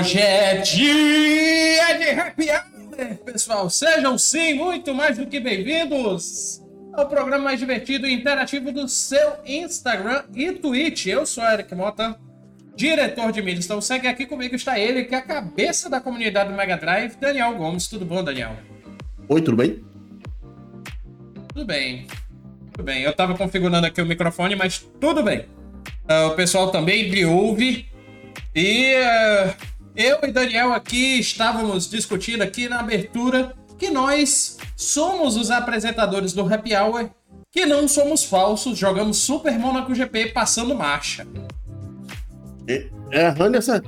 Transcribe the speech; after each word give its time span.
Hoje 0.00 0.18
é 0.18 0.56
dia 0.56 1.98
de 1.98 2.18
happy 2.18 2.46
hour, 2.50 3.16
pessoal. 3.18 3.68
Sejam 3.68 4.16
sim 4.16 4.54
muito 4.54 4.94
mais 4.94 5.18
do 5.18 5.26
que 5.26 5.38
bem-vindos 5.38 6.62
ao 6.94 7.06
programa 7.06 7.44
mais 7.44 7.60
divertido 7.60 8.06
e 8.06 8.14
interativo 8.14 8.72
do 8.72 8.88
seu 8.88 9.34
Instagram 9.44 10.24
e 10.34 10.52
Twitch. 10.52 11.04
Eu 11.04 11.26
sou 11.26 11.44
Eric 11.44 11.74
Mota, 11.74 12.18
diretor 12.74 13.30
de 13.30 13.42
mídia. 13.42 13.60
Então 13.62 13.78
segue 13.82 14.08
aqui 14.08 14.24
comigo, 14.24 14.54
está 14.54 14.78
ele, 14.78 15.04
que 15.04 15.14
é 15.14 15.18
a 15.18 15.22
cabeça 15.22 15.90
da 15.90 16.00
comunidade 16.00 16.48
do 16.48 16.56
Mega 16.56 16.78
Drive, 16.78 17.16
Daniel 17.16 17.54
Gomes. 17.56 17.86
Tudo 17.86 18.06
bom, 18.06 18.24
Daniel? 18.24 18.56
Oi, 19.28 19.42
tudo 19.42 19.58
bem? 19.58 19.84
Tudo 21.48 21.66
bem. 21.66 22.06
Tudo 22.72 22.84
bem. 22.84 23.02
Eu 23.02 23.10
estava 23.10 23.36
configurando 23.36 23.86
aqui 23.86 24.00
o 24.00 24.06
microfone, 24.06 24.56
mas 24.56 24.78
tudo 24.98 25.22
bem. 25.22 25.40
Uh, 26.08 26.28
o 26.28 26.30
pessoal 26.36 26.70
também 26.70 27.10
me 27.10 27.26
ouve. 27.26 27.86
E 28.54 28.94
uh, 28.94 29.70
eu 30.00 30.18
e 30.22 30.32
Daniel 30.32 30.72
aqui 30.72 31.20
estávamos 31.20 31.88
discutindo 31.88 32.40
aqui 32.42 32.68
na 32.68 32.80
abertura 32.80 33.54
que 33.78 33.90
nós 33.90 34.56
somos 34.74 35.36
os 35.36 35.50
apresentadores 35.50 36.32
do 36.32 36.42
Happy 36.42 36.74
Hour, 36.74 37.10
que 37.50 37.66
não 37.66 37.86
somos 37.86 38.24
falsos, 38.24 38.78
jogamos 38.78 39.18
Super 39.18 39.58
Monaco 39.58 39.94
GP 39.94 40.32
passando 40.32 40.74
marcha. 40.74 41.26
É, 42.66 42.88
é 43.10 43.56
essa. 43.56 43.82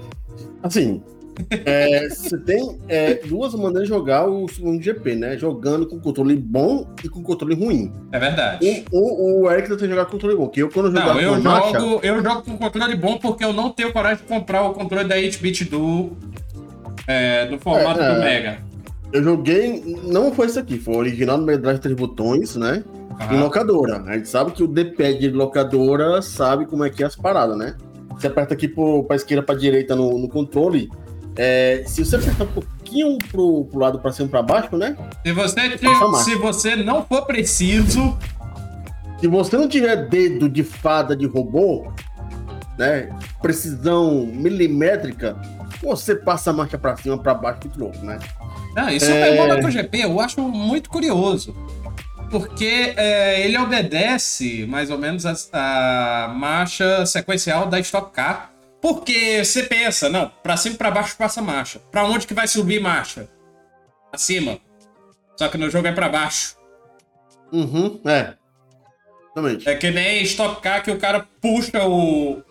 Assim, 0.63 1.03
é, 1.51 2.09
você 2.09 2.37
tem 2.39 2.79
é, 2.89 3.15
duas 3.15 3.55
maneiras 3.55 3.83
de 3.85 3.89
jogar 3.89 4.29
o, 4.29 4.45
o 4.45 4.83
GP, 4.83 5.15
né? 5.15 5.39
Jogando 5.39 5.87
com 5.87 5.99
controle 5.99 6.37
bom 6.37 6.87
e 7.03 7.09
com 7.09 7.23
controle 7.23 7.55
ruim. 7.55 7.93
É 8.13 8.19
verdade. 8.19 8.85
O, 8.93 8.99
o, 8.99 9.43
o 9.43 9.51
Eric 9.51 9.69
tem 9.69 9.77
que 9.79 9.89
jogar 9.89 10.05
com 10.05 10.13
controle 10.13 10.37
bom, 10.37 10.49
que 10.49 10.61
eu 10.61 10.71
quando 10.71 10.87
eu 10.87 10.93
jogava 10.93 11.15
não, 11.15 11.21
eu 11.21 11.35
jogo, 11.35 11.43
marcha... 11.43 11.79
eu 12.03 12.23
jogo 12.23 12.43
com 12.43 12.57
controle 12.59 12.97
bom 12.97 13.19
porque 13.19 13.45
eu 13.45 13.53
não 13.53 13.71
tenho 13.71 13.93
coragem 13.93 14.23
de 14.23 14.29
comprar 14.29 14.63
o 14.63 14.73
controle 14.75 15.09
da 15.09 15.17
8-bit 15.17 15.65
do, 15.65 16.13
é, 17.07 17.47
do 17.47 17.59
formato 17.59 18.01
É, 18.01 18.15
do 18.15 18.21
é. 18.21 18.25
Mega. 18.25 18.59
Eu 19.13 19.23
joguei, 19.23 20.01
não 20.05 20.33
foi 20.33 20.47
isso 20.47 20.59
aqui, 20.59 20.79
foi 20.79 20.95
o 20.95 20.99
original 20.99 21.37
do 21.39 21.45
Mega 21.45 21.59
Drive 21.59 21.81
três 21.81 21.97
botões, 21.97 22.57
né? 22.57 22.83
Em 23.21 23.35
Aham. 23.35 23.43
locadora. 23.43 24.03
A 24.07 24.15
gente 24.15 24.29
sabe 24.29 24.53
que 24.53 24.63
o 24.63 24.67
D-pad 24.67 25.19
de 25.19 25.31
locadora 25.31 26.23
sabe 26.23 26.65
como 26.65 26.83
é 26.83 26.91
que 26.91 27.03
é 27.03 27.07
as 27.07 27.15
paradas, 27.15 27.57
né? 27.57 27.77
Você 28.11 28.27
aperta 28.27 28.55
aqui 28.55 28.69
pro, 28.69 29.05
pra 29.05 29.17
esquerda, 29.17 29.43
pra 29.43 29.55
direita 29.55 29.95
no, 29.95 30.19
no 30.19 30.29
controle. 30.29 30.91
É, 31.37 31.83
se 31.87 32.05
você 32.05 32.17
apertar 32.17 32.45
um 32.45 32.49
pouquinho 32.49 33.19
pro, 33.31 33.65
pro 33.65 33.79
lado, 33.79 33.99
pra 33.99 34.13
cima, 34.13 34.29
pra 34.29 34.43
baixo, 34.43 34.77
né? 34.77 34.97
Se 35.25 35.33
você, 35.33 35.79
se 36.25 36.35
você 36.37 36.77
não 36.77 37.05
for 37.05 37.25
preciso, 37.27 38.17
Se 39.21 39.29
você 39.29 39.57
não 39.57 39.69
tiver 39.69 40.09
dedo 40.09 40.49
de 40.49 40.65
fada 40.65 41.15
de 41.17 41.27
robô, 41.27 41.93
né? 42.79 43.09
Precisão 43.41 44.27
milimétrica, 44.27 45.37
você 45.81 46.15
passa 46.15 46.51
a 46.51 46.53
marcha 46.53 46.77
pra 46.77 46.97
cima, 46.97 47.17
pra 47.17 47.33
baixo, 47.35 47.61
muito 47.65 47.79
louco, 47.79 47.99
né? 48.05 48.19
Não, 48.75 48.89
e 48.89 48.99
Super 48.99 49.15
É. 49.15 49.37
Monaco 49.37 49.71
GP 49.71 49.99
eu 50.01 50.21
acho 50.21 50.41
muito 50.41 50.91
curioso. 50.91 51.55
Porque 52.31 52.95
é, 52.97 53.45
ele 53.45 53.59
obedece 53.59 54.65
mais 54.67 54.91
ou 54.91 54.97
menos 54.99 55.27
a, 55.53 56.25
a 56.25 56.29
marcha 56.29 57.05
sequencial 57.05 57.67
da 57.67 57.79
Stock 57.79 58.11
Car. 58.13 58.52
Porque 58.83 59.45
você 59.45 59.63
pensa, 59.63 60.09
não, 60.11 60.29
pra 60.43 60.57
cima 60.57 60.75
e 60.75 60.79
pra 60.79 60.91
baixo 60.91 61.17
passa 61.17 61.41
marcha. 61.41 61.79
Pra 61.93 62.05
onde 62.05 62.27
que 62.27 62.35
vai 62.35 62.49
subir 62.49 62.81
marcha? 62.81 63.29
Acima. 64.13 64.59
Só 65.37 65.49
que 65.49 65.57
no 65.57 65.71
jogo 65.71 65.87
é 65.87 65.93
pra 65.93 66.09
baixo. 66.09 66.57
Uhum, 67.53 68.01
é. 68.05 68.35
Exatamente. 69.31 69.69
É 69.69 69.77
que 69.77 69.91
nem 69.93 70.23
Stock 70.25 70.61
Car 70.61 70.83
que 70.83 70.91
o 70.91 70.99
cara 70.99 71.25
puxa 71.41 71.85
o, 71.87 72.43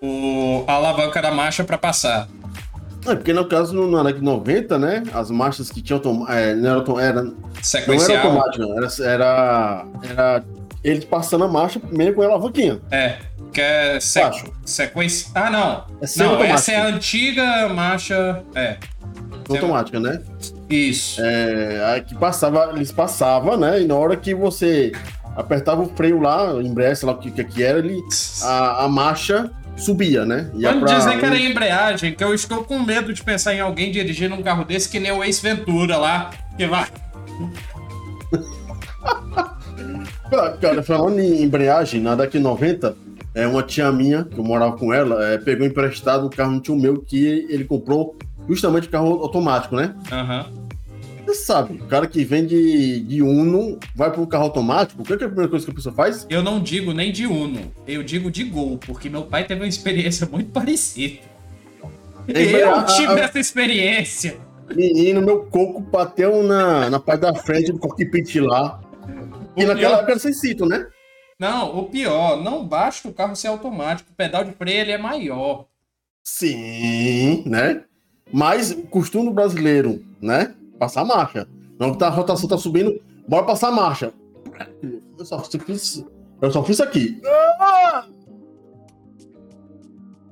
o 0.00 0.64
a 0.68 0.72
alavanca 0.74 1.20
da 1.20 1.32
marcha 1.32 1.64
pra 1.64 1.76
passar. 1.76 2.28
É, 3.04 3.14
porque 3.14 3.32
no 3.32 3.48
caso, 3.48 3.74
no, 3.74 3.96
Alex 3.96 4.20
90, 4.20 4.78
né? 4.78 5.02
As 5.12 5.30
marchas 5.30 5.70
que 5.70 5.82
tinham 5.82 6.00
é, 6.28 6.54
não 6.54 6.70
era, 6.70 7.02
era, 7.02 7.22
não 7.22 7.34
era 7.34 7.62
Sequencial. 7.62 8.18
automática, 8.18 8.66
não. 8.66 8.76
Era, 8.76 8.88
era, 9.02 9.86
era 10.08 10.44
eles 10.88 11.04
passando 11.04 11.44
a 11.44 11.48
marcha 11.48 11.80
meio 11.90 12.14
com 12.14 12.22
a 12.22 12.26
alavanquinha. 12.26 12.80
É, 12.90 13.16
que 13.52 13.60
é 13.60 13.98
se... 14.00 14.20
Baixo. 14.20 14.52
sequência. 14.64 15.30
Ah, 15.34 15.50
não. 15.50 15.84
É 16.00 16.18
não, 16.18 16.44
essa 16.44 16.72
é 16.72 16.76
a 16.76 16.86
antiga 16.86 17.68
marcha. 17.68 18.42
É, 18.54 18.76
Automática, 19.48 20.00
né? 20.00 20.20
isso. 20.68 21.20
É, 21.22 21.84
aí 21.92 22.00
que 22.02 22.14
passava, 22.14 22.72
eles 22.74 22.90
passavam, 22.90 23.56
né? 23.56 23.82
E 23.82 23.86
na 23.86 23.94
hora 23.94 24.16
que 24.16 24.34
você 24.34 24.92
apertava 25.36 25.82
o 25.82 25.88
freio 25.94 26.20
lá, 26.20 26.52
embreagem, 26.62 26.96
sei 26.96 27.06
lá 27.08 27.14
o 27.14 27.18
que, 27.18 27.30
que, 27.30 27.44
que 27.44 27.62
era, 27.62 27.78
ele, 27.78 28.00
a, 28.42 28.84
a 28.84 28.88
marcha 28.88 29.50
subia, 29.76 30.24
né? 30.24 30.50
Ia 30.54 30.70
Vamos 30.72 30.90
pra- 30.90 30.98
dizer 30.98 31.18
que 31.18 31.24
era 31.24 31.38
embreagem, 31.38 32.14
que 32.14 32.24
eu 32.24 32.34
estou 32.34 32.64
com 32.64 32.78
medo 32.80 33.12
de 33.12 33.22
pensar 33.22 33.54
em 33.54 33.60
alguém 33.60 33.92
dirigindo 33.92 34.34
um 34.34 34.42
carro 34.42 34.64
desse 34.64 34.88
que 34.88 34.98
nem 34.98 35.12
o 35.12 35.22
Ace 35.22 35.42
Ventura 35.42 35.96
lá, 35.96 36.30
que 36.56 36.66
vai. 36.66 36.86
Cara, 40.30 40.56
cara, 40.56 40.82
falando 40.82 41.20
em 41.20 41.42
embreagem, 41.42 42.00
na 42.00 42.14
década 42.14 42.30
de 42.38 42.40
90, 42.40 42.96
é, 43.34 43.46
uma 43.46 43.62
tia 43.62 43.90
minha, 43.92 44.24
que 44.24 44.38
eu 44.38 44.44
morava 44.44 44.76
com 44.76 44.92
ela, 44.92 45.24
é, 45.24 45.38
pegou 45.38 45.66
emprestado 45.66 46.26
um 46.26 46.30
carro 46.30 46.52
de 46.52 46.56
um 46.58 46.60
tio 46.60 46.76
meu 46.76 47.00
que 47.00 47.46
ele 47.48 47.64
comprou 47.64 48.16
justamente 48.48 48.88
carro 48.88 49.20
automático, 49.22 49.76
né? 49.76 49.94
Aham. 50.10 50.46
Você 51.24 51.34
sabe, 51.34 51.74
o 51.82 51.86
cara 51.86 52.06
que 52.06 52.24
vem 52.24 52.46
de, 52.46 53.00
de 53.00 53.20
Uno 53.20 53.78
vai 53.96 54.12
para 54.12 54.20
um 54.20 54.26
carro 54.26 54.44
automático, 54.44 55.02
o 55.02 55.04
que 55.04 55.12
é 55.12 55.16
a 55.16 55.18
primeira 55.18 55.48
coisa 55.48 55.64
que 55.64 55.72
a 55.72 55.74
pessoa 55.74 55.92
faz? 55.94 56.24
Eu 56.30 56.40
não 56.40 56.60
digo 56.60 56.92
nem 56.92 57.10
de 57.10 57.26
Uno, 57.26 57.60
eu 57.86 58.02
digo 58.04 58.30
de 58.30 58.44
Gol, 58.44 58.78
porque 58.78 59.08
meu 59.08 59.22
pai 59.22 59.44
teve 59.44 59.60
uma 59.60 59.66
experiência 59.66 60.26
muito 60.30 60.50
parecida. 60.52 61.18
Ei, 62.28 62.62
Eu 62.62 62.74
a- 62.74 62.80
a- 62.80 62.84
tive 62.84 63.12
a- 63.12 63.18
essa 63.24 63.38
experiência. 63.40 64.36
Menino, 64.74 65.20
meu 65.20 65.40
coco 65.44 65.80
bateu 65.80 66.42
na, 66.44 66.90
na 66.90 66.98
parte 67.00 67.20
da 67.20 67.34
frente 67.34 67.70
do 67.72 67.78
cockpit 67.78 68.36
lá. 68.40 68.80
E 69.56 69.64
O 69.64 69.68
naquela 69.68 69.74
pior- 69.74 69.94
época 69.98 70.12
era 70.12 70.20
sem 70.20 70.32
cinto, 70.32 70.66
né? 70.66 70.86
Não, 71.38 71.78
o 71.78 71.84
pior, 71.84 72.42
não 72.42 72.66
basta 72.66 73.08
o 73.08 73.12
carro 73.12 73.36
ser 73.36 73.48
automático, 73.48 74.10
o 74.10 74.14
pedal 74.14 74.44
de 74.44 74.52
freio 74.52 74.80
ele 74.80 74.92
é 74.92 74.98
maior. 74.98 75.66
Sim, 76.24 77.42
né? 77.46 77.84
Mas 78.32 78.72
costume 78.90 79.32
brasileiro, 79.32 80.02
né? 80.20 80.54
Passar 80.78 81.04
marcha. 81.04 81.46
Não 81.78 81.92
que 81.92 81.98
tá, 81.98 82.06
a 82.06 82.10
rotação 82.10 82.48
tá 82.48 82.56
subindo, 82.58 83.00
bora 83.28 83.44
passar 83.44 83.70
marcha. 83.70 84.12
Eu 85.18 85.24
só 85.24 85.38
fiz, 85.42 86.04
eu 86.40 86.50
só 86.50 86.62
fiz 86.64 86.76
isso 86.76 86.82
aqui. 86.82 87.20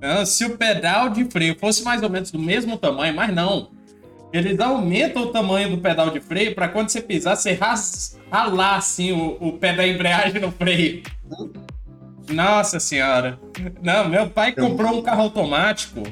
Ah, 0.00 0.26
Se 0.26 0.44
o 0.44 0.56
pedal 0.58 1.08
de 1.10 1.24
freio 1.26 1.58
fosse 1.58 1.82
mais 1.82 2.02
ou 2.02 2.10
menos 2.10 2.30
do 2.30 2.38
mesmo 2.38 2.76
tamanho, 2.76 3.14
mas 3.14 3.34
não. 3.34 3.70
Eles 4.34 4.58
aumentam 4.58 5.22
o 5.22 5.26
tamanho 5.28 5.70
do 5.70 5.78
pedal 5.78 6.10
de 6.10 6.18
freio 6.20 6.56
para 6.56 6.66
quando 6.66 6.88
você 6.88 7.00
pisar, 7.00 7.36
você 7.36 7.56
ralar 8.30 8.76
assim 8.76 9.12
o, 9.12 9.36
o 9.40 9.52
pé 9.52 9.72
da 9.72 9.86
embreagem 9.86 10.40
no 10.40 10.50
freio. 10.50 11.04
Nossa 12.28 12.80
senhora. 12.80 13.38
Não, 13.80 14.08
meu 14.08 14.28
pai 14.28 14.52
comprou 14.52 14.98
um 14.98 15.02
carro 15.02 15.22
automático. 15.22 16.02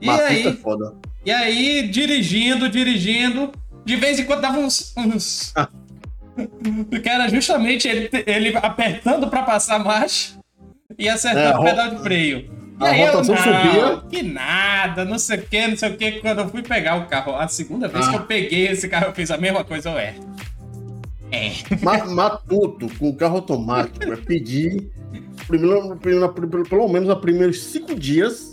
E 0.00 0.08
é 0.08 0.26
aí, 0.26 0.52
foda. 0.56 0.94
e 1.24 1.30
aí, 1.30 1.86
dirigindo, 1.88 2.66
dirigindo, 2.68 3.52
de 3.84 3.96
vez 3.96 4.18
em 4.18 4.24
quando 4.24 4.40
dava 4.40 4.58
uns. 4.58 4.94
uns... 4.96 5.52
Ah. 6.36 7.00
que 7.00 7.08
era 7.08 7.28
justamente 7.28 7.86
ele, 7.86 8.10
ele 8.26 8.56
apertando 8.56 9.28
para 9.28 9.44
passar 9.44 9.78
marcha 9.78 10.32
e 10.98 11.06
É, 11.06 11.12
acertando 11.12 11.58
o 11.58 11.62
ro- 11.62 11.64
pedal 11.64 11.90
de 11.90 12.02
freio. 12.02 12.50
E 12.80 12.84
a 12.84 12.88
aí 12.90 13.00
eu, 13.02 13.06
rotação 13.12 13.34
não, 13.34 13.42
subia. 13.42 14.02
Que 14.10 14.22
nada, 14.22 15.04
não 15.04 15.18
sei 15.18 15.38
o 15.38 15.42
que, 15.42 15.66
não 15.68 15.76
sei 15.76 15.90
o 15.90 15.96
que. 15.96 16.12
Quando 16.20 16.40
eu 16.40 16.48
fui 16.48 16.62
pegar 16.62 16.96
o 16.96 17.06
carro, 17.06 17.36
a 17.36 17.46
segunda 17.48 17.86
vez 17.88 18.06
Ah. 18.06 18.10
que 18.10 18.16
eu 18.16 18.22
peguei 18.24 18.66
esse 18.68 18.88
carro, 18.88 19.06
eu 19.06 19.12
fiz 19.12 19.30
a 19.30 19.36
mesma 19.38 19.62
coisa, 19.64 19.90
eu 19.90 19.98
é. 19.98 20.14
É. 21.30 21.52
Ma- 21.82 22.04
Matuto 22.04 22.88
com 22.98 23.08
o 23.08 23.14
carro 23.16 23.36
automático 23.36 24.12
é 24.12 24.16
pedir, 24.16 24.90
primeiro, 25.46 25.96
primeiro- 25.96 26.32
pelo, 26.32 26.64
pelo 26.68 26.88
menos 26.88 27.08
nos 27.08 27.18
primeiros 27.18 27.60
cinco 27.62 27.94
dias, 27.94 28.52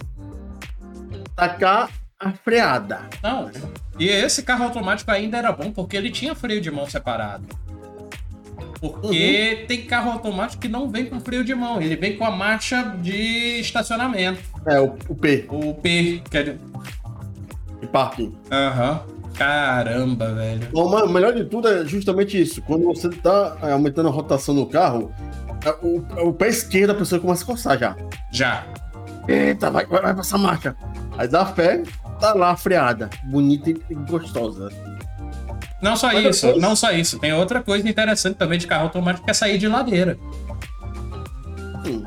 tacar 1.36 1.90
a 2.20 2.32
freada. 2.32 3.02
Não. 3.24 3.50
E 4.00 4.08
esse 4.08 4.44
carro 4.44 4.64
automático 4.66 5.10
ainda 5.12 5.38
era 5.38 5.52
bom 5.52 5.72
porque 5.72 5.96
ele 5.98 6.10
tinha 6.10 6.34
freio 6.36 6.62
de 6.62 6.72
mão 6.72 6.88
separado. 6.90 7.46
Porque 8.82 9.64
tem 9.68 9.84
carro 9.84 10.12
automático 10.12 10.60
que 10.60 10.68
não 10.68 10.90
vem 10.90 11.06
com 11.06 11.20
freio 11.20 11.44
de 11.44 11.54
mão, 11.54 11.80
ele 11.80 11.96
vem 11.96 12.18
com 12.18 12.26
a 12.26 12.32
marcha 12.32 12.96
de 13.00 13.60
estacionamento. 13.60 14.42
É, 14.66 14.80
o, 14.82 14.98
o 15.08 15.16
P, 15.16 15.46
O 15.50 15.76
P, 15.76 16.22
que 16.30 16.38
é 16.38 16.44
de... 16.44 16.60
de 17.80 17.88
parking. 17.88 18.36
Aham. 18.52 19.02
Caramba, 19.36 20.34
velho. 20.34 20.68
O 20.74 21.08
melhor 21.08 21.34
de 21.34 21.46
tudo 21.46 21.68
é 21.68 21.86
justamente 21.86 22.42
isso. 22.42 22.62
Quando 22.64 22.84
você 22.84 23.10
tá 23.10 23.58
é, 23.62 23.72
aumentando 23.72 24.10
a 24.10 24.12
rotação 24.12 24.54
do 24.54 24.66
carro, 24.66 25.12
é, 25.64 25.70
o, 25.82 26.30
o 26.30 26.34
pé 26.34 26.50
esquerdo 26.50 26.92
a 26.92 26.96
pessoa 26.96 27.22
começa 27.22 27.44
a 27.44 27.48
coçar 27.48 27.78
já. 27.78 27.96
Já. 28.32 28.66
Eita, 29.28 29.72
vai, 29.72 29.86
vai, 29.86 30.02
vai 30.02 30.16
passar 30.16 30.38
marcha. 30.38 30.76
Aí 31.18 31.28
dá 31.28 31.46
fé, 31.46 31.84
tá 32.20 32.34
lá 32.34 32.56
freada. 32.58 33.10
Bonita 33.26 33.70
e 33.70 33.96
gostosa. 34.10 34.70
Não 35.82 35.96
só 35.96 36.12
isso, 36.14 36.56
não 36.58 36.76
só 36.76 36.92
isso. 36.92 37.20
Tem 37.20 37.34
outra 37.34 37.62
coisa 37.62 37.88
interessante 37.90 38.36
também 38.36 38.60
de 38.60 38.68
carro 38.68 38.84
automático 38.84 39.26
que 39.26 39.32
é 39.32 39.34
sair 39.34 39.58
de 39.58 39.68
ladeira. 39.68 40.18
Hum. 41.84 42.04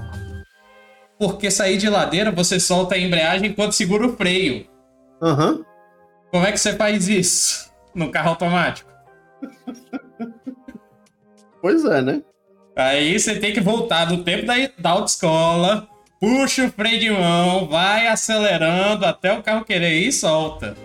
porque 1.19 1.51
sair 1.51 1.77
de 1.77 1.89
ladeira 1.89 2.31
você 2.31 2.61
solta 2.61 2.95
a 2.95 2.99
embreagem 2.99 3.51
enquanto 3.51 3.73
segura 3.73 4.07
o 4.07 4.17
freio. 4.17 4.67
Aham. 5.21 5.65
Como 6.31 6.47
é 6.47 6.53
que 6.53 6.59
você 6.59 6.75
faz 6.75 7.09
isso 7.09 7.73
no 7.95 8.11
carro 8.11 8.31
automático? 8.31 8.91
Pois 11.61 11.85
é, 11.85 12.03
né? 12.03 12.23
Aí 12.77 13.19
você 13.19 13.39
tem 13.39 13.53
que 13.53 13.61
voltar 13.61 14.05
do 14.05 14.23
tempo 14.23 14.45
da, 14.45 14.55
da 14.79 14.91
autoescola, 14.91 15.89
puxa 16.21 16.67
o 16.67 16.71
freio 16.71 17.01
de 17.01 17.11
mão, 17.11 17.67
vai 17.69 18.07
acelerando 18.07 19.07
até 19.07 19.33
o 19.33 19.43
carro 19.43 19.65
querer 19.65 19.95
ir 19.95 20.09
e 20.09 20.13
solta. 20.13 20.77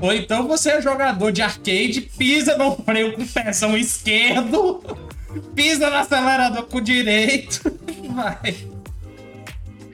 Ou 0.00 0.12
então 0.12 0.46
você 0.46 0.70
é 0.70 0.82
jogador 0.82 1.30
de 1.32 1.42
arcade, 1.42 2.00
pisa 2.16 2.56
no 2.56 2.76
freio 2.76 3.14
com 3.14 3.22
o 3.22 3.26
pezão 3.26 3.76
esquerdo, 3.76 4.82
pisa 5.54 5.88
no 5.90 5.96
acelerador 5.96 6.64
com 6.64 6.78
o 6.78 6.80
direito 6.80 7.72
vai. 8.14 8.54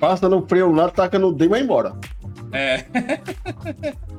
Passa 0.01 0.29
no 0.29 0.47
freio 0.47 0.73
lá, 0.73 0.89
taca 0.91 1.19
no 1.19 1.33
D 1.33 1.45
e 1.45 1.49
vai 1.49 1.61
embora. 1.61 1.95
É. 2.53 2.85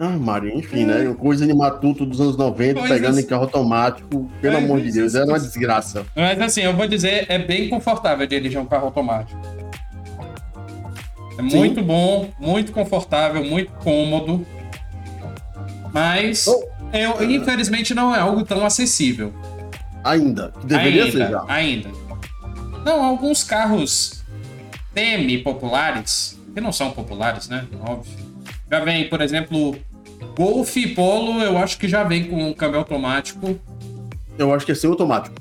Ah, 0.00 0.08
Mário, 0.08 0.48
enfim, 0.58 0.84
né? 0.84 1.14
Coisa 1.16 1.46
de 1.46 1.54
matuto 1.54 2.04
dos 2.04 2.20
anos 2.20 2.36
90, 2.36 2.80
Coisas- 2.80 2.98
pegando 2.98 3.20
em 3.20 3.22
carro 3.24 3.42
automático. 3.44 4.28
Pelo 4.40 4.56
amor 4.56 4.80
de 4.80 4.90
Deus, 4.90 5.14
era 5.14 5.26
uma 5.26 5.38
desgraça. 5.38 6.04
Mas 6.16 6.40
assim, 6.40 6.62
eu 6.62 6.74
vou 6.74 6.88
dizer, 6.88 7.26
é 7.28 7.38
bem 7.38 7.68
confortável 7.68 8.26
dirigir 8.26 8.58
um 8.58 8.64
carro 8.66 8.86
automático. 8.86 9.38
É 11.38 11.48
Sim. 11.48 11.56
muito 11.56 11.82
bom, 11.84 12.28
muito 12.40 12.72
confortável, 12.72 13.44
muito 13.44 13.70
cômodo. 13.74 14.44
Mas 15.92 16.46
Oh. 16.46 16.64
eu, 16.92 17.30
infelizmente 17.30 17.94
não 17.94 18.14
é 18.14 18.18
algo 18.18 18.44
tão 18.44 18.64
acessível. 18.64 19.32
Ainda. 20.04 20.52
Deveria 20.64 21.04
ainda, 21.04 21.12
ser 21.26 21.30
já. 21.30 21.44
ainda. 21.46 21.90
Não, 22.84 23.04
alguns 23.04 23.44
carros 23.44 24.22
semi-populares, 24.94 26.38
que 26.54 26.60
não 26.60 26.72
são 26.72 26.90
populares, 26.90 27.48
né? 27.48 27.66
Óbvio. 27.80 28.12
Já 28.70 28.80
vem, 28.80 29.08
por 29.08 29.20
exemplo, 29.20 29.76
Golf 30.36 30.76
e 30.76 30.88
Polo, 30.88 31.40
eu 31.42 31.56
acho 31.58 31.78
que 31.78 31.86
já 31.88 32.02
vem 32.02 32.24
com 32.24 32.42
um 32.42 32.52
câmbio 32.52 32.78
automático. 32.78 33.58
Eu 34.38 34.52
acho 34.52 34.66
que 34.66 34.72
é 34.72 34.74
ser 34.74 34.86
automático. 34.88 35.36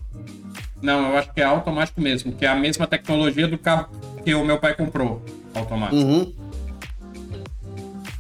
Não, 0.82 1.12
eu 1.12 1.18
acho 1.18 1.32
que 1.34 1.42
é 1.42 1.44
automático 1.46 2.02
mesmo, 2.02 2.32
que 2.34 2.46
é 2.46 2.50
a 2.50 2.56
mesma 2.56 2.86
tecnologia 2.88 3.48
do 3.48 3.58
carro 3.58 3.88
que 4.24 4.34
o 4.36 4.44
meu 4.46 4.60
pai 4.60 4.76
comprou, 4.76 5.24
automático. 5.56 5.96
Uhum. 5.96 6.34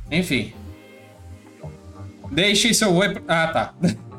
Enfim. 0.10 0.54
Deixe 2.32 2.74
seu 2.74 2.94
oi. 2.94 3.16
Ah, 3.28 3.48
tá. 3.48 3.74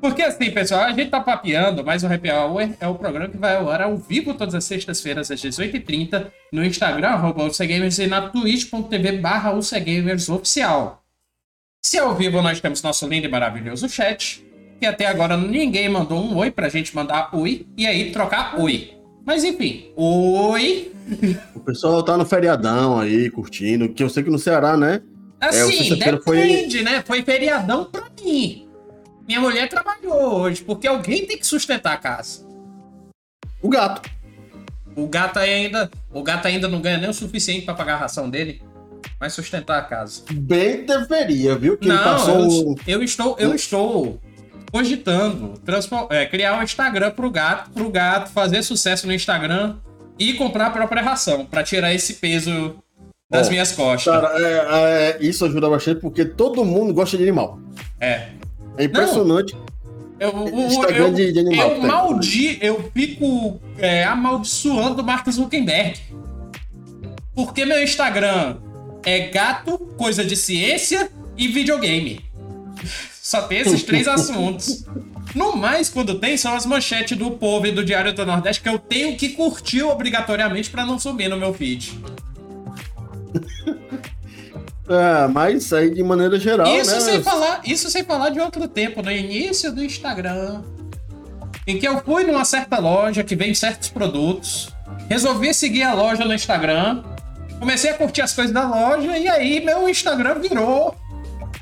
Porque 0.00 0.22
assim, 0.22 0.50
pessoal, 0.50 0.82
a 0.82 0.92
gente 0.92 1.10
tá 1.10 1.20
papeando, 1.20 1.84
mas 1.84 2.04
o 2.04 2.06
Happy 2.06 2.30
Hour 2.30 2.70
é 2.80 2.86
o 2.86 2.94
programa 2.94 3.28
que 3.28 3.36
vai 3.36 3.56
ao 3.56 3.68
ar 3.68 3.82
ao 3.82 3.96
vivo 3.96 4.32
todas 4.32 4.54
as 4.54 4.64
sextas-feiras 4.64 5.30
às 5.30 5.40
18h30 5.40 6.26
no 6.52 6.64
Instagram, 6.64 7.08
arroba 7.08 7.44
UCGamers 7.44 7.98
e 7.98 8.06
na 8.06 8.28
twitch.tv 8.28 9.18
barra 9.18 9.52
oficial. 9.52 11.02
Se 11.82 11.98
ao 11.98 12.14
vivo 12.14 12.40
nós 12.40 12.60
temos 12.60 12.80
nosso 12.80 13.08
lindo 13.08 13.26
e 13.26 13.30
maravilhoso 13.30 13.88
chat, 13.88 14.44
que 14.78 14.86
até 14.86 15.06
agora 15.06 15.36
ninguém 15.36 15.88
mandou 15.88 16.22
um 16.22 16.36
oi 16.36 16.50
pra 16.50 16.68
gente 16.68 16.94
mandar 16.94 17.30
oi 17.34 17.66
e 17.76 17.84
aí 17.84 18.12
trocar 18.12 18.58
oi. 18.60 18.92
Mas 19.26 19.42
enfim, 19.42 19.90
oi. 19.96 20.92
O 21.54 21.60
pessoal 21.60 22.02
tá 22.04 22.16
no 22.16 22.24
feriadão 22.24 23.00
aí, 23.00 23.30
curtindo. 23.30 23.88
Que 23.88 24.02
eu 24.02 24.08
sei 24.08 24.22
que 24.22 24.30
no 24.30 24.38
Ceará, 24.38 24.76
né? 24.76 25.02
É, 25.40 25.46
Assim, 25.46 25.88
foi- 25.88 25.96
depende, 25.98 26.82
né? 26.82 27.02
Foi 27.06 27.22
feriadão 27.22 27.84
pra 27.84 28.04
mim. 28.22 28.68
Minha 29.26 29.40
mulher 29.40 29.68
trabalhou 29.68 30.40
hoje, 30.40 30.62
porque 30.62 30.86
alguém 30.86 31.26
tem 31.26 31.38
que 31.38 31.46
sustentar 31.46 31.92
a 31.92 31.96
casa. 31.96 32.46
O 33.62 33.68
gato. 33.68 34.08
O 34.96 35.06
gato 35.06 35.38
ainda, 35.38 35.90
o 36.12 36.22
gato 36.22 36.46
ainda 36.46 36.66
não 36.66 36.80
ganha 36.80 36.98
nem 36.98 37.10
o 37.10 37.14
suficiente 37.14 37.64
pra 37.64 37.74
pagar 37.74 37.94
a 37.94 37.98
ração 37.98 38.28
dele, 38.28 38.60
vai 39.20 39.30
sustentar 39.30 39.78
a 39.78 39.82
casa. 39.82 40.22
Bem 40.32 40.84
deveria, 40.84 41.54
viu? 41.56 41.76
Que 41.76 41.86
não, 41.88 42.02
passou. 42.02 42.74
eu, 42.86 42.98
eu 42.98 43.02
estou, 43.02 43.36
eu 43.38 43.54
estou 43.54 44.20
cogitando 44.72 45.54
é, 46.10 46.26
criar 46.26 46.58
um 46.58 46.62
Instagram 46.62 47.10
pro 47.10 47.30
gato, 47.30 47.70
pro 47.70 47.90
gato 47.90 48.30
fazer 48.32 48.62
sucesso 48.62 49.06
no 49.06 49.12
Instagram 49.12 49.76
e 50.18 50.34
comprar 50.34 50.66
a 50.66 50.70
própria 50.70 51.02
ração 51.02 51.46
pra 51.46 51.62
tirar 51.62 51.94
esse 51.94 52.14
peso 52.14 52.76
das 53.30 53.46
Ó, 53.46 53.50
minhas 53.50 53.72
costas. 53.72 54.12
Cara, 54.12 54.32
é, 54.38 55.18
é, 55.18 55.18
isso 55.20 55.44
ajuda 55.44 55.68
bastante 55.68 56.00
porque 56.00 56.24
todo 56.24 56.64
mundo 56.64 56.94
gosta 56.94 57.16
de 57.16 57.22
animal. 57.24 57.58
É. 58.00 58.28
É 58.78 58.84
impressionante. 58.84 59.54
Eu, 60.18 60.30
o- 60.34 60.66
Instagram 60.66 61.08
eu, 61.08 61.12
de- 61.14 61.32
de 61.32 61.38
animal, 61.40 61.70
eu 61.72 61.82
maldi, 61.82 62.58
eu 62.60 62.90
fico 62.94 63.60
é, 63.78 64.02
amaldiçoando 64.04 65.02
o 65.02 65.04
Mark 65.04 65.28
Zuckerberg. 65.30 66.00
Porque 67.34 67.64
meu 67.64 67.82
Instagram 67.82 68.56
é 69.04 69.28
gato, 69.28 69.78
coisa 69.96 70.24
de 70.24 70.34
ciência 70.34 71.10
e 71.36 71.46
videogame. 71.48 72.20
Só 73.22 73.42
tem 73.42 73.58
esses 73.58 73.82
três 73.82 74.08
assuntos. 74.08 74.84
No 75.34 75.54
mais, 75.54 75.90
quando 75.90 76.18
tem, 76.18 76.36
são 76.38 76.54
as 76.54 76.64
manchetes 76.64 77.16
do 77.16 77.32
povo 77.32 77.66
e 77.66 77.70
do 77.72 77.84
Diário 77.84 78.12
do 78.14 78.24
Nordeste 78.24 78.62
que 78.62 78.68
eu 78.68 78.78
tenho 78.78 79.16
que 79.16 79.28
curtir 79.30 79.82
obrigatoriamente 79.82 80.70
pra 80.70 80.86
não 80.86 80.98
sumir 80.98 81.28
no 81.28 81.36
meu 81.36 81.52
feed. 81.52 81.92
É, 84.88 85.28
mas 85.28 85.70
aí 85.70 85.90
de 85.90 86.02
maneira 86.02 86.40
geral, 86.40 86.66
Isso 86.74 86.94
né? 86.94 87.00
sem 87.00 87.22
falar, 87.22 87.60
isso 87.66 87.90
sem 87.90 88.02
falar 88.04 88.30
de 88.30 88.40
outro 88.40 88.66
tempo, 88.66 89.02
no 89.02 89.12
início 89.12 89.70
do 89.70 89.84
Instagram, 89.84 90.62
em 91.66 91.78
que 91.78 91.86
eu 91.86 92.00
fui 92.00 92.24
numa 92.24 92.42
certa 92.46 92.78
loja 92.78 93.22
que 93.22 93.36
vende 93.36 93.54
certos 93.54 93.90
produtos, 93.90 94.74
resolvi 95.06 95.52
seguir 95.52 95.82
a 95.82 95.92
loja 95.92 96.24
no 96.24 96.32
Instagram, 96.32 97.02
comecei 97.58 97.90
a 97.90 97.98
curtir 97.98 98.22
as 98.22 98.32
coisas 98.32 98.52
da 98.52 98.66
loja 98.66 99.18
e 99.18 99.28
aí 99.28 99.62
meu 99.62 99.86
Instagram 99.90 100.40
virou 100.40 100.96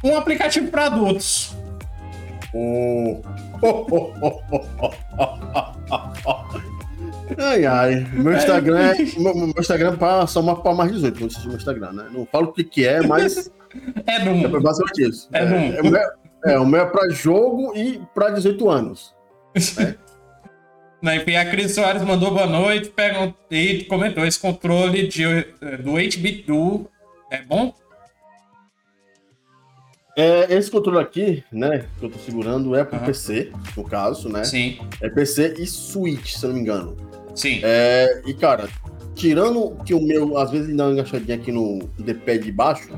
um 0.05 0.17
aplicativo 0.17 0.69
para 0.69 0.87
adultos. 0.87 1.52
Oh. 2.55 3.20
Ai, 7.38 7.64
ai. 7.67 8.06
Meu 8.12 8.32
Instagram 8.34 8.78
é. 8.78 8.94
Meu, 9.19 9.34
meu 9.34 9.55
Instagram 9.58 9.93
é 9.94 9.96
pra 9.96 10.26
somar 10.26 10.56
pra 10.56 10.75
mais 10.75 10.93
18, 10.93 11.20
não 11.20 11.27
existe 11.27 11.46
meu 11.48 11.56
Instagram, 11.56 11.93
né? 11.93 12.06
Não 12.12 12.27
falo 12.27 12.48
o 12.48 12.53
que, 12.53 12.65
que 12.65 12.86
é, 12.86 13.03
mas 13.06 13.50
É 14.06 14.17
é 14.17 14.48
do 14.48 14.60
basicamente 14.60 15.08
isso. 15.10 15.29
É 15.32 15.39
É, 15.43 15.46
bom. 15.46 15.56
é, 15.56 15.81
o 15.82 15.91
meu, 15.91 16.00
é, 16.44 16.58
o 16.60 16.67
meu 16.67 16.81
é 16.81 16.86
pra 16.86 17.08
jogo 17.10 17.72
e 17.77 18.00
pra 18.15 18.31
18 18.31 18.69
anos. 18.70 19.15
Na 21.03 21.15
enfim, 21.15 21.36
a 21.36 21.48
Cris 21.50 21.74
Soares 21.74 22.03
mandou 22.03 22.31
boa 22.32 22.46
noite 22.46 22.89
pergun- 22.89 23.34
e 23.50 23.84
comentou: 23.84 24.24
esse 24.24 24.41
controle 24.41 25.06
de, 25.06 25.24
eh, 25.24 25.77
do 25.79 25.93
8-bit 25.93 26.44
Duo 26.46 26.89
é 27.31 27.43
bom? 27.43 27.72
É, 30.19 30.55
esse 30.55 30.70
controle 30.70 30.98
aqui, 30.98 31.44
né, 31.53 31.84
que 31.98 32.06
eu 32.06 32.10
tô 32.10 32.19
segurando, 32.19 32.74
é 32.74 32.82
pro 32.82 32.96
Aham. 32.96 33.05
PC, 33.05 33.53
no 33.77 33.84
caso, 33.84 34.31
né? 34.31 34.44
Sim, 34.44 34.79
É 35.03 35.10
PC 35.10 35.56
e 35.58 35.67
Switch, 35.67 36.32
se 36.32 36.43
eu 36.43 36.48
não 36.48 36.55
me 36.56 36.62
engano. 36.62 36.96
Sim. 37.36 37.60
É, 37.62 38.22
e 38.26 38.34
cara, 38.34 38.69
tirando 39.14 39.76
que 39.84 39.94
o 39.94 40.02
meu, 40.02 40.36
às 40.36 40.50
vezes 40.50 40.69
ele 40.69 40.76
dá 40.76 40.84
uma 40.84 40.93
engaixadinha 40.93 41.36
aqui 41.36 41.52
no 41.52 41.78
D-pad 41.98 42.40
de 42.40 42.52
baixo, 42.52 42.88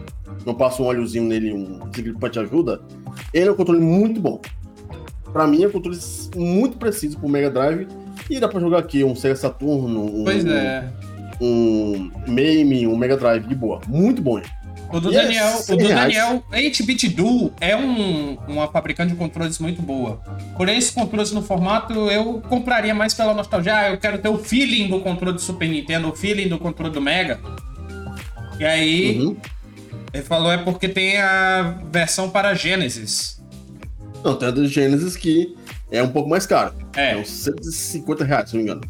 não 0.47 0.55
passa 0.55 0.83
um 0.83 0.87
óleozinho 0.87 1.25
nele, 1.25 1.53
um 1.53 1.79
desengripante 1.91 2.39
ajuda, 2.39 2.81
ele 3.35 3.49
é 3.49 3.53
um 3.53 3.57
controle 3.57 3.81
muito 3.81 4.21
bom. 4.21 4.41
Pra 5.33 5.47
mim 5.47 5.63
é 5.63 5.69
um 5.69 5.71
controle 5.71 5.99
muito 6.35 6.79
preciso 6.79 7.19
pro 7.19 7.29
Mega 7.29 7.51
Drive 7.51 7.87
e 8.31 8.41
dá 8.41 8.49
pra 8.49 8.61
jogar 8.61 8.79
aqui 8.79 9.05
um 9.05 9.15
Sega 9.15 9.37
Saturno, 9.37 10.05
um, 10.05 10.25
Pois 10.25 10.45
é. 10.45 10.91
um 11.41 12.11
MAME, 12.27 12.87
um 12.87 12.97
Mega 12.97 13.17
Drive 13.17 13.47
de 13.47 13.55
boa. 13.55 13.81
Muito 13.87 14.23
bom. 14.23 14.41
O 14.91 15.01
do 15.01 15.11
é 15.11 15.23
Daniel, 15.23 15.55
o 15.55 15.59
100 15.63 15.77
do. 15.77 15.89
Daniel 15.89 16.45
8-bit 16.51 17.09
Duo 17.11 17.53
é 17.61 17.77
um, 17.77 18.39
uma 18.49 18.69
fabricante 18.69 19.13
de 19.13 19.19
controles 19.19 19.59
muito 19.59 19.83
boa. 19.83 20.21
Porém, 20.57 20.79
esses 20.79 20.91
controles 20.91 21.31
no 21.33 21.43
formato 21.43 21.93
eu 22.11 22.41
compraria 22.49 22.95
mais 22.95 23.13
pela 23.13 23.35
nostalgia. 23.35 23.75
Ah, 23.77 23.91
eu 23.91 23.99
quero 23.99 24.19
ter 24.19 24.29
o 24.29 24.39
feeling 24.39 24.89
do 24.89 25.01
controle 25.01 25.35
do 25.35 25.41
Super 25.43 25.69
Nintendo, 25.69 26.09
o 26.09 26.17
feeling 26.17 26.49
do 26.49 26.59
controle 26.59 26.93
do 26.93 27.01
Mega. 27.03 27.39
E 28.59 28.65
aí, 28.65 29.19
Uhum. 29.21 29.37
ele 30.13 30.23
falou 30.23 30.51
é 30.51 30.57
porque 30.59 30.89
tem 30.89 31.19
a 31.19 31.79
versão 31.93 32.31
para 32.31 32.55
Genesis. 32.55 33.41
Não, 34.25 34.35
tem 34.37 34.49
a 34.49 34.51
do 34.51 34.67
Genesis 34.67 35.17
que 35.17 35.55
é 35.91 36.03
um 36.03 36.09
pouco 36.09 36.29
mais 36.31 36.47
caro. 36.47 36.73
É. 36.97 37.13
É 37.13 37.17
uns 37.19 37.29
150 37.29 38.25
reais, 38.25 38.49
se 38.51 38.57
não 38.57 38.65
me 38.65 38.71
engano. 38.71 38.89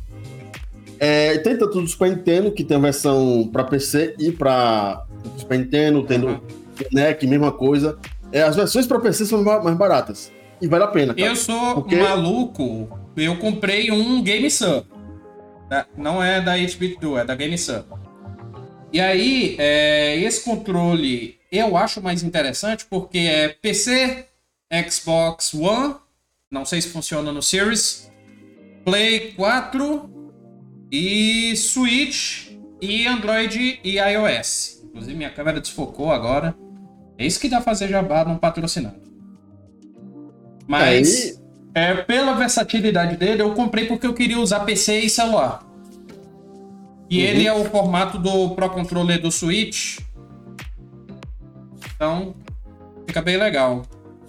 É, 1.01 1.39
tem 1.39 1.57
tanto 1.57 1.81
do 1.81 1.87
Super 1.87 2.11
Nintendo, 2.11 2.51
que 2.51 2.65
tem 2.65 2.77
a 2.77 2.81
versão 2.81 3.49
pra 3.53 3.63
PC 3.63 4.15
e 4.19 4.33
pra 4.33 5.05
Super 5.37 5.59
Nintendo, 5.59 6.03
tem 6.05 6.23
Uhum. 6.23 6.41
NEC, 6.93 7.27
mesma 7.27 7.53
coisa. 7.53 7.99
É, 8.33 8.43
as 8.43 8.55
versões 8.57 8.87
pra 8.87 9.01
PC 9.01 9.25
são 9.27 9.43
ma- 9.43 9.61
mais 9.63 9.77
baratas. 9.77 10.31
E 10.61 10.67
vale 10.69 10.85
a 10.85 10.89
pena, 10.89 11.15
cara. 11.15 11.27
Eu 11.29 11.37
sou 11.37 11.75
Porque- 11.77 11.97
maluco, 11.97 12.89
eu 13.17 13.37
comprei 13.39 13.91
um 13.91 14.23
Game 14.23 14.51
Sun. 14.51 14.83
Da- 15.69 15.87
não 15.97 16.23
é 16.23 16.41
da 16.41 16.57
8-bit 16.57 16.99
Duo, 17.01 17.19
é 17.19 17.25
da 17.25 17.35
Game 17.35 17.57
Sun. 17.57 17.83
E 18.93 19.01
aí, 19.01 19.55
é, 19.59 20.17
esse 20.21 20.43
controle 20.45 21.39
eu 21.53 21.77
acho 21.77 22.03
mais 22.03 22.23
interessante 22.23 22.87
porque 22.89 23.19
é 23.19 23.49
PC, 23.49 24.25
Xbox 24.91 25.53
One, 25.55 25.95
não 26.51 26.65
sei 26.65 26.81
se 26.81 26.89
funciona 26.89 27.31
no 27.33 27.43
Series, 27.43 28.11
Play 28.85 29.33
4 29.37 30.11
e 30.91 31.55
Switch 31.57 32.51
e 32.81 33.07
Android 33.07 33.81
e 33.85 33.99
iOS. 33.99 34.78
Inclusive, 34.99 35.17
minha 35.17 35.31
câmera 35.31 35.61
desfocou 35.61 36.11
agora. 36.11 36.57
É 37.17 37.25
isso 37.25 37.39
que 37.39 37.49
dá 37.49 37.61
fazer 37.61 37.87
jabá 37.87 38.25
num 38.25 38.37
patrocinado. 38.37 38.97
Mas, 40.67 41.41
é, 41.73 41.95
pela 42.03 42.35
versatilidade 42.35 43.17
dele, 43.17 43.43
eu 43.43 43.55
comprei 43.55 43.87
porque 43.87 44.07
eu 44.07 44.13
queria 44.13 44.41
usar 44.41 44.61
PC 44.61 45.01
e 45.01 45.09
celular. 45.09 45.65
E 47.09 47.19
uhum. 47.19 47.25
ele 47.25 47.47
é 47.47 47.53
o 47.53 47.65
formato 47.67 48.19
do 48.19 48.51
Pro 48.57 48.71
Controller 48.71 49.23
do 49.23 49.31
Switch. 49.31 50.01
Então, 51.95 52.35
fica 53.07 53.23
bem 53.23 53.37
legal. 53.37 53.83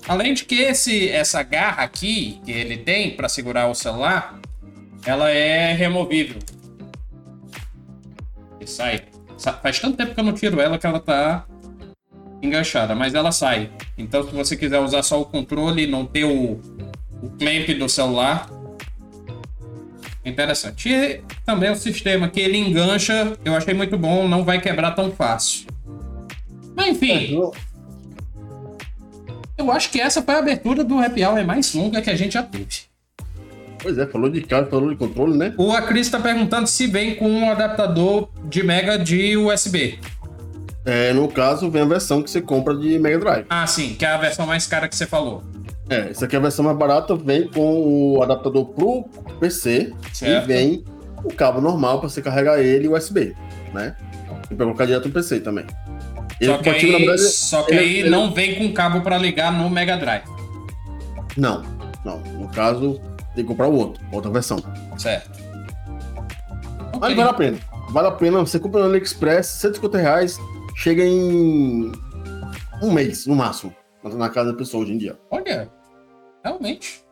Além 0.07 0.35
de 0.35 0.45
que 0.45 0.55
esse, 0.55 1.09
essa 1.09 1.41
garra 1.41 1.83
aqui 1.83 2.39
que 2.45 2.51
ele 2.51 2.77
tem 2.77 3.15
para 3.15 3.27
segurar 3.27 3.67
o 3.67 3.73
celular, 3.73 4.39
ela 5.03 5.31
é 5.31 5.73
removível. 5.73 6.39
E 8.61 8.67
sai. 8.67 9.01
Faz 9.61 9.79
tanto 9.79 9.95
tempo 9.95 10.13
que 10.13 10.19
eu 10.19 10.23
não 10.23 10.33
tiro 10.33 10.59
ela 10.59 10.77
que 10.77 10.85
ela 10.85 10.99
tá 10.99 11.45
enganchada, 12.41 12.93
mas 12.95 13.13
ela 13.13 13.31
sai. 13.31 13.69
Então, 13.97 14.23
se 14.23 14.31
você 14.33 14.55
quiser 14.55 14.79
usar 14.79 15.03
só 15.03 15.21
o 15.21 15.25
controle 15.25 15.83
e 15.83 15.87
não 15.87 16.05
ter 16.05 16.25
o, 16.25 16.59
o 17.21 17.29
clamp 17.37 17.69
do 17.77 17.87
celular, 17.87 18.49
é 20.23 20.29
interessante. 20.29 20.89
E 20.89 21.21
também 21.45 21.71
o 21.71 21.75
sistema 21.75 22.27
que 22.27 22.39
ele 22.39 22.57
engancha, 22.57 23.37
eu 23.45 23.55
achei 23.55 23.73
muito 23.73 23.97
bom, 23.97 24.27
não 24.27 24.43
vai 24.43 24.59
quebrar 24.59 24.91
tão 24.91 25.11
fácil. 25.11 25.67
Mas 26.75 26.89
enfim. 26.89 27.39
Eu 29.57 29.71
acho 29.71 29.89
que 29.89 29.99
essa 29.99 30.21
foi 30.21 30.35
a 30.35 30.39
abertura 30.39 30.83
do 30.83 30.99
Happy 30.99 31.23
Hour 31.23 31.45
mais 31.45 31.73
longa 31.73 32.01
que 32.01 32.09
a 32.09 32.15
gente 32.15 32.33
já 32.33 32.43
teve. 32.43 32.88
Pois 33.81 33.97
é, 33.97 34.05
falou 34.05 34.29
de 34.29 34.41
carro, 34.41 34.67
falou 34.67 34.89
de 34.89 34.95
controle, 34.95 35.37
né? 35.37 35.53
O 35.57 35.71
Acris 35.71 36.07
está 36.07 36.19
perguntando 36.19 36.67
se 36.67 36.85
vem 36.87 37.15
com 37.15 37.29
um 37.29 37.49
adaptador 37.49 38.29
de 38.45 38.61
Mega 38.61 38.97
de 38.97 39.37
USB. 39.37 39.99
É, 40.85 41.13
no 41.13 41.27
caso, 41.27 41.69
vem 41.69 41.81
a 41.81 41.85
versão 41.85 42.21
que 42.21 42.29
você 42.29 42.41
compra 42.41 42.75
de 42.75 42.97
Mega 42.99 43.19
Drive. 43.19 43.45
Ah, 43.49 43.65
sim, 43.67 43.95
que 43.95 44.05
é 44.05 44.09
a 44.09 44.17
versão 44.17 44.45
mais 44.45 44.65
cara 44.65 44.87
que 44.87 44.95
você 44.95 45.05
falou. 45.05 45.43
É, 45.89 46.09
essa 46.09 46.25
aqui 46.25 46.35
é 46.35 46.39
a 46.39 46.41
versão 46.41 46.63
mais 46.65 46.77
barata, 46.77 47.15
vem 47.15 47.47
com 47.47 48.15
o 48.17 48.21
adaptador 48.21 48.65
pro 48.65 49.03
PC 49.39 49.93
certo. 50.13 50.43
e 50.43 50.47
vem 50.47 50.83
o 51.23 51.33
cabo 51.33 51.59
normal 51.59 51.99
para 51.99 52.09
você 52.09 52.21
carregar 52.21 52.59
ele 52.59 52.87
USB, 52.87 53.35
né? 53.73 53.95
E 54.51 54.55
para 54.55 54.65
colocar 54.65 54.85
direto 54.85 55.07
no 55.07 55.13
PC 55.13 55.39
também. 55.39 55.65
Ele 56.39 56.51
só 56.51 56.57
que 56.59 56.69
aí, 56.69 56.91
verdade, 56.91 57.21
só 57.21 57.63
que 57.63 57.71
ele, 57.73 57.79
aí 57.79 57.99
ele... 57.99 58.09
não 58.09 58.33
vem 58.33 58.55
com 58.55 58.73
cabo 58.73 59.01
para 59.01 59.17
ligar 59.17 59.51
no 59.51 59.69
Mega 59.69 59.97
Drive. 59.97 60.23
Não, 61.35 61.63
não. 62.05 62.19
No 62.19 62.47
caso, 62.49 62.99
tem 63.35 63.43
que 63.43 63.49
comprar 63.49 63.67
o 63.67 63.73
outro, 63.73 64.03
outra 64.11 64.31
versão. 64.31 64.57
Certo. 64.97 65.39
Okay. 66.95 66.99
Mas 66.99 67.15
vale 67.15 67.29
a 67.29 67.33
pena. 67.33 67.57
Vale 67.91 68.07
a 68.07 68.11
pena. 68.11 68.39
Você 68.39 68.59
compra 68.59 68.81
no 68.81 68.87
AliExpress, 68.87 69.47
150 69.47 69.97
reais, 69.97 70.37
chega 70.75 71.03
em 71.03 71.91
um 72.81 72.91
mês, 72.91 73.25
no 73.25 73.35
máximo, 73.35 73.73
na 74.03 74.29
casa 74.29 74.51
da 74.51 74.57
pessoa 74.57 74.83
hoje 74.83 74.93
em 74.93 74.97
dia. 74.97 75.17
Olha, 75.29 75.69
realmente. 76.43 77.03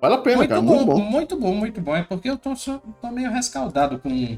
Vale 0.00 0.14
a 0.14 0.18
pena, 0.18 0.36
muito 0.36 0.50
cara. 0.50 0.60
Bom, 0.60 0.74
muito 0.74 0.86
bom. 0.86 1.00
Muito 1.00 1.36
bom, 1.36 1.54
muito 1.54 1.80
bom. 1.80 1.96
É 1.96 2.02
porque 2.02 2.28
eu 2.28 2.36
tô, 2.36 2.52
tô 3.00 3.10
meio 3.10 3.30
rescaldado 3.30 3.98
com 3.98 4.36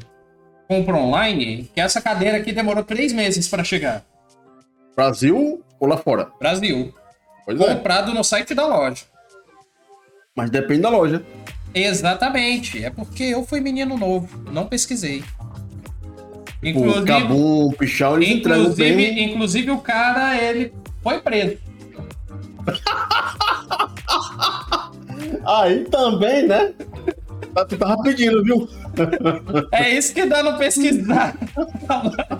compra 0.69 0.97
online, 0.97 1.71
que 1.75 1.81
essa 1.81 2.01
cadeira 2.01 2.39
aqui 2.39 2.53
demorou 2.53 2.85
três 2.85 3.13
meses 3.13 3.49
para 3.49 3.65
chegar. 3.65 4.05
Brasil 4.95 5.63
ou 5.79 5.89
lá 5.89 5.97
fora? 5.97 6.31
Brasil. 6.39 6.95
Pois 7.45 7.61
é. 7.61 7.75
Comprado 7.75 8.11
é. 8.11 8.15
no 8.15 8.25
site 8.25 8.55
da 8.55 8.67
loja. 8.67 9.05
Mas 10.37 10.51
depende 10.51 10.83
da 10.83 10.91
loja. 10.91 11.25
Exatamente. 11.75 12.85
É 12.85 12.91
porque 12.91 13.25
eu 13.25 13.43
fui 13.43 13.61
menino 13.61 13.97
novo, 13.97 14.29
não 14.53 14.67
pesquisei. 14.67 15.25
Inclusive, 16.63 17.01
o 17.01 17.07
Cabum, 17.07 17.67
o 17.67 17.73
Pichão, 17.73 18.17
eles 18.17 18.31
inclusive, 18.31 18.97
bem... 18.97 19.25
inclusive 19.25 19.71
o 19.71 19.79
cara, 19.79 20.37
ele 20.37 20.73
foi 21.03 21.21
preso. 21.21 21.57
Aí 25.45 25.85
também, 25.85 26.47
né? 26.47 26.73
Tá, 27.55 27.65
tu 27.65 27.77
tava 27.77 28.03
pedindo, 28.03 28.43
viu? 28.43 28.69
É 29.73 29.91
isso 29.91 30.13
que 30.13 30.27
dá 30.27 30.43
no 30.43 30.59
pesquisar. 30.59 31.37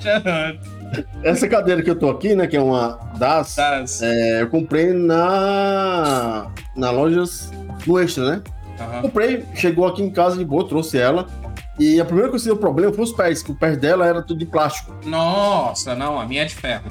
Essa 1.23 1.49
cadeira 1.49 1.83
que 1.83 1.91
eu 1.91 1.99
tô 1.99 2.11
aqui, 2.11 2.35
né, 2.35 2.47
que 2.47 2.57
é 2.57 2.61
uma 2.61 2.99
das, 3.19 3.55
das. 3.55 4.03
É, 4.03 4.43
eu 4.43 4.49
comprei 4.49 4.93
na 4.93 6.51
na 6.75 6.91
lojas 6.91 7.51
no 7.87 7.99
Extra, 7.99 8.31
né? 8.31 8.43
Uhum. 8.79 9.03
Comprei, 9.03 9.45
chegou 9.55 9.87
aqui 9.87 10.03
em 10.03 10.11
casa 10.11 10.37
de 10.37 10.45
boa, 10.45 10.69
trouxe 10.69 10.99
ela. 10.99 11.27
E 11.79 12.01
a 12.01 12.05
primeira 12.05 12.31
coisa 12.31 12.45
que 12.45 12.49
deu 12.49 12.59
problema 12.59 12.93
foi 12.93 13.05
os 13.05 13.13
pés, 13.13 13.43
que 13.43 13.51
o 13.51 13.55
pé 13.55 13.77
dela 13.77 14.07
era 14.07 14.23
tudo 14.23 14.39
de 14.39 14.47
plástico. 14.47 14.95
Nossa, 15.05 15.95
não, 15.95 16.19
a 16.19 16.27
minha 16.27 16.43
é 16.43 16.45
de 16.47 16.55
ferro. 16.55 16.85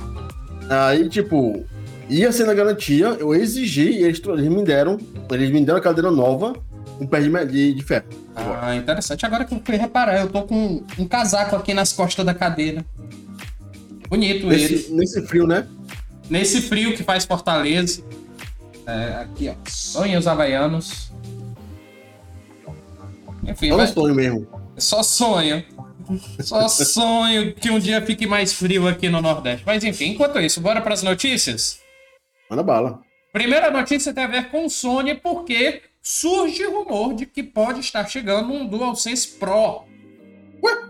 Aí, 0.69 1.09
tipo, 1.09 1.65
ia 2.09 2.31
ser 2.31 2.45
na 2.45 2.53
garantia, 2.53 3.07
eu 3.19 3.33
exigi 3.33 3.89
e 3.89 4.03
eles, 4.03 4.21
eles 4.23 4.47
me 4.47 4.63
deram, 4.63 4.97
eles 5.31 5.49
me 5.49 5.63
deram 5.63 5.79
a 5.79 5.81
cadeira 5.81 6.11
nova, 6.11 6.53
um 6.99 7.07
pé 7.07 7.19
de, 7.19 7.73
de, 7.73 7.83
ferro. 7.83 8.05
Ah, 8.35 8.75
interessante. 8.75 9.25
Agora 9.25 9.43
que 9.43 9.55
eu 9.55 9.61
fui 9.63 9.75
reparar, 9.75 10.21
eu 10.21 10.29
tô 10.29 10.43
com 10.43 10.83
um 10.99 11.07
casaco 11.07 11.55
aqui 11.55 11.73
nas 11.73 11.91
costas 11.91 12.25
da 12.25 12.33
cadeira. 12.33 12.85
Bonito 14.07 14.47
nesse, 14.47 14.73
ele. 14.73 14.87
Nesse 14.91 15.21
frio, 15.25 15.47
né? 15.47 15.65
Nesse 16.29 16.61
frio 16.61 16.95
que 16.95 17.03
faz 17.03 17.25
Fortaleza. 17.25 18.03
É, 18.87 19.21
aqui, 19.21 19.49
ó. 19.49 19.55
Sonhos 19.69 20.27
Havaianos. 20.27 21.11
Enfim, 23.47 23.69
Só 23.69 23.77
vai... 23.77 23.87
sonho 23.87 24.15
mesmo. 24.15 24.47
Só 24.77 25.03
sonho. 25.03 25.63
Só 26.39 26.67
sonho 26.67 27.53
que 27.55 27.69
um 27.71 27.79
dia 27.79 28.01
fique 28.01 28.27
mais 28.27 28.53
frio 28.53 28.87
aqui 28.87 29.09
no 29.09 29.21
Nordeste. 29.21 29.63
Mas 29.65 29.83
enfim, 29.83 30.11
enquanto 30.11 30.39
isso, 30.39 30.61
bora 30.61 30.81
para 30.81 30.93
as 30.93 31.01
notícias? 31.01 31.79
Manda 32.49 32.61
bala. 32.61 33.01
Primeira 33.33 33.71
notícia 33.71 34.13
tem 34.13 34.23
a 34.23 34.27
ver 34.27 34.49
com 34.49 34.69
Sony, 34.69 35.15
porque 35.15 35.81
surge 36.01 36.63
rumor 36.65 37.15
de 37.15 37.25
que 37.25 37.41
pode 37.41 37.79
estar 37.79 38.07
chegando 38.07 38.53
um 38.53 38.67
DualSense 38.67 39.39
Pro. 39.39 39.83
Ué? 40.63 40.89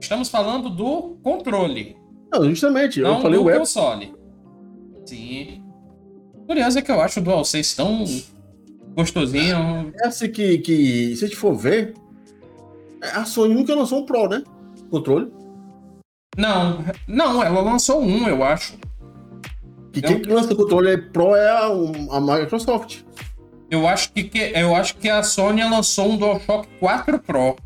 Estamos 0.00 0.28
falando 0.30 0.70
do 0.70 1.18
controle. 1.22 1.96
Não, 2.32 2.44
justamente. 2.48 3.00
Não 3.00 3.16
eu 3.16 3.22
falei 3.22 3.38
do 3.38 3.44
web. 3.44 3.58
console. 3.58 4.14
Sim. 5.04 5.62
Curioso 6.48 6.78
é 6.78 6.82
que 6.82 6.90
eu 6.90 6.98
acho 6.98 7.20
o 7.20 7.22
DualSense 7.22 7.76
tão 7.76 8.06
gostosinho. 8.94 9.92
É 10.00 10.06
assim 10.06 10.30
que, 10.30 10.56
que, 10.58 11.14
se 11.14 11.26
a 11.26 11.28
gente 11.28 11.36
for 11.36 11.54
ver, 11.54 11.92
a 13.02 13.26
Sony 13.26 13.52
nunca 13.52 13.74
lançou 13.74 14.00
um 14.00 14.06
Pro, 14.06 14.26
né? 14.30 14.42
Controle. 14.90 15.30
Não, 16.38 16.82
não, 17.06 17.42
ela 17.42 17.60
lançou 17.60 18.02
um, 18.02 18.26
eu 18.26 18.42
acho. 18.42 18.78
Que 19.92 20.00
quem 20.00 20.22
que 20.22 20.30
lança 20.30 20.54
controle 20.54 20.96
Pro 20.96 21.34
é 21.34 21.50
a, 21.50 21.66
a, 21.66 22.18
Microsoft. 22.18 23.00
Eu 23.70 23.86
acho 23.86 24.10
que, 24.10 24.24
que, 24.24 24.38
eu 24.38 24.74
acho 24.74 24.96
que 24.96 25.10
a 25.10 25.22
Sony 25.22 25.62
lançou 25.62 26.12
um 26.12 26.16
DualShock 26.16 26.66
4 26.80 27.18
Pro. 27.18 27.56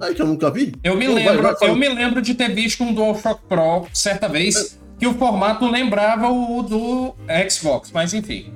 Aí 0.00 0.16
que 0.16 0.20
eu 0.20 0.26
nunca 0.26 0.50
vi. 0.50 0.74
Eu 0.82 0.96
me, 0.96 1.06
lembro, 1.06 1.44
vai, 1.44 1.54
vai, 1.54 1.70
eu 1.70 1.76
me 1.76 1.88
lembro 1.88 2.20
de 2.20 2.34
ter 2.34 2.52
visto 2.52 2.82
um 2.82 2.92
DualShock 2.92 3.44
Pro 3.48 3.86
certa 3.92 4.28
vez 4.28 4.76
é. 4.80 4.83
Que 5.04 5.08
o 5.08 5.12
formato 5.12 5.70
lembrava 5.70 6.30
o 6.30 6.62
do 6.62 7.14
Xbox, 7.50 7.90
mas 7.92 8.14
enfim. 8.14 8.50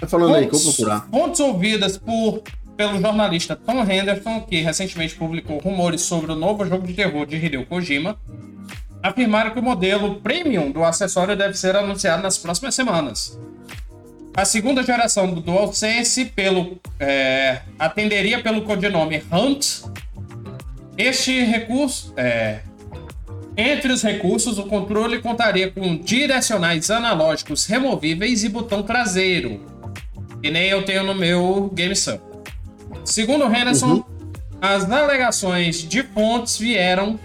Tá 0.00 0.08
falando 0.08 0.32
fontes, 0.32 0.42
aí, 0.42 0.48
que 0.48 0.54
eu 0.56 0.58
vou 0.58 0.74
procurar. 0.74 1.08
Fontes 1.08 1.40
ouvidas 1.40 1.96
por, 1.96 2.42
pelo 2.76 3.00
jornalista 3.00 3.54
Tom 3.54 3.84
Henderson, 3.84 4.40
que 4.40 4.60
recentemente 4.62 5.14
publicou 5.14 5.58
rumores 5.58 6.00
sobre 6.00 6.32
o 6.32 6.34
novo 6.34 6.66
jogo 6.66 6.84
de 6.88 6.94
terror 6.94 7.24
de 7.24 7.36
Hideo 7.36 7.64
Kojima, 7.66 8.18
afirmaram 9.00 9.52
que 9.52 9.60
o 9.60 9.62
modelo 9.62 10.16
premium 10.16 10.72
do 10.72 10.82
acessório 10.82 11.36
deve 11.36 11.54
ser 11.54 11.76
anunciado 11.76 12.24
nas 12.24 12.36
próximas 12.36 12.74
semanas. 12.74 13.38
A 14.34 14.44
segunda 14.44 14.82
geração 14.82 15.32
do 15.32 15.40
DualSense 15.40 16.24
pelo, 16.24 16.80
é, 16.98 17.60
atenderia 17.78 18.42
pelo 18.42 18.62
codinome 18.62 19.22
Hunt. 19.30 19.84
Este 20.98 21.44
recurso, 21.44 22.12
é, 22.16 22.62
entre 23.60 23.92
os 23.92 24.02
recursos, 24.02 24.58
o 24.58 24.64
controle 24.64 25.20
contaria 25.20 25.70
com 25.70 25.96
direcionais 25.96 26.90
analógicos 26.90 27.66
removíveis 27.66 28.42
e 28.42 28.48
botão 28.48 28.82
traseiro, 28.82 29.60
que 30.42 30.50
nem 30.50 30.68
eu 30.68 30.84
tenho 30.84 31.04
no 31.04 31.14
meu 31.14 31.70
GameSub. 31.74 32.20
Segundo 33.04 33.44
Henderson, 33.44 33.86
uhum. 33.86 34.04
as 34.60 34.90
alegações 34.90 35.76
de 35.86 36.02
fontes 36.02 36.58
vieram 36.58 37.18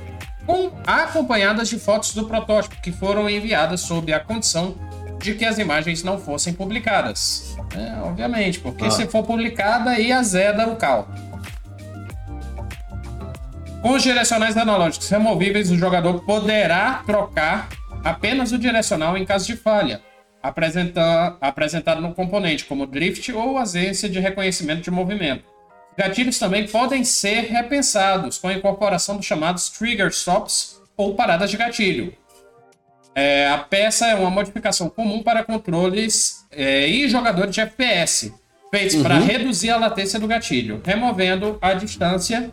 com, 0.46 0.72
acompanhadas 0.86 1.70
de 1.70 1.80
fotos 1.80 2.13
do 2.13 2.25
protótipo 2.25 2.82
que 2.82 2.92
foram 2.92 3.30
enviadas 3.30 3.82
sob 3.82 4.13
a 4.13 4.20
condição 4.20 4.75
de 5.20 5.34
que 5.34 5.46
as 5.46 5.58
imagens 5.58 6.04
não 6.04 6.20
fossem 6.20 6.54
publicadas. 6.54 7.56
É, 7.75 8.00
obviamente, 8.01 8.60
porque 8.60 8.86
ah. 8.86 8.92
se 8.92 9.08
for 9.08 9.24
publicada, 9.24 9.92
aí 9.92 10.12
azeda 10.12 10.68
o 10.68 10.75
cal. 10.75 11.10
Com 13.86 13.92
os 13.92 14.01
direcionais 14.01 14.58
analógicos 14.58 15.08
removíveis, 15.10 15.70
o 15.70 15.77
jogador 15.77 16.22
poderá 16.22 17.04
trocar 17.06 17.70
apenas 18.04 18.51
o 18.51 18.58
direcional 18.58 19.15
em 19.15 19.24
caso 19.24 19.46
de 19.46 19.56
falha, 19.56 20.01
apresentado 20.42 22.01
no 22.01 22.12
componente, 22.12 22.65
como 22.65 22.88
drift 22.88 23.32
ou 23.32 23.60
ausência 23.60 24.10
de 24.10 24.20
reconhecimento 24.20 24.82
de 24.82 24.89
movimento. 24.89 25.44
Gatilhos 25.96 26.39
também 26.39 26.68
podem 26.68 27.04
ser 27.04 27.42
repensados 27.42 28.39
com 28.39 28.48
a 28.48 28.56
incorporação 28.56 29.18
dos 29.18 29.25
chamados 29.27 29.70
trigger 29.70 30.08
stops 30.08 30.82
ou 30.98 31.13
paradas 31.13 31.51
de 31.51 31.58
gatilho. 31.58 32.12
É, 33.13 33.50
a 33.50 33.60
peça 33.60 34.08
é 34.08 34.15
uma 34.15 34.32
modificação 34.32 34.89
comum 34.89 35.22
para 35.22 35.44
controles 35.44 36.44
é, 36.50 36.88
e 36.88 37.08
jogadores 37.08 37.54
de 37.54 37.62
FPS, 37.62 38.34
feitos 38.72 38.96
uhum. 38.96 39.04
para 39.04 39.20
reduzir 39.20 39.70
a 39.70 39.77
latência 39.77 40.20
do 40.20 40.25
gatilho, 40.25 40.82
removendo 40.84 41.60
a 41.62 41.75
distância 41.75 42.51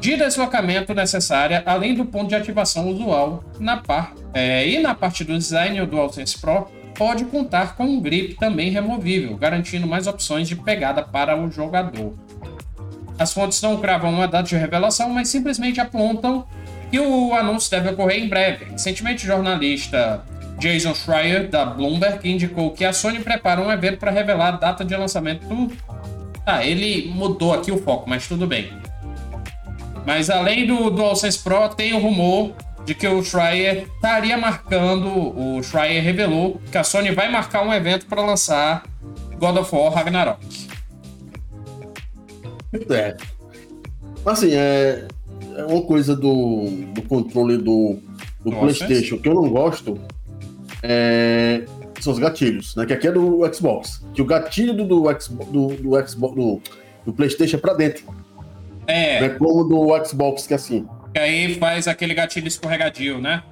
de 0.00 0.16
deslocamento 0.16 0.94
necessária, 0.94 1.62
além 1.66 1.94
do 1.94 2.06
ponto 2.06 2.28
de 2.28 2.34
ativação 2.34 2.88
usual 2.88 3.44
na 3.58 3.76
par, 3.76 4.14
é, 4.32 4.66
e 4.66 4.78
na 4.80 4.94
parte 4.94 5.22
do 5.22 5.36
design, 5.36 5.80
o 5.80 5.86
DualSense 5.86 6.38
Pro 6.40 6.68
pode 6.94 7.24
contar 7.26 7.76
com 7.76 7.84
um 7.84 8.00
grip 8.00 8.34
também 8.34 8.70
removível, 8.70 9.36
garantindo 9.36 9.86
mais 9.86 10.06
opções 10.06 10.48
de 10.48 10.56
pegada 10.56 11.02
para 11.02 11.38
o 11.38 11.50
jogador. 11.50 12.14
As 13.18 13.32
fontes 13.34 13.60
não 13.60 13.76
cravam 13.76 14.10
uma 14.10 14.26
data 14.26 14.48
de 14.48 14.56
revelação, 14.56 15.10
mas 15.10 15.28
simplesmente 15.28 15.80
apontam 15.80 16.46
que 16.90 16.98
o 16.98 17.34
anúncio 17.34 17.70
deve 17.70 17.90
ocorrer 17.90 18.22
em 18.22 18.28
breve. 18.28 18.64
Recentemente, 18.72 19.24
o 19.24 19.26
jornalista 19.26 20.24
Jason 20.58 20.94
Schreier, 20.94 21.48
da 21.48 21.66
Bloomberg, 21.66 22.26
indicou 22.28 22.70
que 22.70 22.84
a 22.84 22.92
Sony 22.92 23.20
prepara 23.20 23.60
um 23.60 23.70
evento 23.70 23.98
para 23.98 24.10
revelar 24.10 24.48
a 24.48 24.52
data 24.52 24.84
de 24.84 24.96
lançamento 24.96 25.46
do. 25.46 25.70
Ah, 26.46 26.64
ele 26.64 27.10
mudou 27.14 27.52
aqui 27.52 27.70
o 27.70 27.78
foco, 27.78 28.08
mas 28.08 28.26
tudo 28.26 28.46
bem. 28.46 28.70
Mas 30.06 30.30
além 30.30 30.66
do 30.66 30.90
DualSense 30.90 31.38
Pro, 31.38 31.68
tem 31.68 31.92
o 31.92 31.98
rumor 31.98 32.52
de 32.84 32.94
que 32.94 33.06
o 33.06 33.22
Schreier 33.22 33.86
estaria 33.94 34.36
marcando. 34.36 35.08
O 35.08 35.62
Schreier 35.62 36.02
revelou 36.02 36.60
que 36.70 36.78
a 36.78 36.84
Sony 36.84 37.10
vai 37.12 37.30
marcar 37.30 37.62
um 37.62 37.72
evento 37.72 38.06
para 38.06 38.22
lançar 38.22 38.84
God 39.38 39.56
of 39.56 39.74
War 39.74 39.92
Ragnarok. 39.92 40.40
É. 42.88 43.16
Assim, 44.24 44.54
é, 44.54 45.06
é 45.56 45.64
uma 45.64 45.82
coisa 45.82 46.14
do, 46.14 46.66
do 46.94 47.02
controle 47.02 47.56
do, 47.56 47.98
do 48.44 48.52
PlayStation 48.52 49.18
que 49.18 49.28
eu 49.28 49.34
não 49.34 49.48
gosto 49.48 49.98
é, 50.82 51.64
são 52.00 52.12
os 52.12 52.18
gatilhos, 52.18 52.74
né? 52.76 52.86
Que 52.86 52.92
aqui 52.92 53.08
é 53.08 53.12
do 53.12 53.40
Xbox. 53.52 54.02
Que 54.14 54.22
o 54.22 54.24
gatilho 54.24 54.74
do, 54.74 54.84
do, 54.86 55.02
do, 55.02 55.68
do 55.76 56.08
Xbox 56.08 56.34
do, 56.34 56.60
do 57.04 57.12
PlayStation 57.12 57.56
é 57.56 57.60
pra 57.60 57.74
dentro. 57.74 58.04
É. 58.90 59.20
Não 59.20 59.26
é 59.26 59.30
como 59.30 59.64
do 59.64 60.04
Xbox, 60.04 60.46
que 60.46 60.52
é 60.52 60.56
assim. 60.56 60.86
Que 61.14 61.20
aí 61.20 61.54
faz 61.54 61.88
aquele 61.88 62.14
gatilho 62.14 62.48
escorregadio, 62.48 63.20
né? 63.20 63.42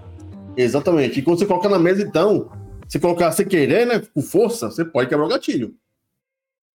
Exatamente. 0.57 1.19
E 1.19 1.23
quando 1.23 1.39
você 1.39 1.47
coloca 1.47 1.69
na 1.69 1.79
mesa, 1.79 2.03
então, 2.03 2.51
se 2.89 2.99
colocar 2.99 3.31
sem 3.33 3.47
querer, 3.47 3.87
né? 3.87 4.03
Com 4.15 4.23
força, 4.23 4.71
você 4.71 4.85
pode 4.85 5.09
quebrar 5.09 5.27
o 5.27 5.29
gatilho. 5.29 5.75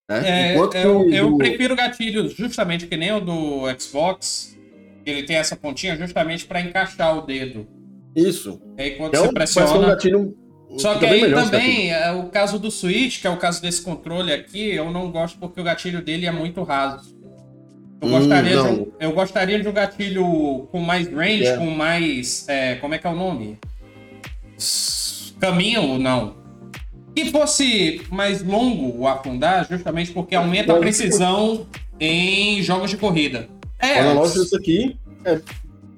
Né? 0.09 0.53
É, 0.53 0.55
eu, 0.55 1.09
eu 1.09 1.31
do... 1.31 1.37
prefiro 1.37 1.75
gatilhos 1.75 2.33
justamente 2.33 2.87
que 2.87 2.97
nem 2.97 3.11
o 3.11 3.19
do 3.19 3.63
Xbox. 3.79 4.57
Ele 5.05 5.23
tem 5.23 5.35
essa 5.35 5.55
pontinha 5.55 5.97
justamente 5.97 6.45
para 6.45 6.61
encaixar 6.61 7.17
o 7.17 7.21
dedo. 7.21 7.67
Isso. 8.15 8.61
E 8.77 8.81
aí 8.81 8.91
quando 8.91 9.15
é 9.15 9.17
você 9.17 9.33
pressiona. 9.33 9.77
Um 9.77 9.81
gatilho 9.81 10.37
só 10.77 10.97
que 10.97 11.05
aí 11.05 11.31
também, 11.31 11.91
é 11.91 12.11
o 12.11 12.29
caso 12.29 12.57
do 12.57 12.71
Switch, 12.71 13.21
que 13.21 13.27
é 13.27 13.29
o 13.29 13.37
caso 13.37 13.61
desse 13.61 13.81
controle 13.81 14.33
aqui, 14.33 14.71
eu 14.71 14.91
não 14.91 15.11
gosto 15.11 15.37
porque 15.37 15.61
o 15.61 15.63
gatilho 15.63 16.01
dele 16.01 16.25
é 16.25 16.31
muito 16.31 16.63
raso. 16.63 17.15
Eu, 18.03 18.07
hum, 18.07 18.11
gostaria, 18.11 18.51
de 18.51 18.67
um, 18.67 18.87
eu 18.99 19.11
gostaria 19.13 19.61
de 19.61 19.67
um 19.67 19.71
gatilho 19.71 20.67
com 20.71 20.79
mais 20.79 21.07
range, 21.07 21.45
é. 21.45 21.57
com 21.57 21.69
mais. 21.69 22.45
É, 22.49 22.75
como 22.75 22.93
é 22.93 22.97
que 22.97 23.07
é 23.07 23.09
o 23.09 23.15
nome? 23.15 23.57
Caminho, 25.39 25.97
não. 25.97 26.35
Que 27.15 27.31
fosse 27.31 28.01
mais 28.11 28.43
longo 28.43 28.99
o 28.99 29.07
afundar, 29.07 29.67
justamente 29.69 30.11
porque 30.11 30.35
aumenta 30.35 30.73
a 30.73 30.79
precisão 30.79 31.65
em 31.99 32.61
jogos 32.61 32.89
de 32.89 32.97
corrida. 32.97 33.47
É. 33.79 33.99
Analógico 33.99 34.39
desse 34.39 34.55
aqui 34.57 34.97
é 35.23 35.39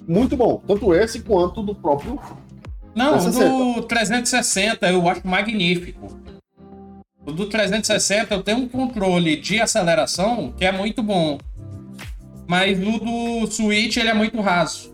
muito 0.07 0.37
bom. 0.37 0.61
Tanto 0.67 0.93
esse 0.93 1.21
quanto 1.21 1.63
do 1.63 1.73
próprio. 1.73 2.19
Não, 2.93 3.13
360. 3.13 3.49
do 3.81 3.87
360 3.87 4.91
eu 4.91 5.09
acho 5.09 5.27
magnífico. 5.27 6.19
O 7.25 7.31
do 7.31 7.47
360 7.47 8.33
eu 8.33 8.43
tenho 8.43 8.59
um 8.59 8.67
controle 8.67 9.35
de 9.37 9.59
aceleração 9.59 10.53
que 10.55 10.65
é 10.65 10.71
muito 10.71 11.01
bom. 11.01 11.39
Mas 12.47 12.77
o 12.79 12.99
do 12.99 13.47
Switch 13.47 13.97
ele 13.97 14.09
é 14.09 14.13
muito 14.13 14.39
raso. 14.41 14.93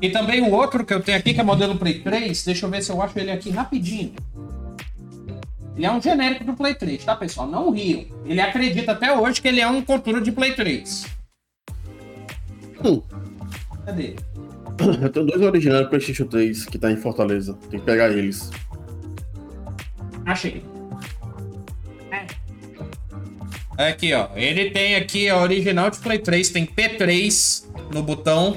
E 0.00 0.10
também 0.10 0.42
o 0.42 0.50
outro 0.50 0.84
que 0.84 0.94
eu 0.94 1.00
tenho 1.00 1.18
aqui, 1.18 1.34
que 1.34 1.40
é 1.40 1.42
modelo 1.42 1.76
Play 1.76 2.00
3, 2.00 2.44
deixa 2.44 2.66
eu 2.66 2.70
ver 2.70 2.82
se 2.82 2.90
eu 2.90 3.02
acho 3.02 3.18
ele 3.18 3.30
aqui 3.30 3.50
rapidinho. 3.50 4.14
Ele 5.76 5.86
é 5.86 5.92
um 5.92 6.00
genérico 6.00 6.44
do 6.44 6.54
Play 6.54 6.74
3, 6.74 7.04
tá, 7.04 7.14
pessoal? 7.14 7.46
Não 7.46 7.70
riam. 7.70 8.04
Ele 8.24 8.40
acredita 8.40 8.92
até 8.92 9.16
hoje 9.16 9.40
que 9.40 9.48
ele 9.48 9.60
é 9.60 9.68
um 9.68 9.82
controle 9.82 10.22
de 10.22 10.32
Play 10.32 10.54
3. 10.54 11.06
Hum. 12.84 13.02
Cadê? 13.84 14.16
Eu 15.02 15.10
tenho 15.10 15.26
dois 15.26 15.42
originais 15.42 15.82
do 15.82 15.88
PlayStation 15.88 16.26
3 16.26 16.64
que 16.66 16.78
tá 16.78 16.90
em 16.90 16.96
Fortaleza. 16.96 17.54
Tem 17.70 17.80
que 17.80 17.86
pegar 17.86 18.10
eles. 18.10 18.50
Achei. 20.24 20.62
Aqui, 23.86 24.12
ó. 24.12 24.28
Ele 24.34 24.70
tem 24.70 24.96
aqui 24.96 25.28
a 25.28 25.38
original 25.38 25.88
de 25.90 25.98
Play 25.98 26.18
3, 26.18 26.48
tem 26.50 26.66
P3 26.66 27.64
no 27.92 28.02
botão. 28.02 28.56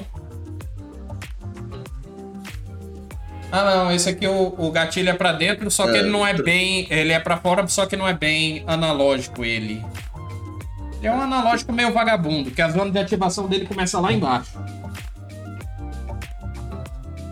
Ah, 3.51 3.65
não, 3.65 3.91
esse 3.91 4.09
aqui 4.09 4.25
o, 4.25 4.55
o 4.57 4.71
gatilho 4.71 5.09
é 5.09 5.13
pra 5.13 5.33
dentro, 5.33 5.69
só 5.69 5.85
que 5.85 5.97
é, 5.97 5.99
ele 5.99 6.09
não 6.09 6.25
é 6.25 6.33
bem. 6.33 6.87
Ele 6.89 7.11
é 7.11 7.19
pra 7.19 7.37
fora, 7.37 7.67
só 7.67 7.85
que 7.85 7.95
não 7.95 8.07
é 8.07 8.13
bem 8.13 8.63
analógico 8.65 9.43
ele. 9.43 9.83
Ele 10.97 11.07
é 11.07 11.11
um 11.11 11.21
analógico 11.21 11.73
meio 11.73 11.91
vagabundo, 11.91 12.49
que 12.49 12.61
a 12.61 12.69
zona 12.69 12.89
de 12.89 12.97
ativação 12.97 13.47
dele 13.47 13.65
começa 13.65 13.99
lá 13.99 14.11
embaixo. 14.13 14.57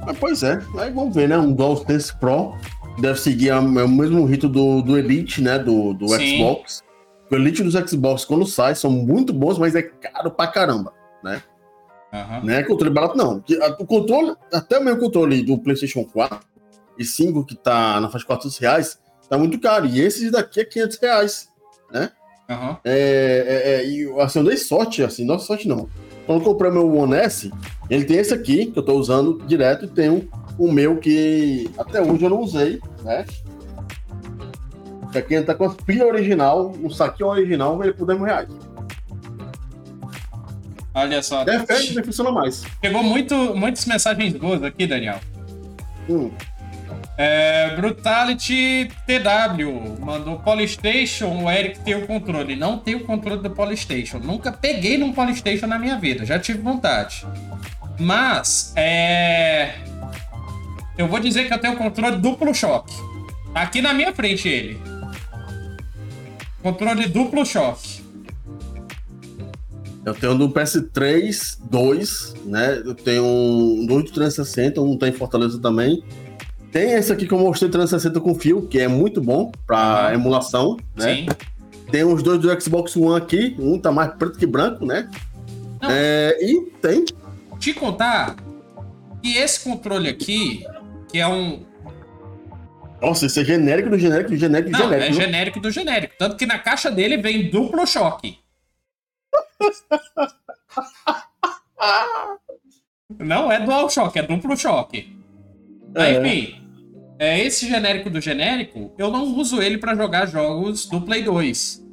Ah, 0.06 0.14
pois 0.20 0.44
é, 0.44 0.62
aí 0.78 0.92
vamos 0.92 1.16
ver, 1.16 1.30
né? 1.30 1.38
Um 1.38 1.54
DualSense 1.54 2.16
Pro 2.18 2.54
deve 3.00 3.20
seguir 3.20 3.52
a, 3.52 3.60
o 3.60 3.88
mesmo 3.88 4.26
rito 4.26 4.50
do, 4.50 4.82
do 4.82 4.98
Elite, 4.98 5.42
né? 5.42 5.58
Do, 5.58 5.94
do 5.94 6.08
Xbox. 6.08 6.84
O 7.32 7.36
Elite 7.36 7.64
dos 7.64 7.74
Xbox, 7.74 8.26
quando 8.26 8.46
sai, 8.46 8.76
são 8.76 8.90
muito 8.90 9.32
bons, 9.32 9.58
mas 9.58 9.76
é 9.76 9.84
caro 9.84 10.32
pra 10.32 10.48
caramba, 10.48 10.94
né? 11.24 11.44
Uhum. 12.12 12.46
Não 12.46 12.54
é 12.54 12.64
controle 12.64 12.94
barato, 12.94 13.16
não. 13.16 13.44
O 13.80 13.86
controle, 13.86 14.36
até 14.52 14.80
o 14.80 14.84
meu 14.84 14.98
controle 14.98 15.44
do 15.44 15.58
PlayStation 15.60 16.04
4 16.04 16.40
e 16.98 17.06
5, 17.06 17.46
que 17.46 17.56
tá 17.56 18.00
na 18.00 18.08
faixa 18.08 18.20
de 18.20 18.26
400 18.26 18.58
reais, 18.58 19.00
tá 19.30 19.38
muito 19.38 19.60
caro. 19.60 19.86
E 19.86 20.02
esses 20.02 20.32
daqui 20.32 20.62
é 20.62 20.66
500 20.66 20.98
reais, 20.98 21.50
né? 21.92 22.12
Uhum. 22.50 22.78
É, 22.84 23.46
é, 23.48 23.72
é, 23.72 23.88
e 23.88 24.22
assim, 24.22 24.40
eu 24.40 24.46
dei 24.46 24.58
sorte, 24.58 25.04
assim, 25.04 25.24
não 25.24 25.38
sorte 25.38 25.68
não. 25.68 25.88
Quando 26.26 26.42
eu 26.42 26.46
comprei 26.46 26.72
meu 26.72 26.92
One 26.96 27.14
S, 27.16 27.52
ele 27.90 28.06
tem 28.06 28.18
esse 28.18 28.34
aqui, 28.34 28.68
que 28.68 28.80
eu 28.80 28.84
tô 28.84 28.94
usando 28.94 29.44
direto, 29.46 29.86
e 29.86 29.88
tem 29.88 30.10
um, 30.10 30.28
o 30.58 30.72
meu 30.72 30.98
que 30.98 31.70
até 31.78 32.02
hoje 32.02 32.24
eu 32.24 32.30
não 32.30 32.40
usei, 32.40 32.80
né? 33.04 33.26
Esse 35.10 35.18
aqui 35.18 35.34
ele 35.34 35.46
tá 35.46 35.56
com 35.56 35.66
a 35.66 35.74
pilha 35.74 36.06
original, 36.06 36.72
um 36.84 36.90
saquinho 36.90 37.30
original, 37.30 37.84
ele 37.84 37.94
por 37.94 38.06
10 38.06 38.20
reais. 38.22 38.50
Olha 40.94 41.24
só. 41.24 41.44
Defende, 41.44 41.96
não 41.96 42.04
funciona 42.04 42.32
mais. 42.32 42.64
Chegou 42.84 43.04
muito, 43.04 43.36
muitas 43.56 43.86
mensagens 43.86 44.34
boas 44.34 44.64
aqui, 44.64 44.86
Daniel. 44.86 45.20
Hum. 46.10 46.32
É, 47.18 47.76
Brutality 47.76 48.90
TW 49.06 50.00
mandou 50.00 50.40
Polystation, 50.40 51.44
o 51.44 51.52
Eric 51.52 51.80
tem 51.82 51.96
o 51.96 52.08
controle. 52.08 52.56
Não 52.56 52.78
tem 52.78 52.96
o 52.96 53.02
controle 53.02 53.42
do 53.42 53.50
Polystation. 53.50 54.20
Nunca 54.20 54.52
peguei 54.52 54.98
num 54.98 55.12
Polystation 55.12 55.68
na 55.68 55.78
minha 55.78 55.98
vida, 55.98 56.26
já 56.26 56.40
tive 56.40 56.60
vontade. 56.60 57.26
Mas, 58.00 58.74
é. 58.76 59.74
Eu 60.98 61.08
vou 61.08 61.20
dizer 61.20 61.48
que 61.48 61.54
eu 61.54 61.60
tenho 61.60 61.74
o 61.74 61.78
controle 61.78 62.18
duplo 62.18 62.54
choque. 62.54 62.94
Aqui 63.54 63.82
na 63.82 63.94
minha 63.94 64.14
frente 64.14 64.48
ele. 64.48 64.89
Controle 66.62 67.08
duplo 67.08 67.46
choque. 67.46 68.04
Eu 70.06 70.14
tenho 70.14 70.34
no 70.34 70.50
PS3 70.50 71.58
2, 71.70 72.36
né? 72.46 72.82
Eu 72.84 72.96
tenho 72.96 73.24
um 73.24 73.86
do 73.86 74.04
360, 74.04 74.82
um 74.82 74.98
tem 74.98 75.10
em 75.10 75.14
Fortaleza 75.14 75.60
também. 75.60 76.04
Tem 76.72 76.94
esse 76.94 77.12
aqui 77.12 77.28
que 77.28 77.34
eu 77.34 77.40
mostrei 77.40 77.70
360 77.70 78.20
com 78.20 78.36
fio, 78.36 78.68
que 78.68 78.80
é 78.80 78.88
muito 78.88 79.22
bom 79.22 79.52
para 79.66 80.14
emulação, 80.14 80.78
né? 80.96 81.16
Sim. 81.16 81.28
Tem 81.92 82.04
os 82.04 82.22
dois 82.22 82.40
do 82.40 82.62
Xbox 82.62 82.96
One 82.96 83.18
aqui, 83.18 83.56
um 83.60 83.80
tá 83.80 83.92
mais 83.92 84.14
preto 84.14 84.38
que 84.38 84.46
branco, 84.46 84.86
né? 84.86 85.10
É, 85.82 86.38
e 86.42 86.62
tem. 86.82 87.06
Te 87.58 87.74
contar 87.74 88.36
que 89.22 89.36
esse 89.38 89.62
controle 89.62 90.10
aqui, 90.10 90.66
que 91.12 91.18
é 91.18 91.28
um, 91.28 91.64
nossa, 93.02 93.26
esse 93.26 93.40
é 93.42 93.46
genérico 93.46 93.90
do 93.90 93.98
genérico 93.98 94.30
do 94.30 94.38
genérico 94.38 94.72
do 94.72 94.78
Não, 94.78 94.90
genérico. 94.90 95.10
É 95.10 95.14
genérico 95.14 95.60
do 95.60 95.72
genérico. 95.72 96.16
Tanto 96.18 96.36
que 96.36 96.46
na 96.46 96.60
caixa 96.60 96.92
dele 96.92 97.18
vem 97.18 97.50
duplo 97.50 97.86
choque. 97.88 98.38
Não 103.18 103.52
é 103.52 103.60
dual 103.60 103.90
choque, 103.90 104.20
é 104.20 104.22
duplo 104.24 104.56
choque. 104.56 105.18
É. 105.96 106.14
Enfim, 106.14 106.62
é, 107.18 107.44
esse 107.44 107.68
genérico 107.68 108.10
do 108.10 108.22
genérico, 108.22 108.94
eu 108.98 109.12
não 109.12 109.36
uso 109.36 109.62
ele 109.62 109.78
para 109.78 109.96
jogar 109.96 110.26
jogos 110.28 110.86
do 110.86 111.02
Play 111.02 111.24
2. 111.24 111.86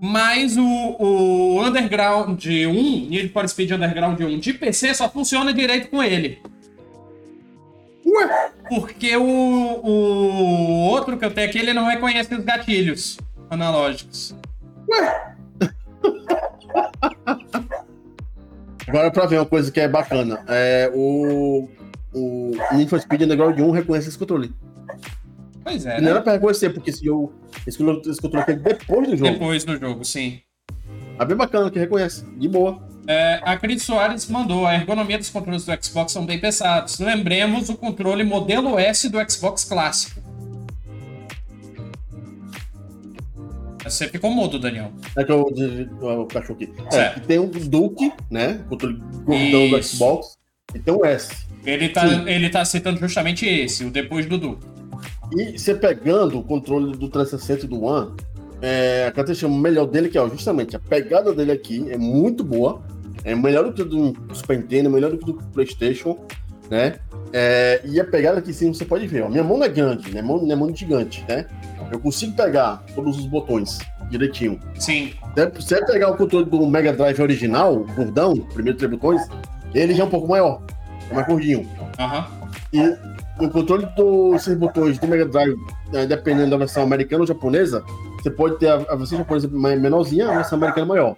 Mas 0.00 0.56
o, 0.56 0.62
o 0.62 1.64
Underground 1.64 2.44
1, 2.44 3.08
Need 3.08 3.30
for 3.30 3.48
Speed 3.48 3.72
Underground 3.72 4.20
1 4.20 4.38
de 4.38 4.52
PC 4.52 4.94
só 4.94 5.08
funciona 5.08 5.52
direito 5.52 5.88
com 5.88 6.02
ele. 6.02 6.42
Ué? 8.14 8.50
Porque 8.68 9.16
o, 9.16 9.22
o 9.24 10.88
outro 10.90 11.18
que 11.18 11.24
eu 11.24 11.30
tenho 11.32 11.48
aqui, 11.48 11.58
ele 11.58 11.72
não 11.72 11.86
reconhece 11.86 12.34
os 12.34 12.44
gatilhos 12.44 13.18
analógicos. 13.50 14.34
Ué? 14.88 15.34
Agora, 18.86 19.10
pra 19.10 19.26
ver 19.26 19.38
uma 19.38 19.46
coisa 19.46 19.72
que 19.72 19.80
é 19.80 19.88
bacana, 19.88 20.44
é 20.46 20.90
o, 20.94 21.68
o 22.12 22.52
Need 22.72 22.88
for 22.90 23.00
Speed 23.00 23.22
Underground 23.22 23.58
1 23.58 23.70
reconhece 23.70 24.08
esse 24.08 24.18
controle. 24.18 24.52
Pois 25.64 25.86
é, 25.86 26.00
não 26.00 26.08
era 26.08 26.18
né? 26.18 26.20
pra 26.22 26.34
reconhecer, 26.34 26.70
porque 26.70 26.90
esse, 26.90 27.02
jogo, 27.04 27.32
esse, 27.66 27.78
controle- 27.78 28.44
é 28.48 28.52
depois 28.52 29.08
do 29.08 29.16
jogo. 29.16 29.32
Depois 29.32 29.64
do 29.64 29.78
jogo, 29.78 30.04
sim. 30.04 30.40
É 31.18 31.24
bem 31.24 31.36
bacana 31.36 31.70
que 31.70 31.78
reconhece, 31.78 32.24
de 32.36 32.48
boa. 32.48 32.83
É, 33.06 33.40
a 33.42 33.56
Cris 33.56 33.82
Soares 33.82 34.28
mandou: 34.28 34.66
a 34.66 34.74
ergonomia 34.74 35.18
dos 35.18 35.30
controles 35.30 35.64
do 35.64 35.84
Xbox 35.84 36.12
são 36.12 36.24
bem 36.24 36.38
pesados. 36.38 36.98
Lembremos 36.98 37.68
o 37.68 37.76
controle 37.76 38.24
modelo 38.24 38.78
S 38.78 39.08
do 39.08 39.18
Xbox 39.30 39.64
clássico. 39.64 40.22
Você 43.84 44.08
ficou 44.08 44.30
mudo, 44.30 44.58
Daniel. 44.58 44.90
É 45.16 45.24
que 45.24 45.30
eu 45.30 45.42
o 45.42 46.26
cachorro 46.26 46.58
aqui. 46.60 46.72
É, 46.96 47.10
tem 47.20 47.38
o 47.38 47.46
Duke, 47.46 48.12
né? 48.30 48.64
Controle 48.68 48.98
gordão 49.24 49.70
do. 49.70 49.82
Xbox. 49.82 50.38
E 50.74 50.78
tem 50.78 50.94
o 50.94 51.04
S. 51.04 51.46
Ele 51.66 51.88
tá, 51.90 52.08
Sim. 52.08 52.28
ele 52.28 52.48
tá 52.48 52.64
citando 52.64 52.98
justamente 52.98 53.46
esse, 53.46 53.84
o 53.84 53.90
depois 53.90 54.26
do 54.26 54.38
Du. 54.38 54.58
E 55.36 55.58
você 55.58 55.74
pegando 55.74 56.38
o 56.38 56.42
controle 56.42 56.96
do 56.96 57.08
360 57.08 57.64
e 57.64 57.68
do 57.68 57.82
One, 57.82 58.16
é, 58.60 59.06
a 59.06 59.12
característica 59.12 59.50
melhor 59.50 59.86
dele 59.86 60.08
que 60.08 60.16
é 60.16 60.20
ó, 60.20 60.28
justamente 60.28 60.74
a 60.76 60.78
pegada 60.78 61.34
dele 61.34 61.52
aqui 61.52 61.90
é 61.90 61.98
muito 61.98 62.42
boa. 62.42 62.82
É 63.24 63.34
melhor 63.34 63.64
do 63.64 63.72
que 63.72 63.82
do 63.82 64.14
Super 64.34 64.58
Nintendo, 64.58 64.90
melhor 64.90 65.10
do 65.10 65.18
que 65.18 65.24
do 65.24 65.34
PlayStation, 65.52 66.18
né? 66.70 66.96
É, 67.32 67.80
e 67.84 67.98
a 67.98 68.04
pegada 68.04 68.38
aqui 68.38 68.52
sim 68.52 68.72
você 68.72 68.84
pode 68.84 69.06
ver, 69.06 69.22
ó. 69.24 69.28
Minha 69.28 69.42
mão 69.42 69.56
não 69.58 69.64
é 69.64 69.68
grande, 69.68 70.10
minha 70.10 70.22
mão 70.22 70.40
não 70.40 70.52
é 70.52 70.54
mão 70.56 70.74
gigante, 70.74 71.24
né? 71.28 71.46
Eu 71.90 71.98
consigo 71.98 72.32
pegar 72.34 72.82
todos 72.94 73.18
os 73.18 73.26
botões 73.26 73.78
direitinho. 74.10 74.60
Sim, 74.78 75.12
Se 75.34 75.50
você 75.62 75.84
pegar 75.84 76.10
o 76.10 76.16
controle 76.16 76.44
do 76.44 76.66
Mega 76.66 76.92
Drive 76.92 77.20
original, 77.20 77.74
o 77.74 77.84
gordão, 77.94 78.36
primeiro 78.36 78.78
três 78.78 78.90
botões, 78.90 79.22
ele 79.74 79.94
já 79.94 80.04
é 80.04 80.06
um 80.06 80.10
pouco 80.10 80.28
maior, 80.28 80.62
é 81.10 81.14
mais 81.14 81.26
gordinho. 81.26 81.68
aham. 81.98 82.26
E 82.72 82.80
o 83.42 83.48
controle 83.48 83.86
dos 83.96 84.46
botões 84.54 84.98
do 84.98 85.06
Mega 85.08 85.24
Drive, 85.26 85.56
eh, 85.92 86.06
dependendo 86.06 86.50
da 86.50 86.56
versão 86.56 86.82
americana 86.82 87.22
ou 87.22 87.26
japonesa, 87.26 87.82
você 88.20 88.30
pode 88.30 88.58
ter 88.58 88.68
a, 88.68 88.74
a 88.74 88.96
versão 88.96 89.18
japonesa 89.18 89.48
menorzinha, 89.48 90.28
a 90.28 90.34
versão 90.36 90.56
americana 90.58 90.86
maior. 90.86 91.16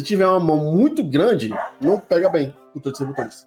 Se 0.00 0.06
tiver 0.06 0.26
uma 0.26 0.40
mão 0.40 0.74
muito 0.74 1.04
grande, 1.04 1.50
não 1.78 2.00
pega 2.00 2.30
bem 2.30 2.54
o 2.74 2.80
controle 2.80 2.92
de 2.92 2.96
seis 2.96 3.10
botões. 3.10 3.46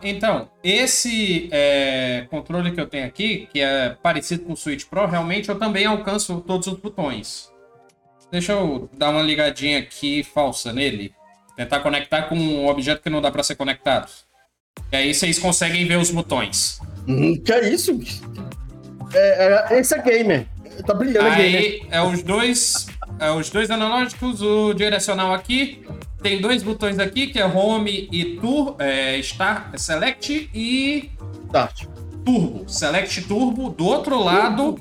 Então, 0.00 0.48
esse 0.62 1.48
é, 1.50 2.24
controle 2.30 2.70
que 2.70 2.80
eu 2.80 2.86
tenho 2.86 3.04
aqui, 3.04 3.48
que 3.52 3.60
é 3.60 3.96
parecido 4.00 4.44
com 4.44 4.52
o 4.52 4.56
Switch 4.56 4.84
Pro, 4.84 5.06
realmente 5.06 5.48
eu 5.48 5.58
também 5.58 5.84
alcanço 5.84 6.40
todos 6.42 6.68
os 6.68 6.78
botões. 6.78 7.50
Deixa 8.30 8.52
eu 8.52 8.88
dar 8.96 9.10
uma 9.10 9.22
ligadinha 9.22 9.80
aqui 9.80 10.22
falsa 10.22 10.72
nele. 10.72 11.12
Tentar 11.56 11.80
conectar 11.80 12.22
com 12.28 12.36
um 12.36 12.68
objeto 12.68 13.02
que 13.02 13.10
não 13.10 13.20
dá 13.20 13.32
para 13.32 13.42
ser 13.42 13.56
conectado. 13.56 14.08
E 14.92 14.96
aí 14.96 15.12
vocês 15.12 15.36
conseguem 15.36 15.84
ver 15.84 15.96
os 15.96 16.12
botões. 16.12 16.78
Hum, 17.08 17.36
que 17.44 17.52
é 17.52 17.70
isso? 17.70 17.98
É, 19.12 19.74
é, 19.74 19.80
esse 19.80 19.96
é 19.96 20.00
gamer. 20.00 20.46
Tá 20.86 20.94
brilhando, 20.94 21.26
é 21.26 21.34
gamer. 21.34 21.60
Aí 21.60 21.86
é 21.90 22.00
os 22.00 22.22
dois, 22.22 22.86
os 23.30 23.50
dois 23.50 23.70
analógicos, 23.70 24.42
o 24.42 24.74
direcional 24.74 25.32
aqui. 25.32 25.84
Tem 26.22 26.40
dois 26.40 26.62
botões 26.62 26.98
aqui, 26.98 27.28
que 27.28 27.38
é 27.38 27.44
Home 27.46 28.08
e 28.12 28.36
Tour, 28.36 28.76
é, 28.78 29.18
Start, 29.18 29.76
Select 29.76 30.50
e 30.54 31.10
Start. 31.46 31.84
Turbo. 32.24 32.64
Select 32.68 33.22
Turbo. 33.22 33.70
Do 33.70 33.84
outro 33.84 34.22
lado 34.22 34.78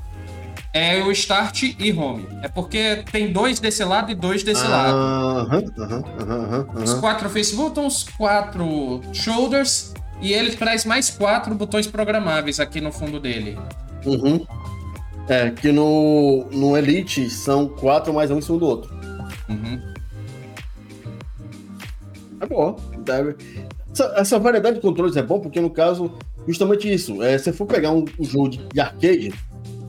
é 0.73 1.03
o 1.03 1.11
Start 1.11 1.63
e 1.77 1.91
Home. 1.91 2.27
É 2.41 2.47
porque 2.47 3.03
tem 3.11 3.31
dois 3.31 3.59
desse 3.59 3.83
lado 3.83 4.11
e 4.11 4.15
dois 4.15 4.43
desse 4.43 4.65
lado. 4.65 4.95
Aham, 4.95 5.63
aham, 5.77 6.03
aham, 6.19 6.67
aham, 6.73 6.83
Os 6.83 6.93
quatro 6.93 7.29
face 7.29 7.55
buttons, 7.55 8.05
quatro 8.17 9.01
shoulders 9.13 9.93
e 10.21 10.33
ele 10.33 10.55
traz 10.55 10.85
mais 10.85 11.09
quatro 11.09 11.55
botões 11.55 11.87
programáveis 11.87 12.59
aqui 12.59 12.79
no 12.79 12.91
fundo 12.91 13.19
dele. 13.19 13.57
Uhum. 14.05 14.45
É, 15.29 15.49
que 15.51 15.71
no, 15.71 16.45
no 16.51 16.75
Elite 16.77 17.29
são 17.29 17.67
quatro 17.67 18.13
mais 18.13 18.29
um 18.31 18.37
em 18.37 18.41
cima 18.41 18.57
do 18.57 18.65
outro. 18.65 18.93
Uhum. 19.47 19.81
É 22.41 22.45
bom. 22.45 22.75
Deve... 22.99 23.35
Essa, 23.93 24.13
essa 24.17 24.39
variedade 24.39 24.75
de 24.77 24.81
controles 24.81 25.15
é 25.15 25.21
bom 25.21 25.39
porque, 25.39 25.59
no 25.59 25.69
caso, 25.69 26.11
justamente 26.47 26.91
isso. 26.91 27.21
É, 27.21 27.37
se 27.37 27.45
você 27.45 27.53
for 27.53 27.65
pegar 27.65 27.91
um, 27.91 28.05
um 28.19 28.23
jogo 28.23 28.49
de, 28.49 28.57
de 28.73 28.79
arcade, 28.79 29.33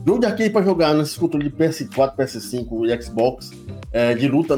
jogo 0.05 0.19
de 0.19 0.25
arcade 0.25 0.49
para 0.49 0.63
jogar 0.63 0.93
nesses 0.93 1.17
controles 1.17 1.49
de 1.51 1.55
PS4, 1.57 2.15
PS5 2.15 2.87
e 2.87 3.01
Xbox 3.01 3.51
é, 3.91 4.13
de 4.13 4.27
luta, 4.27 4.55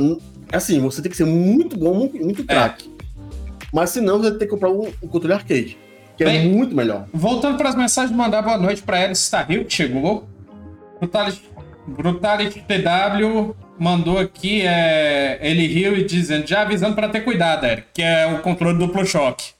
assim, 0.51 0.79
você 0.79 1.01
tem 1.01 1.09
que 1.11 1.17
ser 1.17 1.25
muito 1.25 1.77
bom, 1.77 1.93
muito, 1.93 2.17
muito 2.17 2.43
craque. 2.43 2.93
Mas 3.71 3.91
senão 3.91 4.19
você 4.19 4.31
tem 4.31 4.39
que 4.39 4.47
comprar 4.47 4.69
um, 4.69 4.87
um 5.01 5.07
controle 5.07 5.33
arcade, 5.33 5.77
que 6.17 6.23
é 6.23 6.27
Bem- 6.27 6.49
muito 6.49 6.75
melhor. 6.75 7.07
Voltando 7.13 7.57
para 7.57 7.69
as 7.69 7.75
mensagens, 7.75 8.15
mandar 8.15 8.41
boa 8.41 8.57
noite 8.57 8.81
para 8.81 9.03
Alice 9.03 9.21
Starril, 9.23 9.65
que 9.65 9.73
chegou. 9.73 10.27
Brutalis, 10.99 11.41
Brutalis 11.87 12.53
TW 12.55 13.55
mandou 13.79 14.17
aqui, 14.17 14.61
é, 14.61 15.37
ele 15.41 15.67
riu 15.67 15.95
e 15.97 16.03
dizendo, 16.05 16.47
já 16.47 16.61
avisando 16.61 16.95
para 16.95 17.09
ter 17.09 17.21
cuidado, 17.21 17.65
Eric, 17.65 17.87
que 17.93 18.01
é 18.01 18.25
o 18.27 18.41
controle 18.41 18.77
duplo 18.77 19.05
choque. 19.05 19.53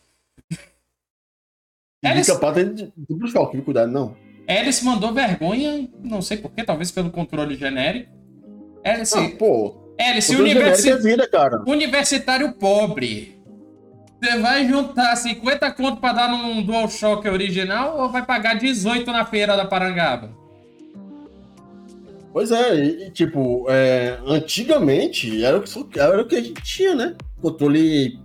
Eles- 2.04 2.28
capaz 2.28 2.56
de 2.76 2.92
duplo 2.98 3.28
choque, 3.28 3.62
cuidado, 3.62 3.92
não. 3.92 4.16
Alice 4.48 4.84
mandou 4.86 5.12
vergonha, 5.12 5.90
não 6.04 6.22
sei 6.22 6.38
porquê, 6.38 6.64
talvez 6.64 6.92
pelo 6.92 7.10
controle 7.10 7.56
genérico. 7.56 8.12
Alice, 8.86 9.18
Ah, 9.18 9.30
pô, 9.40 9.76
Alice 10.00 10.32
genérico 10.32 10.60
universi 10.60 10.90
é 10.92 10.98
vida, 10.98 11.28
cara. 11.28 11.64
universitário 11.68 12.54
pobre. 12.54 13.36
Você 14.22 14.38
vai 14.40 14.68
juntar 14.68 15.16
50 15.16 15.72
conto 15.72 15.98
para 16.00 16.14
dar 16.14 16.30
num 16.30 16.62
DualShock 16.64 17.28
original 17.28 17.98
ou 18.00 18.10
vai 18.10 18.24
pagar 18.26 18.54
18 18.56 19.12
na 19.12 19.26
feira 19.26 19.58
da 19.58 19.66
Parangaba? 19.66 20.30
Pois 22.36 22.52
é, 22.52 22.76
e, 22.76 23.08
e, 23.08 23.10
tipo, 23.12 23.66
é, 23.70 24.20
antigamente 24.28 25.42
era 25.42 25.58
o, 25.58 25.62
que, 25.62 25.98
era 25.98 26.22
o 26.22 26.28
que 26.28 26.36
a 26.36 26.42
gente 26.42 26.62
tinha, 26.62 26.94
né? 26.94 27.16
Controle 27.42 28.20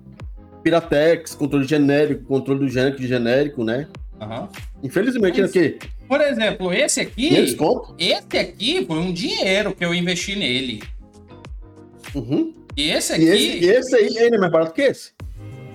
Piratex, 0.64 1.36
controle 1.36 1.64
genérico, 1.64 2.24
controle 2.24 2.58
do 2.58 2.68
genérico 2.68 3.00
de 3.00 3.06
genérico, 3.06 3.62
né? 3.62 3.86
Aham. 4.20 4.48
Infelizmente, 4.82 5.40
Mas- 5.40 5.56
era 5.56 5.66
o 5.66 5.70
quê? 5.70 5.78
Por 6.08 6.20
exemplo, 6.20 6.72
esse 6.74 7.06
500 7.06 7.54
aqui, 7.54 8.04
esse 8.04 8.36
aqui 8.36 8.84
foi 8.84 8.98
um 8.98 9.12
dinheiro 9.12 9.72
que 9.72 9.84
eu 9.84 9.94
investi 9.94 10.34
nele. 10.34 10.82
Uhum. 12.12 12.52
E 12.76 12.90
esse 12.90 13.12
E 13.12 13.14
aqui 13.14 13.24
esse, 13.28 13.64
e 13.64 13.68
esse 13.70 13.94
aí 13.94 14.18
ainda 14.18 14.34
é 14.34 14.40
mais 14.40 14.50
barato 14.50 14.72
que 14.72 14.82
esse. 14.82 15.12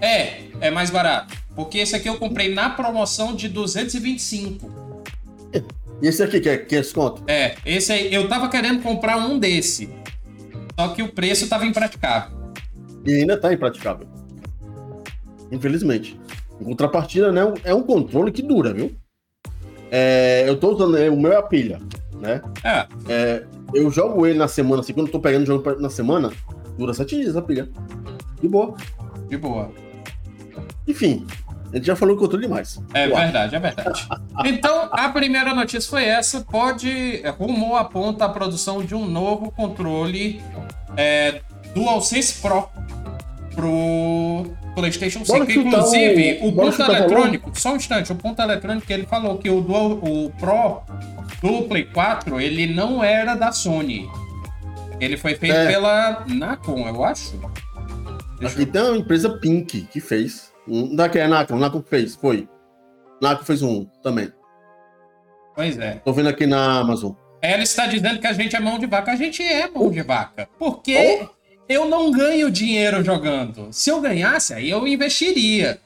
é, 0.02 0.42
é 0.60 0.70
mais 0.70 0.90
barato. 0.90 1.34
Porque 1.56 1.78
esse 1.78 1.96
aqui 1.96 2.10
eu 2.10 2.18
comprei 2.18 2.54
na 2.54 2.70
promoção 2.70 3.34
de 3.34 3.48
225. 3.48 4.85
E 6.02 6.08
esse 6.08 6.22
aqui, 6.22 6.40
que 6.40 6.50
é 6.50 6.58
500 6.58 6.94
conto? 6.94 7.24
É, 7.28 7.56
esse 7.66 7.92
aí, 7.92 8.14
eu 8.14 8.28
tava 8.28 8.50
querendo 8.50 8.82
comprar 8.82 9.18
um 9.18 9.40
desse. 9.40 9.90
Só 10.78 10.90
que 10.90 11.02
o 11.02 11.12
preço 11.12 11.48
tava 11.48 11.66
impraticável. 11.66 12.36
E 13.06 13.14
ainda 13.14 13.38
tá 13.38 13.54
impraticável. 13.54 14.08
Infelizmente. 15.52 16.20
Em 16.60 16.66
contrapartida, 16.66 17.32
né? 17.32 17.42
É 17.64 17.74
um 17.74 17.84
controle 17.84 18.32
que 18.32 18.42
dura, 18.42 18.74
viu? 18.74 18.96
É, 19.92 20.44
eu 20.48 20.58
tô 20.58 20.74
usando, 20.74 20.98
é, 20.98 21.10
o 21.10 21.18
meu 21.18 21.32
é 21.32 21.38
a 21.38 21.42
pilha, 21.42 21.80
né? 22.20 22.42
É, 22.64 22.88
É, 23.08 23.46
eu 23.74 23.90
jogo 23.90 24.26
ele 24.26 24.38
na 24.38 24.48
semana, 24.48 24.82
assim, 24.82 24.94
quando 24.94 25.08
eu 25.08 25.12
tô 25.12 25.20
pegando 25.20 25.44
o 25.44 25.46
jogo 25.46 25.80
na 25.80 25.90
semana, 25.90 26.32
dura 26.78 26.94
7 26.94 27.16
dias 27.16 27.38
a 27.38 27.42
pilha. 27.42 27.70
De 28.42 28.48
boa. 28.48 28.76
de 29.30 29.38
boa. 29.38 29.72
Enfim, 30.88 31.26
a 31.76 31.78
gente 31.78 31.88
já 31.88 31.96
falou 31.96 32.16
controle 32.18 32.46
demais. 32.48 32.80
É 32.94 33.06
Eu 33.06 33.16
acho. 33.16 33.24
verdade, 33.24 33.56
é 33.56 33.60
verdade. 33.60 34.08
Então, 34.46 34.90
a 34.92 35.10
primeira 35.10 35.54
notícia 35.54 35.90
foi 35.90 36.06
essa. 36.06 36.42
Pode. 36.42 37.22
é, 37.24 37.30
Rumor 37.30 37.78
aponta 37.78 38.26
a 38.26 38.30
produção 38.30 38.84
de 38.84 38.94
um 38.96 39.06
novo 39.06 39.52
controle 39.52 40.42
é, 40.98 41.42
DualSense 41.74 42.42
Pro 42.42 42.70
pro 43.54 44.46
PlayStation 44.76 45.24
5. 45.24 45.32
Bora 45.38 45.50
chutar 45.50 45.68
Inclusive, 45.68 46.40
o- 46.42 46.48
o, 46.50 46.54
ponto 46.54 46.82
eletrônico, 46.82 47.52
só 47.54 47.72
um 47.74 47.76
instante, 47.78 48.12
o 48.12 48.16
ponto 48.16 48.42
eletrônico 48.42 48.92
ele 48.92 49.06
falou 49.06 49.38
que 49.38 49.50
o, 49.50 49.62
Dual, 49.62 49.92
o 49.94 50.30
Pro 50.38 50.82
do 51.42 51.64
Play 51.64 51.86
4 51.86 52.40
ele 52.42 52.74
não 52.74 53.02
era 53.04 53.34
da 53.36 53.52
Sony. 53.54 54.10
Ele 55.00 55.16
foi 55.18 55.36
feito 55.36 55.56
É. 55.56 55.68
pela 55.68 56.24
Nacon, 56.28 56.88
eu 56.88 57.04
acho. 57.04 57.40
Deixa 58.40 58.56
Aqui 58.56 58.64
eu... 58.64 58.72
tem 58.72 58.82
uma 58.82 58.98
empresa 58.98 59.30
Pink 59.40 59.82
que 59.92 60.00
fez. 60.02 60.52
Um, 60.68 60.96
daqui 60.96 61.20
é 61.20 61.28
Nacon, 61.28 61.58
Nacon 61.58 61.84
fez, 61.84 62.16
foi. 62.16 62.48
Nacon 63.22 63.44
fez 63.44 63.62
um 63.62 63.86
também. 64.02 64.32
Pois 65.56 65.78
é. 65.78 66.02
Tô 66.04 66.12
vendo 66.12 66.30
aqui 66.30 66.46
na 66.46 66.80
Amazon. 66.80 67.14
Ela 67.42 67.64
está 67.64 67.86
dizendo 67.88 68.20
que 68.20 68.28
a 68.28 68.34
gente 68.34 68.56
é 68.56 68.60
mão 68.60 68.78
de 68.78 68.88
vaca. 68.88 69.12
A 69.12 69.16
gente 69.16 69.42
é 69.42 69.70
mão 69.70 69.90
de 69.90 70.02
vaca. 70.02 70.50
Porque 70.58 71.22
oh. 71.22 71.30
eu 71.70 71.88
não 71.88 72.12
ganho 72.12 72.50
dinheiro 72.52 73.04
jogando. 73.04 73.72
Se 73.72 73.90
eu 73.90 74.02
ganhasse, 74.02 74.54
aí 74.54 74.70
eu 74.70 74.88
investiria. 74.88 75.80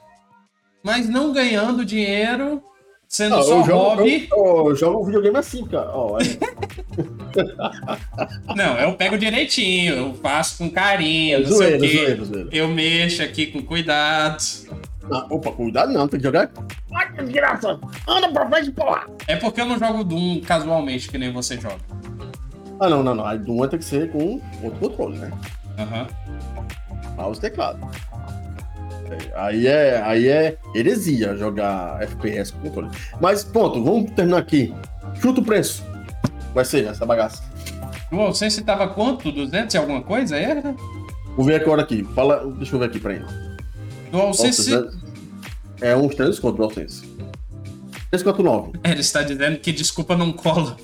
Mas 0.84 1.08
não 1.10 1.34
ganhando 1.34 1.86
dinheiro, 1.86 2.64
sendo 3.10 3.36
não, 3.36 3.44
só 3.44 3.60
eu 3.60 3.66
jogo, 3.66 3.80
hobby. 3.80 4.30
Eu, 4.32 4.70
eu, 4.70 4.76
jogo 4.76 5.02
um 5.02 5.06
videogame 5.06 5.38
assim, 5.38 5.66
cara. 5.66 5.92
Oh, 5.94 6.18
não, 8.56 8.78
eu 8.78 8.94
pego 8.94 9.18
direitinho, 9.18 9.96
eu 9.96 10.14
faço 10.14 10.60
com 10.60 10.70
carinho, 10.70 11.38
é 11.38 11.40
não 11.40 11.48
zoeiro, 11.48 11.80
sei 11.80 11.90
o 11.90 11.92
quê. 11.92 11.98
Zoeiro, 11.98 12.26
zoeiro. 12.26 12.50
Eu 12.52 12.68
mexo 12.68 13.24
aqui 13.24 13.48
com 13.48 13.64
cuidado. 13.64 14.38
Ah, 15.12 15.26
opa, 15.32 15.52
cuidado 15.52 15.92
não, 15.92 16.08
tem 16.08 16.20
que 16.20 16.26
jogar. 16.26 16.52
Ai, 16.94 17.12
desgraça! 17.14 17.80
Anda 18.08 18.30
pra 18.30 18.48
frente, 18.48 18.70
porra! 18.72 19.08
É 19.28 19.36
porque 19.36 19.60
eu 19.60 19.66
não 19.66 19.80
jogo 19.80 20.04
Doom 20.04 20.42
casualmente, 20.42 21.10
que 21.10 21.18
nem 21.18 21.34
você 21.34 21.60
joga. 21.60 21.80
Ah, 22.80 22.88
não, 22.88 23.02
não, 23.02 23.16
não. 23.16 23.26
A 23.26 23.36
Doom 23.36 23.68
tem 23.68 23.80
que 23.80 23.86
ser 23.86 24.12
com 24.12 24.40
outro 24.62 24.80
controle, 24.80 25.18
né? 25.18 25.32
Aham. 25.80 26.02
Uhum. 26.02 26.08
Mouse 27.18 27.42
teclado. 27.42 27.80
Aí 29.36 29.68
é, 29.68 30.02
aí 30.04 30.28
é 30.28 30.58
heresia 30.76 31.36
jogar 31.36 32.02
FPS 32.02 32.52
com 32.52 32.62
controle. 32.62 32.90
Mas, 33.20 33.44
ponto, 33.44 33.84
vamos 33.84 34.12
terminar 34.12 34.38
aqui. 34.40 34.74
Chuta 35.22 35.42
o 35.42 35.44
preço. 35.44 35.84
Vai 36.54 36.66
ser 36.66 36.86
essa 36.86 37.06
bagaça. 37.06 37.44
Bom, 38.12 38.34
você 38.34 38.62
tava 38.62 38.88
quanto? 38.88 39.32
200 39.32 39.74
e 39.74 39.78
alguma 39.78 40.02
coisa? 40.02 40.36
É? 40.36 40.62
Vou 41.36 41.46
ver 41.46 41.62
agora 41.62 41.82
aqui. 41.82 42.04
Fala, 42.16 42.46
deixa 42.58 42.76
eu 42.76 42.80
ver 42.80 42.86
aqui 42.86 43.00
pra 43.00 43.14
ele. 43.14 43.26
DualSense... 44.12 44.72
É 45.82 45.96
uns 45.96 46.14
300 46.14 46.40
conto, 46.40 46.58
DualSense. 46.58 47.06
349. 48.12 48.80
É, 48.84 48.92
ele 48.92 49.00
está 49.00 49.22
dizendo 49.24 49.58
que 49.60 49.72
desculpa 49.72 50.18
não 50.18 50.34
cola. 50.34 50.76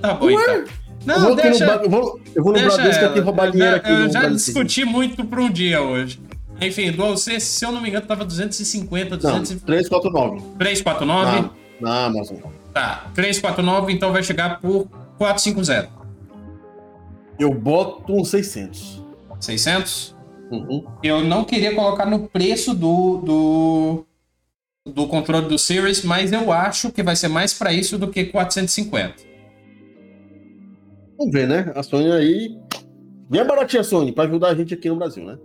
Tá 0.00 0.14
bom, 0.14 0.26
Ué? 0.26 0.32
então. 0.32 0.64
Não, 1.04 1.14
eu 1.16 1.20
vou 1.22 1.36
deixa... 1.36 1.66
No, 1.66 1.82
eu 1.82 1.90
vou, 1.90 2.20
eu 2.34 2.42
vou 2.44 2.52
no 2.52 2.58
deixa 2.58 2.76
Bradesco 2.76 3.04
aqui 3.04 3.20
roubar 3.20 3.50
dinheiro 3.50 3.76
aqui. 3.76 3.90
Eu 3.90 4.10
já 4.10 4.28
discuti 4.28 4.84
muito 4.84 5.24
para 5.24 5.40
um 5.40 5.50
dia 5.50 5.82
hoje. 5.82 6.20
Enfim, 6.66 6.92
DualSense, 6.92 7.46
se 7.46 7.64
eu 7.64 7.72
não 7.72 7.80
me 7.80 7.88
engano, 7.88 8.06
tava 8.06 8.24
250, 8.24 9.16
200... 9.16 9.50
Não, 9.50 9.58
349. 9.60 10.42
349? 10.58 11.40
Na, 11.40 11.50
na 11.80 12.04
Amazon. 12.06 12.38
Tá, 12.72 13.10
349, 13.14 13.92
então 13.92 14.12
vai 14.12 14.22
chegar 14.22 14.60
por 14.60 14.88
450. 15.18 15.90
Eu 17.38 17.52
boto 17.52 18.12
uns 18.12 18.28
600. 18.28 19.02
600? 19.40 20.16
Uhum. 20.50 20.86
Eu 21.02 21.24
não 21.24 21.44
queria 21.44 21.74
colocar 21.74 22.06
no 22.06 22.28
preço 22.28 22.74
do, 22.74 23.18
do, 23.18 24.06
do 24.92 25.06
controle 25.06 25.48
do 25.48 25.58
Series, 25.58 26.04
mas 26.04 26.32
eu 26.32 26.52
acho 26.52 26.90
que 26.90 27.02
vai 27.02 27.16
ser 27.16 27.28
mais 27.28 27.52
para 27.52 27.72
isso 27.72 27.98
do 27.98 28.08
que 28.08 28.26
450. 28.26 29.14
Vamos 31.18 31.32
ver, 31.32 31.48
né? 31.48 31.72
A 31.74 31.82
Sony 31.82 32.10
aí. 32.12 32.58
Bem 33.28 33.46
baratinha 33.46 33.80
a 33.80 33.84
Sony, 33.84 34.12
para 34.12 34.28
ajudar 34.28 34.48
a 34.48 34.54
gente 34.54 34.74
aqui 34.74 34.88
no 34.88 34.96
Brasil, 34.96 35.24
né? 35.24 35.38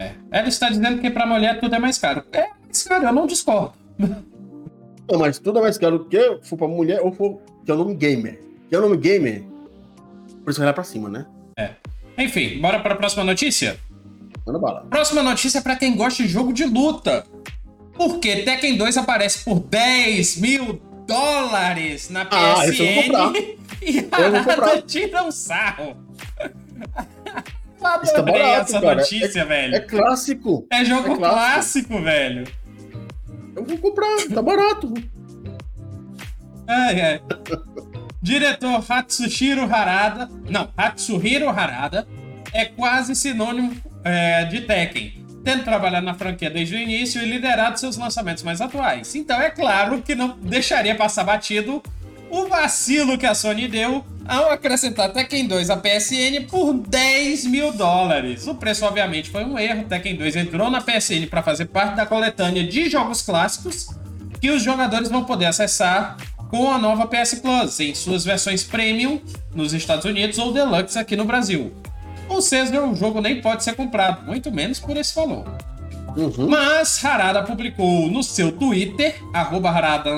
É. 0.00 0.12
Ela 0.30 0.48
está 0.48 0.70
dizendo 0.70 0.98
que 1.00 1.10
para 1.10 1.26
mulher 1.26 1.60
tudo 1.60 1.74
é 1.74 1.78
mais 1.78 1.98
caro. 1.98 2.24
É 2.32 2.48
mais 2.64 2.82
caro, 2.82 3.04
eu 3.04 3.12
não 3.12 3.26
discordo. 3.26 3.74
Não, 3.98 5.18
mas 5.18 5.38
tudo 5.38 5.58
é 5.58 5.62
mais 5.62 5.76
caro 5.76 6.06
que 6.06 6.38
for 6.42 6.56
para 6.56 6.66
mulher 6.66 7.00
ou 7.02 7.12
for 7.12 7.38
que 7.64 7.70
é 7.70 7.74
o 7.74 7.76
nome 7.76 7.94
gamer. 7.94 8.40
Que 8.68 8.74
é 8.74 8.78
o 8.78 8.80
nome 8.80 8.96
gamer, 8.96 9.44
por 10.42 10.50
isso 10.50 10.62
olhar 10.62 10.72
para 10.72 10.84
cima, 10.84 11.08
né? 11.08 11.26
É. 11.58 11.70
Enfim, 12.16 12.60
bora 12.60 12.80
para 12.80 12.94
a 12.94 12.96
próxima 12.96 13.24
notícia? 13.24 13.78
Manda 14.46 14.58
bala. 14.58 14.86
Próxima 14.88 15.22
notícia 15.22 15.58
é 15.58 15.60
para 15.60 15.76
quem 15.76 15.94
gosta 15.94 16.22
de 16.22 16.28
jogo 16.28 16.52
de 16.52 16.64
luta. 16.64 17.26
Porque 17.92 18.36
Tekken 18.36 18.78
2 18.78 18.96
aparece 18.96 19.44
por 19.44 19.60
10 19.60 20.36
mil 20.38 20.80
dólares 21.06 22.08
na 22.08 22.24
PSN 22.24 23.14
ah, 23.14 23.32
e 23.82 24.08
a 24.10 24.30
nada 24.30 24.82
tira 24.82 25.24
um 25.24 25.30
sarro. 25.30 25.96
Adorei 27.82 28.12
tá 28.14 28.22
barato, 28.22 28.60
essa 28.70 28.80
cara. 28.80 28.94
notícia, 28.96 29.40
é, 29.40 29.44
velho. 29.44 29.74
É 29.74 29.80
clássico. 29.80 30.66
É 30.70 30.84
jogo 30.84 31.12
é 31.12 31.16
clássico. 31.16 31.88
clássico, 31.88 32.02
velho. 32.02 32.44
Eu 33.56 33.64
vou 33.64 33.78
comprar, 33.78 34.16
tá 34.32 34.42
barato. 34.42 34.94
Ai, 36.66 37.00
ai. 37.00 37.20
Diretor 38.22 38.84
Hatsuhiro 38.88 39.62
Harada. 39.62 40.28
Não, 40.48 40.68
Hatsuhiro 40.76 41.48
Harada 41.48 42.06
é 42.52 42.64
quase 42.64 43.14
sinônimo 43.14 43.74
é, 44.04 44.44
de 44.44 44.60
Tekken, 44.62 45.24
tendo 45.44 45.64
trabalhado 45.64 46.04
na 46.06 46.14
franquia 46.14 46.50
desde 46.50 46.76
o 46.76 46.78
início 46.78 47.22
e 47.22 47.24
liderado 47.24 47.78
seus 47.78 47.96
lançamentos 47.96 48.42
mais 48.42 48.60
atuais. 48.60 49.14
Então 49.14 49.40
é 49.40 49.50
claro 49.50 50.02
que 50.02 50.14
não 50.14 50.38
deixaria 50.38 50.94
passar 50.94 51.24
batido 51.24 51.82
o 52.30 52.46
vacilo 52.46 53.18
que 53.18 53.26
a 53.26 53.34
Sony 53.34 53.68
deu 53.68 54.04
ao 54.26 54.50
acrescentar 54.50 55.12
Tekken 55.12 55.48
2 55.48 55.70
à 55.70 55.76
PSN 55.76 56.46
por 56.48 56.74
10 56.74 57.46
mil 57.46 57.72
dólares. 57.72 58.46
O 58.46 58.54
preço, 58.54 58.84
obviamente, 58.84 59.28
foi 59.28 59.44
um 59.44 59.58
erro. 59.58 59.84
Tekken 59.84 60.16
2 60.16 60.36
entrou 60.36 60.70
na 60.70 60.80
PSN 60.80 61.26
para 61.28 61.42
fazer 61.42 61.66
parte 61.66 61.96
da 61.96 62.06
coletânea 62.06 62.64
de 62.64 62.88
jogos 62.88 63.22
clássicos 63.22 63.88
que 64.40 64.50
os 64.50 64.62
jogadores 64.62 65.08
vão 65.08 65.24
poder 65.24 65.46
acessar 65.46 66.16
com 66.48 66.70
a 66.70 66.78
nova 66.78 67.06
PS 67.06 67.34
Plus, 67.34 67.78
em 67.80 67.94
suas 67.94 68.24
versões 68.24 68.64
Premium 68.64 69.20
nos 69.54 69.72
Estados 69.72 70.04
Unidos 70.04 70.38
ou 70.38 70.52
Deluxe 70.52 70.98
aqui 70.98 71.16
no 71.16 71.24
Brasil. 71.24 71.72
Ou 72.28 72.40
seja, 72.40 72.82
o 72.82 72.94
jogo 72.94 73.20
nem 73.20 73.40
pode 73.40 73.62
ser 73.64 73.74
comprado, 73.74 74.24
muito 74.26 74.50
menos 74.52 74.78
por 74.78 74.96
esse 74.96 75.14
valor. 75.14 75.44
Uhum. 76.16 76.48
Mas 76.48 77.04
Harada 77.04 77.42
publicou 77.42 78.08
no 78.08 78.22
seu 78.22 78.50
Twitter, 78.52 79.22
arroba 79.32 79.70
Harada 79.70 80.10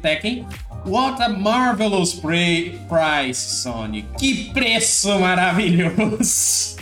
Tekken, 0.00 0.46
What 0.84 1.22
a 1.22 1.28
marvelous 1.28 2.12
price, 2.14 3.38
Sony. 3.38 4.02
Que 4.18 4.52
preço 4.52 5.18
maravilhoso. 5.18 6.76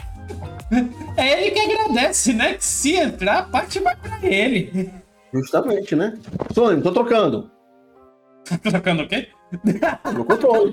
É 1.16 1.42
ele 1.42 1.50
que 1.50 1.60
agradece, 1.60 2.32
né? 2.32 2.54
Que 2.54 2.64
se 2.64 2.96
entrar, 2.96 3.38
a 3.40 3.42
parte 3.42 3.78
vai 3.80 3.96
pra 3.96 4.18
ele. 4.22 4.90
Justamente, 5.34 5.94
né? 5.94 6.18
Sony, 6.54 6.80
tô 6.80 6.92
trocando. 6.92 7.50
Trocando 8.62 9.02
o 9.02 9.08
quê? 9.08 9.28
No 10.14 10.24
controle. 10.24 10.72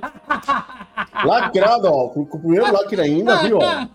Lacrado, 1.25 1.87
ó. 1.87 2.09
Com, 2.09 2.21
o 2.21 2.39
primeiro 2.39 2.71
lacre 2.71 3.01
ainda, 3.01 3.43
viu, 3.43 3.59
ó. 3.59 3.87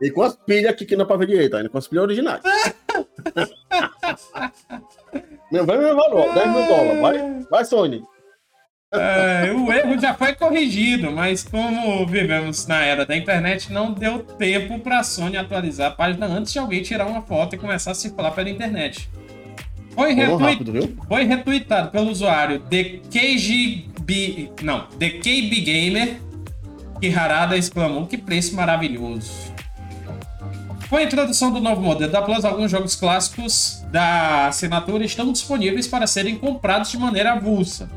E 0.00 0.10
com 0.10 0.22
as 0.22 0.36
pilhas 0.36 0.72
aqui 0.72 0.84
que 0.84 0.96
na 0.96 1.04
pra 1.04 1.16
ver 1.16 1.26
direito, 1.26 1.56
ainda 1.56 1.68
com 1.68 1.78
as 1.78 1.88
pilhas 1.88 2.04
originais. 2.04 2.42
Meu, 5.50 5.66
vai 5.66 5.76
meu 5.76 5.94
valor, 5.94 6.32
10 6.32 6.48
mil 6.48 6.66
dólares. 6.66 7.00
Vai, 7.02 7.46
vai 7.50 7.64
Sony. 7.66 8.02
É, 8.94 9.50
o 9.50 9.72
erro 9.72 9.98
já 9.98 10.12
foi 10.12 10.34
corrigido, 10.34 11.10
mas 11.10 11.42
como 11.42 12.06
vivemos 12.06 12.66
na 12.66 12.84
era 12.84 13.06
da 13.06 13.16
internet, 13.16 13.72
não 13.72 13.90
deu 13.90 14.18
tempo 14.18 14.78
para 14.80 14.98
a 14.98 15.02
Sony 15.02 15.38
atualizar 15.38 15.88
a 15.88 15.94
página 15.94 16.26
antes 16.26 16.52
de 16.52 16.58
alguém 16.58 16.82
tirar 16.82 17.06
uma 17.06 17.22
foto 17.22 17.54
e 17.54 17.58
começar 17.58 17.92
a 17.92 17.94
circular 17.94 18.32
pela 18.32 18.50
internet. 18.50 19.08
Foi, 19.94 20.12
retweet... 20.12 20.42
rápido, 20.42 20.98
foi 21.08 21.24
retweetado 21.24 21.90
pelo 21.90 22.10
usuário 22.10 22.60
TheKGB... 22.60 24.50
Não, 24.62 24.86
TheKB 24.98 25.60
Gamer, 25.62 26.20
que 27.00 27.14
Harada 27.14 27.56
exclamou 27.56 28.06
que 28.06 28.18
preço 28.18 28.54
maravilhoso. 28.54 29.52
Com 30.90 30.96
a 30.96 31.02
introdução 31.02 31.50
do 31.50 31.60
novo 31.62 31.80
modelo 31.80 32.12
da 32.12 32.20
Plus, 32.20 32.44
alguns 32.44 32.70
jogos 32.70 32.94
clássicos 32.94 33.82
da 33.90 34.48
assinatura 34.48 35.02
estão 35.02 35.32
disponíveis 35.32 35.86
para 35.86 36.06
serem 36.06 36.36
comprados 36.36 36.90
de 36.90 36.98
maneira 36.98 37.32
avulsa 37.32 37.88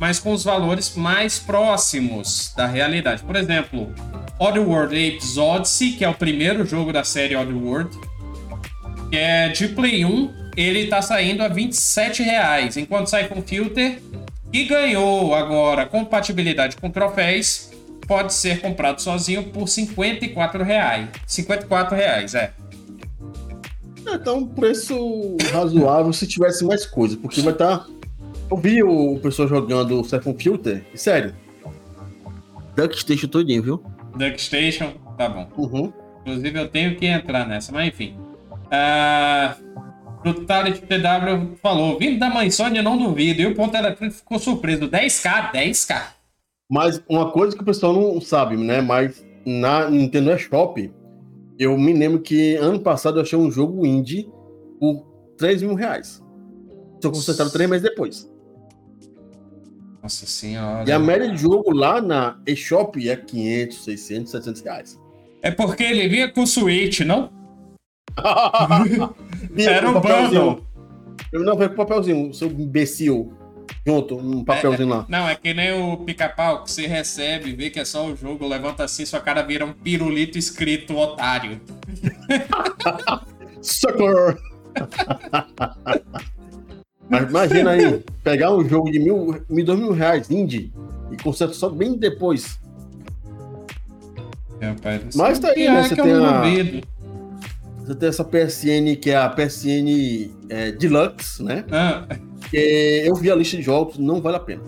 mas 0.00 0.18
com 0.18 0.32
os 0.32 0.44
valores 0.44 0.94
mais 0.96 1.38
próximos 1.38 2.52
da 2.56 2.66
realidade. 2.66 3.22
Por 3.22 3.36
exemplo, 3.36 3.92
Oddworld 4.38 4.94
Apes 4.94 5.36
Odyssey, 5.36 5.92
que 5.92 6.04
é 6.04 6.08
o 6.08 6.14
primeiro 6.14 6.64
jogo 6.64 6.92
da 6.92 7.04
série 7.04 7.34
Oddworld, 7.34 7.90
que 9.10 9.16
é 9.16 9.48
de 9.48 9.68
Play 9.68 10.04
1, 10.04 10.50
ele 10.56 10.86
tá 10.86 11.00
saindo 11.02 11.42
a 11.42 11.48
27 11.48 12.22
reais, 12.22 12.76
enquanto 12.76 13.08
Siphon 13.08 13.42
Filter, 13.42 14.00
que 14.52 14.64
ganhou 14.64 15.34
agora 15.34 15.86
compatibilidade 15.86 16.76
com 16.76 16.90
troféus, 16.90 17.70
pode 18.06 18.32
ser 18.32 18.60
comprado 18.60 19.00
sozinho 19.00 19.44
por 19.44 19.68
54 19.68 20.64
reais. 20.64 21.08
54 21.26 21.96
reais, 21.96 22.34
é. 22.34 22.52
Então, 24.06 24.46
preço 24.46 25.36
razoável 25.52 26.12
se 26.12 26.26
tivesse 26.26 26.64
mais 26.64 26.86
coisa, 26.86 27.16
porque 27.18 27.42
vai 27.42 27.52
estar 27.52 27.78
tá 27.78 27.86
eu 28.50 28.56
vi 28.56 28.82
o 28.82 29.18
pessoal 29.20 29.48
jogando 29.48 30.02
Siphon 30.04 30.34
Filter, 30.34 30.84
sério. 30.94 31.34
Duckstation 32.76 33.28
todinho, 33.28 33.62
viu? 33.62 33.82
Duckstation, 34.16 34.92
tá 35.16 35.28
bom. 35.28 35.48
Uhum. 35.56 35.92
Inclusive 36.20 36.58
eu 36.58 36.68
tenho 36.68 36.96
que 36.96 37.06
entrar 37.06 37.46
nessa, 37.46 37.72
mas 37.72 37.88
enfim. 37.88 38.16
Uh, 38.66 39.68
Brutality 40.22 40.82
TW 40.82 41.56
falou: 41.62 41.98
vindo 41.98 42.18
da 42.18 42.28
mãe 42.30 42.50
Sony, 42.50 42.78
eu 42.78 42.82
não 42.82 42.96
duvido. 42.96 43.40
E 43.40 43.46
o 43.46 43.54
ponto 43.54 43.76
eletrônico 43.76 44.18
ficou 44.18 44.38
surpreso: 44.38 44.88
10k, 44.88 45.52
10k. 45.52 46.02
Mas 46.70 47.02
uma 47.08 47.30
coisa 47.30 47.56
que 47.56 47.62
o 47.62 47.66
pessoal 47.66 47.92
não 47.92 48.20
sabe, 48.20 48.56
né? 48.56 48.80
Mas 48.80 49.24
na 49.44 49.88
Nintendo 49.88 50.30
eShop, 50.32 50.92
eu 51.58 51.76
me 51.78 51.92
lembro 51.92 52.20
que 52.20 52.56
ano 52.56 52.80
passado 52.80 53.18
eu 53.18 53.22
achei 53.22 53.38
um 53.38 53.50
jogo 53.50 53.86
indie 53.86 54.28
por 54.78 55.06
3 55.38 55.62
mil 55.62 55.74
reais. 55.74 56.22
Só 57.02 57.10
consertaram 57.10 57.50
três 57.50 57.68
meses 57.68 57.88
depois. 57.88 58.30
Nossa 60.08 60.24
senhora. 60.24 60.88
E 60.88 60.90
a 60.90 60.98
média 60.98 61.30
de 61.30 61.36
jogo 61.36 61.70
lá 61.70 62.00
na 62.00 62.38
eShop 62.46 63.06
é 63.06 63.14
500, 63.14 63.84
600, 63.84 64.30
700 64.32 64.62
reais. 64.62 64.98
É 65.42 65.50
porque 65.50 65.84
ele 65.84 66.08
vinha 66.08 66.32
com 66.32 66.46
Switch, 66.46 67.00
não? 67.00 67.30
Era 69.54 69.92
com 69.92 69.98
um 69.98 70.00
bundle. 70.00 70.66
Eu 71.30 71.44
não 71.44 71.58
veio 71.58 71.68
com 71.68 71.76
papelzinho, 71.76 72.32
seu 72.32 72.48
imbecil. 72.48 73.34
Junto, 73.86 74.16
um 74.16 74.42
papelzinho 74.42 74.88
lá. 74.88 75.04
Não, 75.10 75.28
é 75.28 75.34
que 75.34 75.52
nem 75.52 75.72
o 75.78 75.98
pica-pau 75.98 76.64
que 76.64 76.70
você 76.70 76.86
recebe, 76.86 77.52
vê 77.52 77.68
que 77.68 77.78
é 77.78 77.84
só 77.84 78.06
o 78.06 78.16
jogo, 78.16 78.48
levanta 78.48 78.84
assim, 78.84 79.04
sua 79.04 79.20
cara 79.20 79.42
vira 79.42 79.66
um 79.66 79.74
pirulito 79.74 80.38
escrito 80.38 80.96
otário. 80.96 81.60
Sucker! 83.60 84.38
Mas 87.08 87.28
imagina 87.28 87.70
aí, 87.70 88.04
pegar 88.22 88.54
um 88.54 88.68
jogo 88.68 88.90
de 88.90 88.98
mil, 88.98 89.40
mil, 89.48 89.64
dois 89.64 89.78
mil 89.78 89.92
reais, 89.92 90.30
indie, 90.30 90.72
e 91.10 91.16
conserta 91.22 91.54
só 91.54 91.68
bem 91.68 91.96
depois. 91.96 92.58
Rapaz, 94.60 95.14
Mas 95.14 95.38
tá 95.38 95.48
aí, 95.50 95.68
né? 95.68 95.80
é 95.80 95.82
Você 95.84 95.96
tem 95.96 96.12
a-. 96.12 96.42
Você 97.86 97.94
tem 97.94 98.08
essa 98.08 98.24
PSN 98.24 98.96
que 99.00 99.10
é 99.10 99.16
a 99.16 99.28
PSN 99.30 100.30
é, 100.50 100.72
Deluxe, 100.72 101.42
né? 101.42 101.64
Ah, 101.70 102.04
Que 102.50 103.02
eu 103.06 103.14
vi 103.14 103.30
a 103.30 103.34
lista 103.34 103.56
de 103.56 103.62
jogos, 103.62 103.96
não 103.98 104.20
vale 104.20 104.36
a 104.36 104.40
pena. 104.40 104.60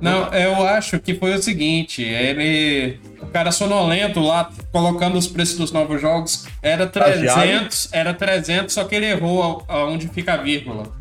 não, 0.00 0.32
eu 0.32 0.62
acho 0.66 1.00
que 1.00 1.14
foi 1.14 1.34
o 1.34 1.42
seguinte, 1.42 2.02
ele... 2.02 3.00
O 3.20 3.26
cara 3.26 3.50
sonolento 3.50 4.20
lá, 4.20 4.50
colocando 4.72 5.18
os 5.18 5.26
preços 5.26 5.56
dos 5.58 5.72
novos 5.72 6.00
jogos, 6.00 6.46
era 6.62 6.86
300, 6.86 7.88
era 7.92 8.14
300, 8.14 8.72
só 8.72 8.84
que 8.84 8.94
ele 8.94 9.06
errou 9.06 9.64
aonde 9.68 10.08
fica 10.08 10.34
a 10.34 10.36
vírgula. 10.36 10.99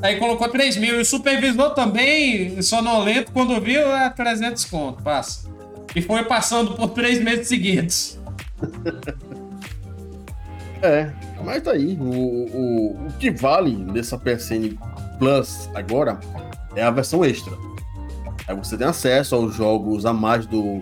Aí 0.00 0.16
colocou 0.16 0.48
3 0.48 0.76
mil, 0.76 0.96
e 0.96 1.00
o 1.00 1.04
supervisor 1.04 1.74
também, 1.74 2.60
sonolento, 2.62 3.32
quando 3.32 3.60
viu, 3.60 3.80
é 3.94 4.08
300 4.10 4.64
conto, 4.66 5.02
passa. 5.02 5.48
E 5.94 6.02
foi 6.02 6.22
passando 6.24 6.74
por 6.76 6.90
três 6.90 7.22
meses 7.22 7.48
seguidos. 7.48 8.18
É, 10.80 11.10
mas 11.44 11.62
tá 11.62 11.72
aí. 11.72 11.96
O, 12.00 12.04
o, 12.04 13.06
o 13.08 13.12
que 13.18 13.32
vale 13.32 13.74
dessa 13.92 14.16
PSN 14.16 14.76
Plus 15.18 15.68
agora 15.74 16.20
é 16.76 16.82
a 16.82 16.90
versão 16.92 17.24
extra. 17.24 17.52
Aí 18.46 18.56
você 18.56 18.76
tem 18.76 18.86
acesso 18.86 19.34
aos 19.34 19.56
jogos 19.56 20.06
a 20.06 20.12
mais 20.12 20.46
do, 20.46 20.80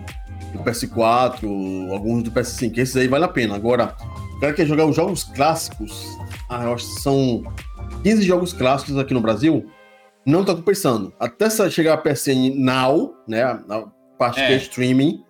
do 0.53 0.59
PS4, 0.63 1.91
alguns 1.91 2.23
do 2.23 2.31
PS5. 2.31 2.77
Esses 2.77 2.95
aí 2.95 3.07
vale 3.07 3.25
a 3.25 3.27
pena. 3.27 3.55
Agora, 3.55 3.95
o 4.35 4.39
cara 4.39 4.53
quer 4.53 4.65
jogar 4.65 4.85
os 4.85 4.95
jogos 4.95 5.23
clássicos. 5.23 6.05
Ah, 6.49 6.63
eu 6.63 6.75
acho 6.75 6.85
que 6.85 7.01
são 7.01 7.43
15 8.03 8.21
jogos 8.23 8.53
clássicos 8.53 8.97
aqui 8.97 9.13
no 9.13 9.21
Brasil. 9.21 9.69
Não 10.25 10.43
tá 10.43 10.53
compensando. 10.53 11.13
Até 11.19 11.49
chegar 11.69 11.93
a 11.93 11.97
PSN 11.97 12.53
Now, 12.55 13.15
né? 13.27 13.43
A 13.43 13.87
parte 14.17 14.39
É. 14.39 14.47
que 14.47 14.53
é 14.53 14.57
streaming, 14.57 15.23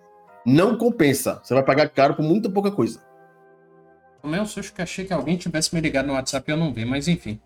não 0.44 0.76
compensa. 0.76 1.40
Você 1.42 1.54
vai 1.54 1.62
pagar 1.62 1.88
caro 1.88 2.14
por 2.14 2.22
muita 2.24 2.48
pouca 2.50 2.70
coisa. 2.70 3.00
Tomei 4.22 4.40
um 4.40 4.46
susto 4.46 4.72
que 4.74 4.82
achei 4.82 5.04
que 5.04 5.12
alguém 5.12 5.36
tivesse 5.36 5.72
me 5.74 5.80
ligado 5.80 6.06
no 6.06 6.14
WhatsApp 6.14 6.50
e 6.50 6.52
eu 6.52 6.56
não 6.56 6.72
vi, 6.72 6.84
mas 6.84 7.06
enfim. 7.06 7.40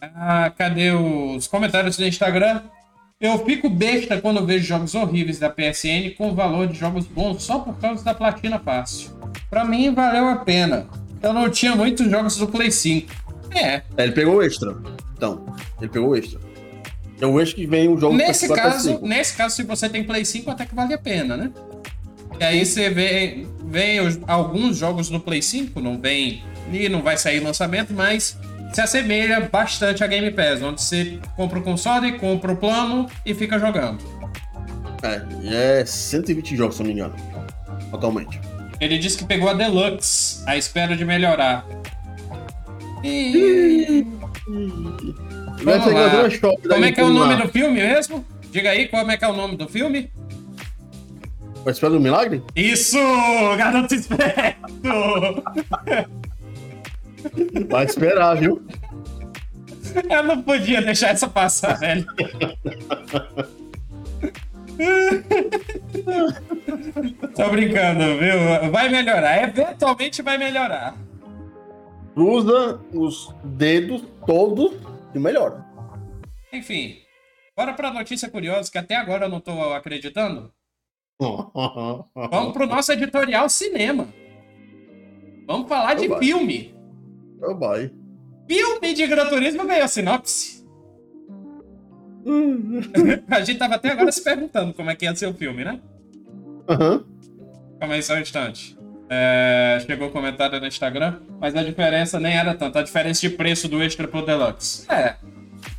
Ah, 0.00 0.50
cadê 0.56 0.90
os 0.92 1.46
comentários 1.46 1.96
do 1.96 2.04
Instagram? 2.04 2.62
Eu 3.20 3.38
fico 3.44 3.70
besta 3.70 4.20
quando 4.20 4.44
vejo 4.44 4.64
jogos 4.66 4.94
horríveis 4.94 5.38
da 5.38 5.48
PSN 5.48 6.14
com 6.16 6.34
valor 6.34 6.66
de 6.66 6.74
jogos 6.78 7.06
bons 7.06 7.42
só 7.42 7.58
por 7.58 7.78
causa 7.78 8.04
da 8.04 8.12
platina 8.14 8.58
fácil. 8.58 9.10
Pra 9.48 9.64
mim, 9.64 9.94
valeu 9.94 10.26
a 10.28 10.36
pena. 10.36 10.86
Eu 11.22 11.32
não 11.32 11.48
tinha 11.48 11.74
muitos 11.76 12.10
jogos 12.10 12.36
do 12.36 12.46
Play 12.48 12.70
5. 12.70 13.10
É, 13.50 13.82
É, 13.96 14.04
ele 14.04 14.12
pegou 14.12 14.36
o 14.36 14.42
extra. 14.42 14.76
Então, 15.16 15.44
ele 15.80 15.90
pegou 15.90 16.10
o 16.10 16.16
extra. 16.16 16.40
É 17.20 17.26
o 17.26 17.40
extra 17.40 17.60
que 17.60 17.66
vem 17.66 17.88
o 17.88 17.98
jogo 17.98 18.16
nesse 18.16 18.48
caso, 18.48 18.94
PS5. 18.94 19.02
nesse 19.02 19.36
caso, 19.36 19.56
se 19.56 19.62
você 19.62 19.88
tem 19.88 20.04
Play 20.04 20.24
5, 20.24 20.50
até 20.50 20.66
que 20.66 20.74
vale 20.74 20.92
a 20.92 20.98
pena, 20.98 21.36
né? 21.36 21.50
E 22.40 22.44
aí 22.44 22.66
você 22.66 22.90
vê, 22.90 23.46
vem 23.64 23.98
alguns 24.26 24.76
jogos 24.76 25.08
do 25.08 25.20
Play 25.20 25.40
5, 25.40 25.80
não 25.80 25.98
vem 25.98 26.42
e 26.72 26.88
não 26.88 27.02
vai 27.02 27.16
sair 27.16 27.40
lançamento, 27.40 27.92
mas 27.94 28.36
se 28.72 28.80
assemelha 28.80 29.40
bastante 29.40 30.02
a 30.02 30.06
Game 30.06 30.30
Pass, 30.32 30.60
onde 30.60 30.82
você 30.82 31.18
compra 31.36 31.60
o 31.60 31.62
console, 31.62 32.18
compra 32.18 32.52
o 32.52 32.56
plano 32.56 33.06
e 33.24 33.32
fica 33.32 33.58
jogando. 33.58 34.02
É, 35.02 35.22
e 35.42 35.54
é 35.54 35.84
120 35.84 36.56
jogos, 36.56 36.76
se 36.76 36.82
não 36.82 36.88
me 36.88 36.94
engano. 36.94 37.14
Totalmente. 37.90 38.40
Ele 38.80 38.98
disse 38.98 39.16
que 39.16 39.24
pegou 39.24 39.48
a 39.48 39.54
Deluxe, 39.54 40.42
à 40.46 40.56
espera 40.56 40.96
de 40.96 41.04
melhorar. 41.04 41.64
E... 43.04 44.04
Vamos 45.62 45.92
lá. 45.92 46.28
Como 46.68 46.84
é 46.84 46.92
que 46.92 47.00
é 47.00 47.04
o 47.04 47.10
nome 47.10 47.36
do 47.36 47.48
filme 47.48 47.80
mesmo? 47.80 48.24
Diga 48.50 48.70
aí 48.70 48.88
como 48.88 49.10
é 49.10 49.16
que 49.16 49.24
é 49.24 49.28
o 49.28 49.36
nome 49.36 49.56
do 49.56 49.68
filme? 49.68 50.10
Vai 51.62 51.72
esperar 51.72 51.92
do 51.92 52.00
milagre? 52.00 52.42
Isso, 52.56 52.98
garoto 53.56 53.94
esperto! 53.94 54.58
Vai 57.70 57.86
esperar, 57.86 58.36
viu? 58.36 58.62
Eu 60.10 60.22
não 60.24 60.42
podia 60.42 60.82
deixar 60.82 61.08
essa 61.08 61.26
passar, 61.26 61.78
velho. 61.78 62.04
Tô 67.34 67.48
brincando, 67.48 68.18
viu? 68.18 68.70
Vai 68.70 68.90
melhorar. 68.90 69.48
Eventualmente 69.48 70.20
vai 70.20 70.36
melhorar. 70.36 70.94
Cruza 72.14 72.80
os 72.92 73.34
dedos 73.44 74.02
todos 74.24 74.72
e 75.14 75.18
melhora. 75.18 75.64
Enfim, 76.52 76.98
bora 77.56 77.72
pra 77.74 77.92
notícia 77.92 78.30
curiosa 78.30 78.70
que 78.70 78.78
até 78.78 78.94
agora 78.94 79.26
eu 79.26 79.28
não 79.28 79.40
tô 79.40 79.72
acreditando. 79.72 80.52
Vamos 81.20 82.52
pro 82.52 82.66
nosso 82.66 82.92
editorial 82.92 83.48
cinema. 83.48 84.08
Vamos 85.46 85.68
falar 85.68 85.94
de 85.94 86.08
Vai. 86.08 86.18
filme. 86.20 86.74
Então 87.36 87.58
vai. 87.58 87.90
Filme 88.48 88.94
de 88.94 89.06
Gran 89.06 89.28
Turismo 89.28 89.66
ganhou 89.66 89.88
sinopse. 89.88 90.64
A 93.28 93.40
gente 93.40 93.58
tava 93.58 93.74
até 93.74 93.90
agora 93.90 94.10
se 94.10 94.22
perguntando 94.22 94.72
como 94.72 94.90
é 94.90 94.96
que 94.96 95.04
ia 95.04 95.14
ser 95.14 95.26
o 95.26 95.34
filme, 95.34 95.64
né? 95.64 95.80
Aham. 96.68 97.04
Calma 97.78 97.94
aí 97.94 98.02
só 98.02 98.14
um 98.14 98.20
instante. 98.20 98.78
É, 99.08 99.82
chegou 99.86 100.08
o 100.08 100.10
comentário 100.10 100.58
no 100.58 100.66
Instagram, 100.66 101.20
mas 101.40 101.54
a 101.54 101.62
diferença 101.62 102.18
nem 102.18 102.36
era 102.36 102.54
tanto. 102.54 102.78
A 102.78 102.82
diferença 102.82 103.20
de 103.20 103.30
preço 103.30 103.68
do 103.68 103.82
extra 103.82 104.08
pro 104.08 104.24
deluxe. 104.24 104.90
É. 104.90 105.14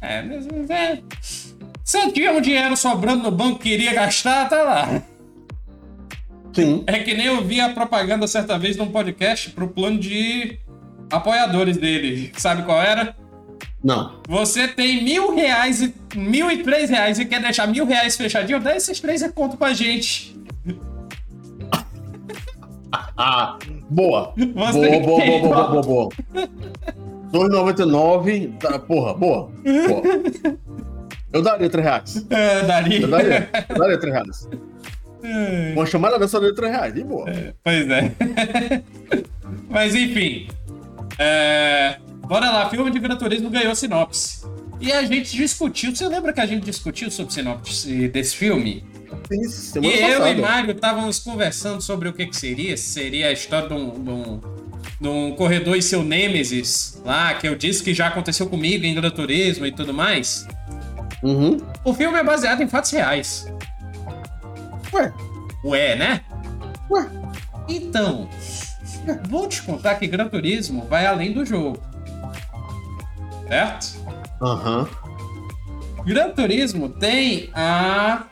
É, 0.01 0.21
mas, 0.21 0.69
é. 0.69 1.01
Se 1.83 2.11
tinha 2.11 2.31
um 2.31 2.41
dinheiro 2.41 2.75
sobrando 2.75 3.23
no 3.23 3.31
banco 3.31 3.59
que 3.59 3.69
queria 3.69 3.93
gastar, 3.93 4.49
tá 4.49 4.61
lá. 4.61 5.01
Sim. 6.53 6.83
É 6.87 6.99
que 6.99 7.13
nem 7.13 7.25
eu 7.25 7.43
vi 7.43 7.59
a 7.59 7.69
propaganda 7.69 8.27
certa 8.27 8.57
vez 8.57 8.77
num 8.77 8.91
podcast 8.91 9.49
pro 9.51 9.67
plano 9.67 9.99
de 9.99 10.57
apoiadores 11.11 11.77
dele. 11.77 12.31
Sabe 12.37 12.63
qual 12.63 12.81
era? 12.81 13.15
Não. 13.83 14.19
Você 14.27 14.67
tem 14.67 15.03
mil 15.03 15.35
reais 15.35 15.81
e 15.81 15.93
mil 16.15 16.49
e 16.49 16.63
três 16.63 16.89
reais 16.89 17.19
e 17.19 17.25
quer 17.25 17.41
deixar 17.41 17.67
mil 17.67 17.85
reais 17.85 18.15
fechadinho? 18.15 18.59
Dá 18.59 18.75
esses 18.75 18.99
três 18.99 19.21
e 19.21 19.29
conto 19.29 19.57
pra 19.57 19.73
gente. 19.73 20.34
Ah, 23.17 23.57
boa. 23.89 24.33
Você 24.35 24.99
boa, 24.99 25.01
boa, 25.01 25.25
boa, 25.25 25.39
boa, 25.39 25.67
boa, 25.67 25.81
boa, 25.81 25.83
boa. 25.83 26.09
2,99. 27.31 28.57
Tá, 28.59 28.79
porra, 28.79 29.13
boa. 29.13 29.51
Boa. 29.63 30.57
Eu 31.31 31.41
daria 31.41 31.69
3 31.69 31.83
reais. 31.83 32.25
É, 32.29 32.63
daria. 32.63 33.01
Eu 33.01 33.07
daria. 33.07 33.49
Eu 33.69 33.77
daria 33.77 33.97
3 33.97 34.13
reais. 34.13 34.49
Uma 35.73 35.85
chamada 35.85 36.19
dessa 36.19 36.39
daria 36.39 36.55
3 36.55 36.71
reais. 36.71 36.95
E 36.97 37.03
boa. 37.03 37.25
Pois 37.63 37.89
é. 37.89 38.11
Mas 39.69 39.95
enfim. 39.95 40.47
É... 41.17 41.97
Bora 42.27 42.49
lá, 42.49 42.69
filme 42.69 42.89
de 42.91 42.99
Gran 42.99 43.15
Turismo 43.17 43.49
ganhou 43.49 43.75
sinopse. 43.75 44.45
E 44.79 44.91
a 44.91 45.03
gente 45.03 45.35
discutiu. 45.35 45.95
Você 45.95 46.07
lembra 46.07 46.33
que 46.33 46.41
a 46.41 46.45
gente 46.45 46.63
discutiu 46.63 47.09
sobre 47.11 47.33
sinopse 47.33 48.07
desse 48.09 48.35
filme? 48.35 48.83
Semana 49.49 49.93
e 49.93 50.01
eu 50.01 50.19
passada. 50.19 50.29
e 50.29 50.41
Mário 50.41 50.71
estávamos 50.71 51.19
conversando 51.19 51.81
sobre 51.81 52.09
o 52.09 52.13
que, 52.13 52.25
que 52.27 52.35
seria. 52.35 52.75
Se 52.77 52.83
seria 52.83 53.27
a 53.27 53.31
história 53.31 53.67
de 53.67 53.73
um, 53.73 53.89
de, 54.03 54.09
um, 54.09 54.41
de 55.01 55.07
um 55.07 55.35
corredor 55.35 55.75
e 55.75 55.81
seu 55.81 56.03
Nêmesis 56.03 57.01
lá, 57.05 57.33
que 57.33 57.47
eu 57.47 57.55
disse 57.55 57.83
que 57.83 57.93
já 57.93 58.07
aconteceu 58.07 58.47
comigo 58.47 58.85
em 58.85 58.93
Gran 58.93 59.09
Turismo 59.09 59.65
e 59.65 59.71
tudo 59.71 59.93
mais. 59.93 60.47
Uhum. 61.23 61.57
O 61.83 61.93
filme 61.93 62.17
é 62.17 62.23
baseado 62.23 62.61
em 62.61 62.67
fatos 62.67 62.91
reais. 62.91 63.47
Ué, 64.93 65.13
Ué, 65.63 65.95
né? 65.95 66.21
ué. 66.91 67.09
Então, 67.67 68.29
vou 69.27 69.47
te 69.47 69.61
contar 69.63 69.95
que 69.95 70.05
Gran 70.05 70.27
Turismo 70.27 70.85
vai 70.85 71.05
além 71.07 71.33
do 71.33 71.43
jogo. 71.43 71.79
Certo? 73.47 73.95
Aham. 74.41 74.87
Gran 76.05 76.29
Turismo 76.31 76.89
tem 76.89 77.49
a. 77.53 78.25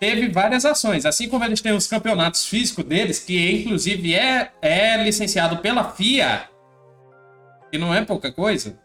Teve 0.00 0.28
várias 0.28 0.64
ações, 0.64 1.06
assim 1.06 1.28
como 1.28 1.44
eles 1.44 1.60
têm 1.60 1.72
os 1.72 1.86
campeonatos 1.86 2.46
físicos 2.46 2.84
deles, 2.84 3.20
que 3.20 3.50
inclusive 3.50 4.14
é, 4.14 4.50
é 4.60 5.02
licenciado 5.02 5.58
pela 5.58 5.92
FIA, 5.92 6.48
que 7.70 7.78
não 7.78 7.94
é 7.94 8.04
pouca 8.04 8.30
coisa. 8.30 8.78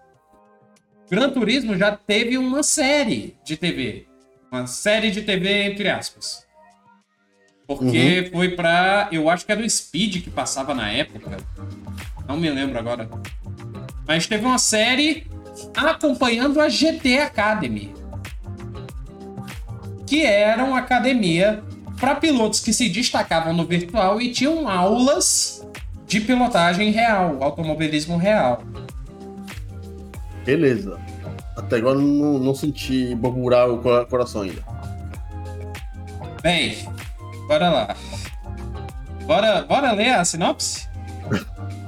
Gran 1.09 1.31
Turismo 1.31 1.75
já 1.75 1.95
teve 1.95 2.37
uma 2.37 2.61
série 2.61 3.35
de 3.43 3.57
TV. 3.57 4.07
Uma 4.51 4.67
série 4.67 5.11
de 5.11 5.23
TV, 5.23 5.63
entre 5.63 5.89
aspas. 5.89 6.47
Porque 7.67 8.21
uhum. 8.25 8.31
foi 8.31 8.49
pra. 8.49 9.09
Eu 9.11 9.29
acho 9.29 9.45
que 9.45 9.51
era 9.51 9.61
o 9.61 9.69
Speed 9.69 10.23
que 10.23 10.29
passava 10.29 10.73
na 10.73 10.89
época. 10.91 11.37
Não 12.27 12.37
me 12.37 12.49
lembro 12.49 12.79
agora. 12.79 13.09
Mas 14.07 14.25
teve 14.25 14.45
uma 14.45 14.57
série 14.57 15.27
acompanhando 15.75 16.59
a 16.59 16.67
GT 16.67 17.19
Academy. 17.19 17.93
Que 20.09 20.25
era 20.25 20.63
uma 20.63 20.79
academia 20.79 21.63
para 21.99 22.15
pilotos 22.15 22.61
que 22.61 22.73
se 22.73 22.89
destacavam 22.89 23.53
no 23.53 23.63
virtual 23.63 24.19
e 24.19 24.31
tinham 24.31 24.67
aulas 24.67 25.63
de 26.07 26.19
pilotagem 26.19 26.89
real, 26.89 27.37
automobilismo 27.43 28.17
real. 28.17 28.63
Beleza. 30.43 30.99
Até 31.55 31.75
agora 31.75 31.99
não, 31.99 32.39
não 32.39 32.55
senti 32.55 33.13
burburar 33.13 33.69
o 33.69 33.77
coração 34.07 34.41
ainda. 34.41 34.63
Bem, 36.41 36.75
bora 37.47 37.69
lá. 37.69 37.95
Bora, 39.27 39.61
bora 39.61 39.91
ler 39.91 40.15
a 40.15 40.25
sinopse? 40.25 40.89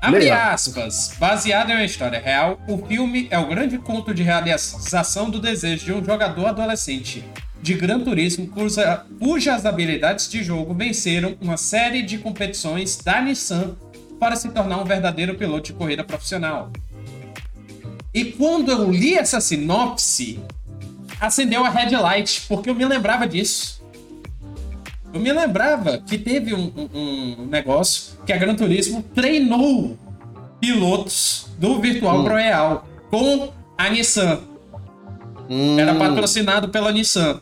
Abre 0.00 0.30
aspas. 0.30 1.14
Baseado 1.18 1.70
em 1.70 1.74
uma 1.74 1.84
história 1.84 2.18
real, 2.18 2.58
o 2.66 2.78
filme 2.86 3.28
é 3.30 3.38
o 3.38 3.46
grande 3.46 3.76
conto 3.76 4.14
de 4.14 4.22
realização 4.22 5.28
do 5.28 5.38
desejo 5.38 5.84
de 5.84 5.92
um 5.92 6.04
jogador 6.04 6.46
adolescente 6.46 7.22
de 7.62 7.74
Gran 7.74 8.00
Turismo 8.00 8.46
cuja, 8.48 9.04
cujas 9.18 9.66
habilidades 9.66 10.30
de 10.30 10.42
jogo 10.42 10.72
venceram 10.72 11.36
uma 11.40 11.58
série 11.58 12.02
de 12.02 12.16
competições 12.16 12.96
da 12.96 13.20
Nissan 13.20 13.76
para 14.18 14.36
se 14.36 14.48
tornar 14.48 14.78
um 14.78 14.84
verdadeiro 14.84 15.34
piloto 15.34 15.66
de 15.66 15.72
corrida 15.74 16.02
profissional. 16.02 16.70
E 18.12 18.24
quando 18.24 18.72
eu 18.72 18.90
li 18.90 19.14
essa 19.14 19.40
sinopse, 19.40 20.40
acendeu 21.20 21.64
a 21.64 21.68
headlight, 21.68 22.42
porque 22.48 22.70
eu 22.70 22.74
me 22.74 22.84
lembrava 22.84 23.26
disso. 23.26 23.79
Eu 25.12 25.20
me 25.20 25.32
lembrava 25.32 25.98
que 25.98 26.16
teve 26.16 26.54
um, 26.54 26.72
um, 26.76 27.42
um 27.42 27.46
negócio 27.46 28.18
que 28.24 28.32
a 28.32 28.36
Gran 28.36 28.54
Turismo 28.54 29.02
treinou 29.14 29.98
pilotos 30.60 31.48
do 31.58 31.80
Virtual 31.80 32.20
hum. 32.20 32.24
Pro 32.24 32.34
Real 32.34 32.86
com 33.10 33.52
a 33.76 33.90
Nissan. 33.90 34.40
Hum. 35.48 35.78
Era 35.78 35.94
patrocinado 35.94 36.68
pela 36.68 36.92
Nissan. 36.92 37.40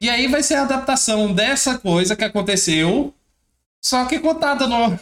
E 0.00 0.10
aí 0.10 0.26
vai 0.26 0.42
ser 0.42 0.56
a 0.56 0.62
adaptação 0.62 1.32
dessa 1.32 1.78
coisa 1.78 2.16
que 2.16 2.24
aconteceu, 2.24 3.14
só 3.80 4.04
que 4.04 4.18
contada 4.18 4.66
no, 4.66 4.98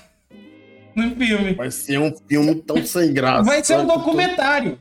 no 0.94 1.16
filme. 1.16 1.54
Vai 1.54 1.70
ser 1.70 1.98
um 1.98 2.14
filme 2.28 2.54
tão 2.56 2.84
sem 2.84 3.12
graça. 3.12 3.42
Vai 3.42 3.64
ser 3.64 3.78
um 3.78 3.86
documentário. 3.86 4.78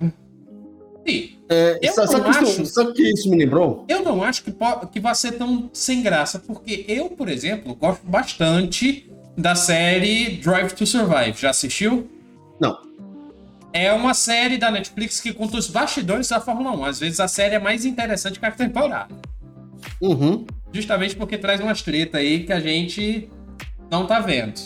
Sim. 1.08 1.39
É, 1.52 1.80
eu 1.82 1.94
sabe, 1.94 2.14
não 2.22 2.30
acho, 2.30 2.66
sabe 2.68 2.94
que 2.94 3.02
isso 3.02 3.28
me 3.28 3.36
lembrou? 3.36 3.84
Eu 3.90 4.04
não 4.04 4.24
acho 4.24 4.44
que, 4.44 4.54
que 4.92 5.00
vai 5.00 5.16
ser 5.16 5.32
tão 5.32 5.68
sem 5.74 6.04
graça, 6.04 6.38
porque 6.38 6.86
eu, 6.88 7.10
por 7.10 7.28
exemplo, 7.28 7.74
gosto 7.74 8.06
bastante 8.06 9.10
da 9.36 9.56
série 9.56 10.38
Drive 10.38 10.74
to 10.74 10.86
Survive. 10.86 11.34
Já 11.36 11.50
assistiu? 11.50 12.08
Não. 12.60 12.78
É 13.74 13.92
uma 13.92 14.14
série 14.14 14.58
da 14.60 14.70
Netflix 14.70 15.20
que 15.20 15.34
conta 15.34 15.58
os 15.58 15.68
bastidores 15.68 16.28
da 16.28 16.40
Fórmula 16.40 16.72
1. 16.72 16.86
Às 16.86 17.00
vezes 17.00 17.20
a 17.20 17.28
série 17.28 17.56
é 17.56 17.60
mais 17.60 17.84
interessante 17.84 18.40
que 18.40 18.46
a 18.46 18.52
temporada. 18.52 19.16
Uhum. 20.00 20.46
Justamente 20.72 21.16
porque 21.16 21.38
traz 21.38 21.60
umas 21.60 21.82
treta 21.82 22.20
aí 22.20 22.44
que 22.44 22.54
a 22.54 22.60
gente 22.60 23.28
não 23.90 24.06
tá 24.06 24.20
vendo. 24.20 24.60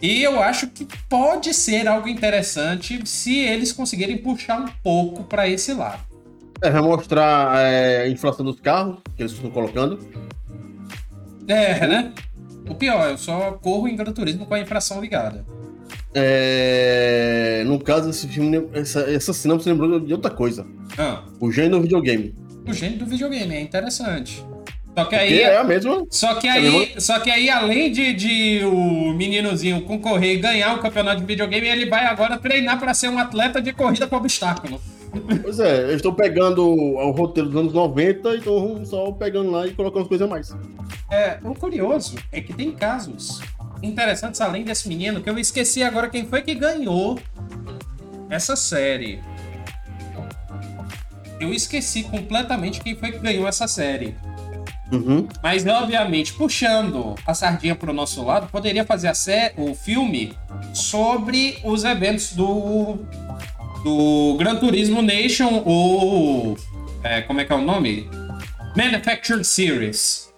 E 0.00 0.22
eu 0.22 0.40
acho 0.40 0.68
que 0.68 0.86
pode 1.08 1.54
ser 1.54 1.88
algo 1.88 2.08
interessante 2.08 3.00
se 3.06 3.38
eles 3.38 3.72
conseguirem 3.72 4.18
puxar 4.18 4.60
um 4.60 4.68
pouco 4.82 5.24
para 5.24 5.48
esse 5.48 5.72
lado. 5.72 6.02
É, 6.62 6.70
vai 6.70 6.82
mostrar 6.82 7.58
é, 7.58 8.02
a 8.02 8.08
inflação 8.08 8.44
dos 8.44 8.60
carros 8.60 8.98
que 9.14 9.22
eles 9.22 9.32
estão 9.32 9.50
colocando. 9.50 9.98
É, 11.48 11.86
né? 11.86 12.12
O 12.68 12.74
pior, 12.74 13.10
eu 13.10 13.18
só 13.18 13.52
corro 13.52 13.86
em 13.88 13.96
Gran 13.96 14.12
Turismo 14.12 14.46
com 14.46 14.54
a 14.54 14.60
infração 14.60 15.00
ligada. 15.00 15.44
É... 16.14 17.62
No 17.66 17.78
caso, 17.78 18.10
esse 18.10 18.26
filme, 18.26 18.68
essa, 18.72 19.00
essa 19.02 19.32
sinopse 19.32 19.68
lembrou 19.68 20.00
de 20.00 20.12
outra 20.12 20.30
coisa. 20.30 20.66
Ah. 20.98 21.22
O 21.38 21.52
gênero 21.52 21.76
do 21.76 21.82
videogame. 21.82 22.34
O 22.66 22.72
gênero 22.72 23.04
do 23.04 23.06
videogame, 23.06 23.54
é 23.54 23.60
interessante. 23.60 24.44
Só 24.96 25.04
que 25.04 25.14
aí. 25.14 25.40
É 25.40 25.58
a 25.58 25.64
mesma. 25.64 26.06
Só 26.10 26.34
que 26.36 26.48
aí, 26.48 26.94
é 26.96 27.00
só 27.00 27.20
que 27.20 27.30
aí 27.30 27.50
além 27.50 27.92
de, 27.92 28.14
de 28.14 28.64
o 28.64 29.12
meninozinho 29.12 29.82
concorrer 29.82 30.36
e 30.36 30.38
ganhar 30.38 30.74
o 30.74 30.78
campeonato 30.78 31.20
de 31.20 31.26
videogame, 31.26 31.68
ele 31.68 31.84
vai 31.84 32.06
agora 32.06 32.38
treinar 32.38 32.78
para 32.78 32.94
ser 32.94 33.10
um 33.10 33.18
atleta 33.18 33.60
de 33.60 33.74
corrida 33.74 34.06
com 34.06 34.16
obstáculo. 34.16 34.80
Pois 35.42 35.60
é, 35.60 35.84
eu 35.84 35.96
estou 35.96 36.14
pegando 36.14 36.66
o 36.66 37.10
roteiro 37.10 37.50
dos 37.50 37.60
anos 37.60 37.72
90 37.74 38.28
e 38.30 38.38
estou 38.38 38.84
só 38.86 39.12
pegando 39.12 39.50
lá 39.50 39.66
e 39.66 39.72
colocando 39.72 40.02
as 40.02 40.08
coisas 40.08 40.26
a 40.26 40.30
mais. 40.30 40.56
É, 41.10 41.38
o 41.44 41.54
curioso 41.54 42.16
é 42.32 42.40
que 42.40 42.54
tem 42.54 42.72
casos 42.72 43.40
interessantes 43.82 44.40
além 44.40 44.64
desse 44.64 44.88
menino, 44.88 45.22
que 45.22 45.28
eu 45.28 45.38
esqueci 45.38 45.82
agora 45.82 46.08
quem 46.08 46.26
foi 46.26 46.40
que 46.40 46.54
ganhou 46.54 47.18
essa 48.30 48.56
série. 48.56 49.20
Eu 51.38 51.52
esqueci 51.52 52.02
completamente 52.02 52.80
quem 52.80 52.96
foi 52.96 53.12
que 53.12 53.18
ganhou 53.18 53.46
essa 53.46 53.68
série. 53.68 54.16
Uhum. 54.90 55.26
Mas, 55.42 55.66
obviamente, 55.66 56.32
puxando 56.32 57.14
a 57.26 57.34
sardinha 57.34 57.74
para 57.74 57.90
o 57.90 57.94
nosso 57.94 58.22
lado, 58.24 58.48
poderia 58.48 58.84
fazer 58.84 59.08
a 59.08 59.14
o 59.56 59.74
filme 59.74 60.32
sobre 60.72 61.58
os 61.64 61.84
eventos 61.84 62.32
do, 62.32 62.98
do 63.82 64.36
Gran 64.38 64.56
Turismo 64.56 65.02
Nation, 65.02 65.62
ou. 65.64 66.56
É, 67.02 67.22
como 67.22 67.40
é 67.40 67.44
que 67.44 67.52
é 67.52 67.56
o 67.56 67.62
nome? 67.62 68.08
Manufactured 68.76 69.44
Series. 69.44 70.32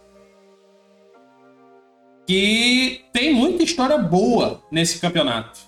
Que 2.26 3.04
tem 3.12 3.32
muita 3.32 3.62
história 3.62 3.98
boa 3.98 4.62
nesse 4.70 4.98
campeonato. 4.98 5.67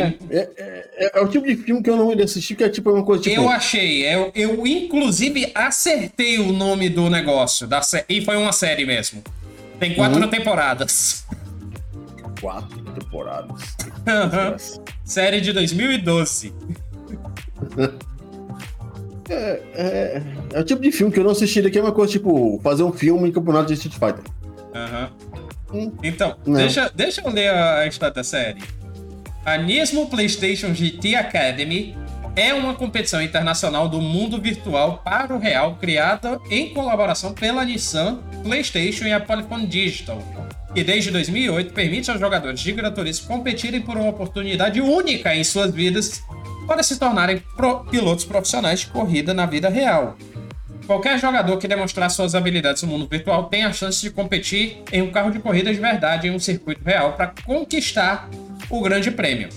É, 0.00 0.16
é, 0.30 0.50
é, 0.96 1.18
é, 1.18 1.20
o 1.20 1.28
tipo 1.28 1.46
de 1.46 1.56
filme 1.56 1.82
que 1.82 1.90
eu 1.90 1.96
não 1.96 2.12
ia 2.12 2.24
assistir, 2.24 2.54
que 2.54 2.64
é 2.64 2.68
tipo 2.68 2.90
uma 2.90 3.04
coisa 3.04 3.22
tipo. 3.22 3.36
Eu 3.36 3.48
achei, 3.48 4.06
eu, 4.06 4.32
eu 4.34 4.66
inclusive 4.66 5.50
acertei 5.54 6.38
o 6.38 6.52
nome 6.52 6.88
do 6.88 7.08
negócio, 7.10 7.66
da 7.66 7.80
e 8.08 8.20
foi 8.24 8.36
uma 8.36 8.52
série 8.52 8.84
mesmo. 8.84 9.22
Tem 9.78 9.94
quatro 9.94 10.20
uhum. 10.20 10.28
temporadas. 10.28 11.26
Quatro 12.40 12.82
temporadas. 12.92 13.62
Uhum. 14.06 14.86
série 15.04 15.40
de 15.40 15.52
2012. 15.52 16.52
É, 19.28 19.60
é, 19.74 20.22
é, 20.52 20.60
o 20.60 20.64
tipo 20.64 20.80
de 20.80 20.92
filme 20.92 21.12
que 21.12 21.18
eu 21.18 21.24
não 21.24 21.32
assistiria, 21.32 21.68
que 21.68 21.76
é 21.76 21.82
uma 21.82 21.90
coisa 21.90 22.12
tipo 22.12 22.60
fazer 22.62 22.84
um 22.84 22.92
filme 22.92 23.28
em 23.28 23.32
campeonato 23.32 23.66
de 23.66 23.74
Street 23.74 23.94
Fighter. 23.94 24.24
Uhum. 24.72 25.08
Hum. 25.72 25.92
Então, 26.02 26.36
deixa, 26.46 26.90
deixa 26.94 27.22
eu 27.22 27.30
ler 27.30 27.50
a 27.50 27.86
história 27.86 28.14
da 28.14 28.22
série. 28.22 28.62
A 29.46 29.56
Nismo 29.56 30.08
PlayStation 30.08 30.74
GT 30.74 31.14
Academy 31.14 31.96
é 32.34 32.52
uma 32.52 32.74
competição 32.74 33.22
internacional 33.22 33.88
do 33.88 34.00
mundo 34.00 34.40
virtual 34.40 35.00
para 35.04 35.32
o 35.32 35.38
real 35.38 35.76
criada 35.76 36.40
em 36.50 36.74
colaboração 36.74 37.32
pela 37.32 37.64
Nissan, 37.64 38.18
PlayStation 38.42 39.04
e 39.04 39.12
a 39.12 39.20
Polyphone 39.20 39.64
Digital, 39.64 40.20
que 40.74 40.82
desde 40.82 41.12
2008 41.12 41.72
permite 41.72 42.10
aos 42.10 42.18
jogadores 42.18 42.58
de 42.58 42.72
Gran 42.72 42.90
Turismo 42.90 43.28
competirem 43.28 43.80
por 43.80 43.96
uma 43.96 44.08
oportunidade 44.08 44.80
única 44.80 45.32
em 45.32 45.44
suas 45.44 45.72
vidas 45.72 46.24
para 46.66 46.82
se 46.82 46.98
tornarem 46.98 47.40
pro 47.56 47.84
pilotos 47.84 48.24
profissionais 48.24 48.80
de 48.80 48.86
corrida 48.88 49.32
na 49.32 49.46
vida 49.46 49.68
real. 49.68 50.16
Qualquer 50.88 51.20
jogador 51.20 51.56
que 51.58 51.68
demonstrar 51.68 52.10
suas 52.10 52.34
habilidades 52.34 52.82
no 52.82 52.88
mundo 52.88 53.06
virtual 53.08 53.44
tem 53.44 53.64
a 53.64 53.72
chance 53.72 54.02
de 54.02 54.10
competir 54.10 54.82
em 54.90 55.02
um 55.02 55.12
carro 55.12 55.30
de 55.30 55.38
corrida 55.38 55.72
de 55.72 55.78
verdade 55.78 56.26
em 56.26 56.32
um 56.32 56.38
circuito 56.40 56.82
real 56.84 57.12
para 57.12 57.32
conquistar 57.44 58.28
o 58.68 58.80
Grande 58.80 59.10
Prêmio. 59.10 59.48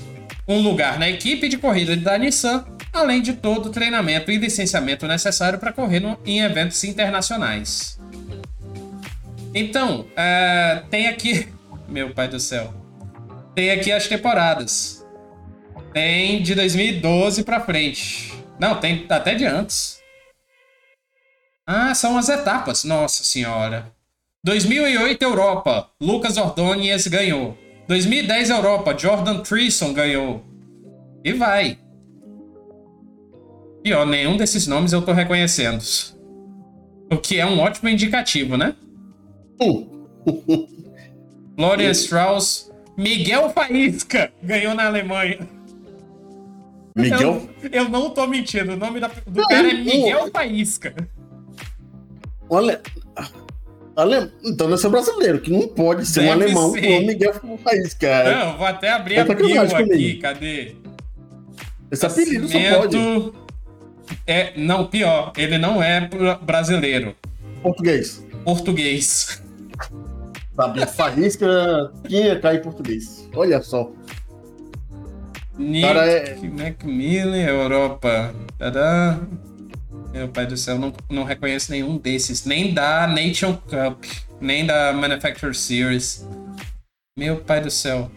Um 0.47 0.61
lugar 0.61 0.97
na 0.97 1.09
equipe 1.09 1.47
de 1.47 1.57
corrida 1.57 1.95
da 1.95 2.17
Nissan, 2.17 2.65
além 2.91 3.21
de 3.21 3.33
todo 3.33 3.67
o 3.67 3.71
treinamento 3.71 4.31
e 4.31 4.37
licenciamento 4.37 5.07
necessário 5.07 5.59
para 5.59 5.71
correr 5.71 5.99
no, 5.99 6.17
em 6.25 6.41
eventos 6.41 6.83
internacionais. 6.83 7.99
Então, 9.53 10.01
uh, 10.01 10.87
tem 10.89 11.07
aqui. 11.07 11.47
Meu 11.87 12.11
pai 12.13 12.27
do 12.27 12.39
céu. 12.39 12.73
Tem 13.55 13.71
aqui 13.71 13.91
as 13.91 14.07
temporadas. 14.07 15.05
Tem 15.93 16.41
de 16.41 16.53
2012 16.53 17.43
para 17.43 17.59
frente. 17.59 18.33
Não, 18.59 18.79
tem 18.79 19.05
até 19.09 19.33
de 19.33 19.45
antes. 19.45 19.99
Ah, 21.65 21.93
são 21.95 22.17
as 22.17 22.29
etapas. 22.29 22.83
Nossa 22.83 23.23
senhora. 23.23 23.91
2008 24.43 25.21
Europa. 25.21 25.89
Lucas 25.99 26.37
Ordonez 26.37 27.07
ganhou. 27.07 27.57
2010 27.89 28.51
Europa, 28.51 28.95
Jordan 28.95 29.39
Treason 29.41 29.93
ganhou. 29.93 30.43
E 31.23 31.33
vai. 31.33 31.79
E 33.83 33.91
ó, 33.91 34.05
nenhum 34.05 34.37
desses 34.37 34.67
nomes 34.67 34.93
eu 34.93 35.01
tô 35.01 35.11
reconhecendo. 35.11 35.81
O 37.11 37.17
que 37.17 37.39
é 37.39 37.45
um 37.47 37.59
ótimo 37.59 37.89
indicativo, 37.89 38.55
né? 38.55 38.75
Florian 41.57 41.89
Strauss, 41.91 42.71
Miguel 42.95 43.49
Faísca 43.49 44.31
ganhou 44.43 44.75
na 44.75 44.85
Alemanha. 44.85 45.39
Miguel. 46.95 47.49
Eu, 47.63 47.69
eu 47.71 47.89
não 47.89 48.11
tô 48.11 48.27
mentindo. 48.27 48.73
O 48.73 48.77
nome 48.77 48.99
da- 48.99 49.09
do 49.25 49.47
cara 49.47 49.67
é 49.67 49.73
Miguel 49.73 50.29
Faísca. 50.31 50.93
Olha. 52.47 52.81
Ale... 53.99 54.31
Então 54.45 54.67
deve 54.69 54.81
ser 54.81 54.89
brasileiro, 54.89 55.39
que 55.39 55.51
não 55.51 55.67
pode 55.67 56.05
ser 56.05 56.21
um 56.21 56.23
Deve 56.23 56.43
alemão 56.43 56.71
ser. 56.73 56.81
com 56.81 56.97
o 56.99 57.05
Miguel 57.07 57.33
País, 57.63 57.93
cara. 57.93 58.45
Não, 58.45 58.57
vou 58.57 58.65
até 58.67 58.91
abrir 58.91 59.15
É 59.15 59.19
a 59.21 59.23
bio 59.25 59.61
aqui. 59.61 59.75
comigo. 59.89 60.21
Cadê? 60.21 60.75
Esse 61.91 62.05
apelido 62.05 62.47
só 62.47 62.57
pode. 62.79 63.33
É, 64.25 64.53
não, 64.57 64.85
pior. 64.87 65.33
Ele 65.37 65.57
não 65.57 65.81
é 65.81 66.01
bra- 66.07 66.35
brasileiro. 66.41 67.15
Português. 67.61 68.23
Português. 68.43 69.41
Sabe, 70.55 70.85
faísca 70.87 71.91
tinha 72.07 72.39
cair 72.39 72.59
em 72.59 72.61
português. 72.61 73.29
Olha 73.33 73.61
só. 73.61 73.91
Nick 75.57 75.85
Cara, 75.87 76.05
é- 76.05 76.37
Macmillan, 76.41 77.37
Europa. 77.37 78.33
Tadã. 78.57 79.19
Meu 80.11 80.27
pai 80.27 80.45
do 80.47 80.57
céu, 80.57 80.77
não, 80.77 80.91
não 81.09 81.23
reconheço 81.23 81.71
nenhum 81.71 81.97
desses. 81.97 82.45
Nem 82.45 82.73
da 82.73 83.05
Nation 83.07 83.53
Cup, 83.55 84.03
nem 84.41 84.65
da 84.65 84.91
Manufacturer 84.93 85.55
Series. 85.55 86.27
Meu 87.17 87.37
pai 87.37 87.61
do 87.61 87.69
céu. 87.69 88.09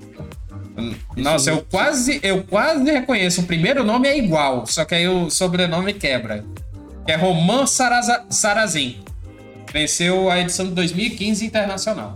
Nossa, 1.17 1.51
eu 1.51 1.63
quase, 1.71 2.19
eu 2.23 2.45
quase 2.45 2.85
reconheço. 2.91 3.43
O 3.43 3.47
primeiro 3.47 3.85
nome 3.85 4.09
é 4.09 4.17
igual, 4.17 4.67
só 4.67 4.85
que 4.85 4.95
aí 4.95 5.07
o 5.07 5.29
sobrenome 5.29 5.93
quebra. 5.93 6.45
Que 7.05 7.13
é 7.13 7.17
Roman 7.17 7.67
Saraza- 7.67 8.25
Sarazin. 8.31 9.03
Venceu 9.73 10.31
a 10.31 10.39
edição 10.39 10.67
de 10.67 10.73
2015 10.73 11.45
internacional. 11.45 12.15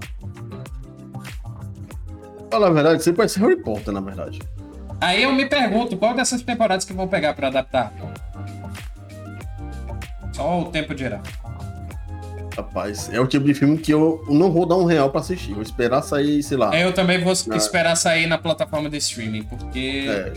Fala 2.50 2.68
a 2.68 2.70
verdade, 2.70 3.02
você 3.02 3.12
parece 3.12 3.38
Harry 3.40 3.56
Potter, 3.62 3.92
na 3.92 4.00
verdade. 4.00 4.40
Aí 5.00 5.22
eu 5.22 5.32
me 5.32 5.46
pergunto, 5.46 5.96
qual 5.96 6.14
dessas 6.14 6.40
temporadas 6.40 6.84
que 6.84 6.92
vão 6.92 7.08
pegar 7.08 7.34
pra 7.34 7.48
adaptar? 7.48 7.92
Só 10.36 10.60
o 10.60 10.66
tempo 10.66 10.94
dirá. 10.94 11.22
Rapaz, 12.54 13.10
é 13.12 13.18
o 13.20 13.26
tipo 13.26 13.44
de 13.46 13.54
filme 13.54 13.78
que 13.78 13.92
eu 13.92 14.22
não 14.28 14.50
vou 14.52 14.66
dar 14.66 14.76
um 14.76 14.84
real 14.84 15.10
pra 15.10 15.20
assistir. 15.20 15.52
Vou 15.54 15.62
esperar 15.62 16.02
sair, 16.02 16.42
sei 16.42 16.56
lá. 16.58 16.78
Eu 16.78 16.92
também 16.92 17.18
vou 17.22 17.32
Não. 17.46 17.56
esperar 17.56 17.96
sair 17.96 18.26
na 18.26 18.36
plataforma 18.38 18.88
de 18.90 18.96
streaming, 18.98 19.44
porque. 19.44 20.06
É, 20.08 20.32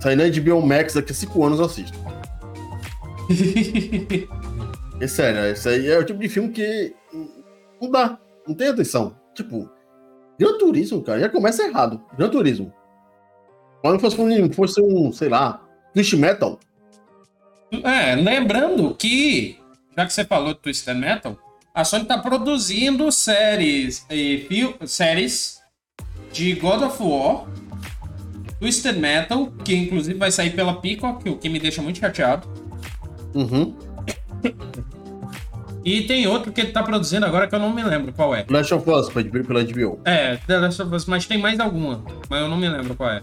sair 0.00 0.16
na 0.16 0.24
HBO 0.28 0.60
Max 0.66 0.94
daqui 0.94 1.12
a 1.12 1.14
5 1.14 1.44
anos 1.44 1.58
eu 1.58 1.66
assisto. 1.66 1.98
É 5.00 5.08
sério, 5.08 5.44
esse 5.46 5.68
aí 5.68 5.88
é 5.90 5.98
o 5.98 6.04
tipo 6.04 6.20
de 6.20 6.28
filme 6.28 6.50
que 6.50 6.94
não 7.82 7.90
dá, 7.90 8.16
não 8.46 8.54
tem 8.54 8.68
atenção. 8.68 9.16
Tipo, 9.34 9.68
Gran 10.38 10.56
Turismo, 10.56 11.02
cara, 11.02 11.18
já 11.18 11.28
começa 11.28 11.64
errado. 11.64 12.00
Gran 12.16 12.28
Turismo. 12.30 12.72
Quando 13.82 13.98
fosse 13.98 14.20
um, 14.20 14.52
fosse 14.52 14.80
um, 14.80 15.12
sei 15.12 15.28
lá, 15.28 15.60
Twist 15.92 16.16
Metal, 16.16 16.60
É, 17.82 18.14
lembrando 18.14 18.94
que, 18.94 19.58
já 19.96 20.06
que 20.06 20.12
você 20.12 20.24
falou 20.24 20.54
de 20.54 20.60
Twisted 20.60 20.96
Metal, 20.96 21.38
a 21.74 21.84
Sony 21.84 22.04
tá 22.04 22.18
produzindo 22.18 23.10
séries 23.10 24.06
e 24.10 24.46
séries 24.86 25.60
de 26.32 26.54
God 26.54 26.82
of 26.82 27.02
War, 27.02 27.46
Twisted 28.60 28.96
Metal, 28.96 29.52
que 29.64 29.74
inclusive 29.74 30.18
vai 30.18 30.30
sair 30.30 30.50
pela 30.50 30.80
Peacock, 30.80 31.28
o 31.28 31.36
que 31.36 31.48
me 31.48 31.58
deixa 31.58 31.82
muito 31.82 31.98
chateado. 31.98 32.48
uhum. 33.34 33.74
E 35.84 36.02
tem 36.02 36.26
outro 36.26 36.50
que 36.50 36.62
ele 36.62 36.72
tá 36.72 36.82
produzindo 36.82 37.26
agora 37.26 37.46
que 37.46 37.54
eu 37.54 37.58
não 37.58 37.70
me 37.70 37.82
lembro 37.82 38.10
qual 38.10 38.34
é. 38.34 38.46
Last 38.48 38.72
of 38.72 38.90
Us, 38.90 39.10
pela 39.10 39.28
HBO, 39.28 39.44
pela 39.44 39.62
HBO. 39.62 40.00
É, 40.06 40.36
The 40.36 40.58
Last 40.58 40.80
of 40.80 40.94
Us, 40.94 41.04
mas 41.04 41.26
tem 41.26 41.36
mais 41.36 41.60
alguma, 41.60 42.02
mas 42.30 42.40
eu 42.40 42.48
não 42.48 42.56
me 42.56 42.68
lembro 42.68 42.94
qual 42.94 43.10
é. 43.10 43.22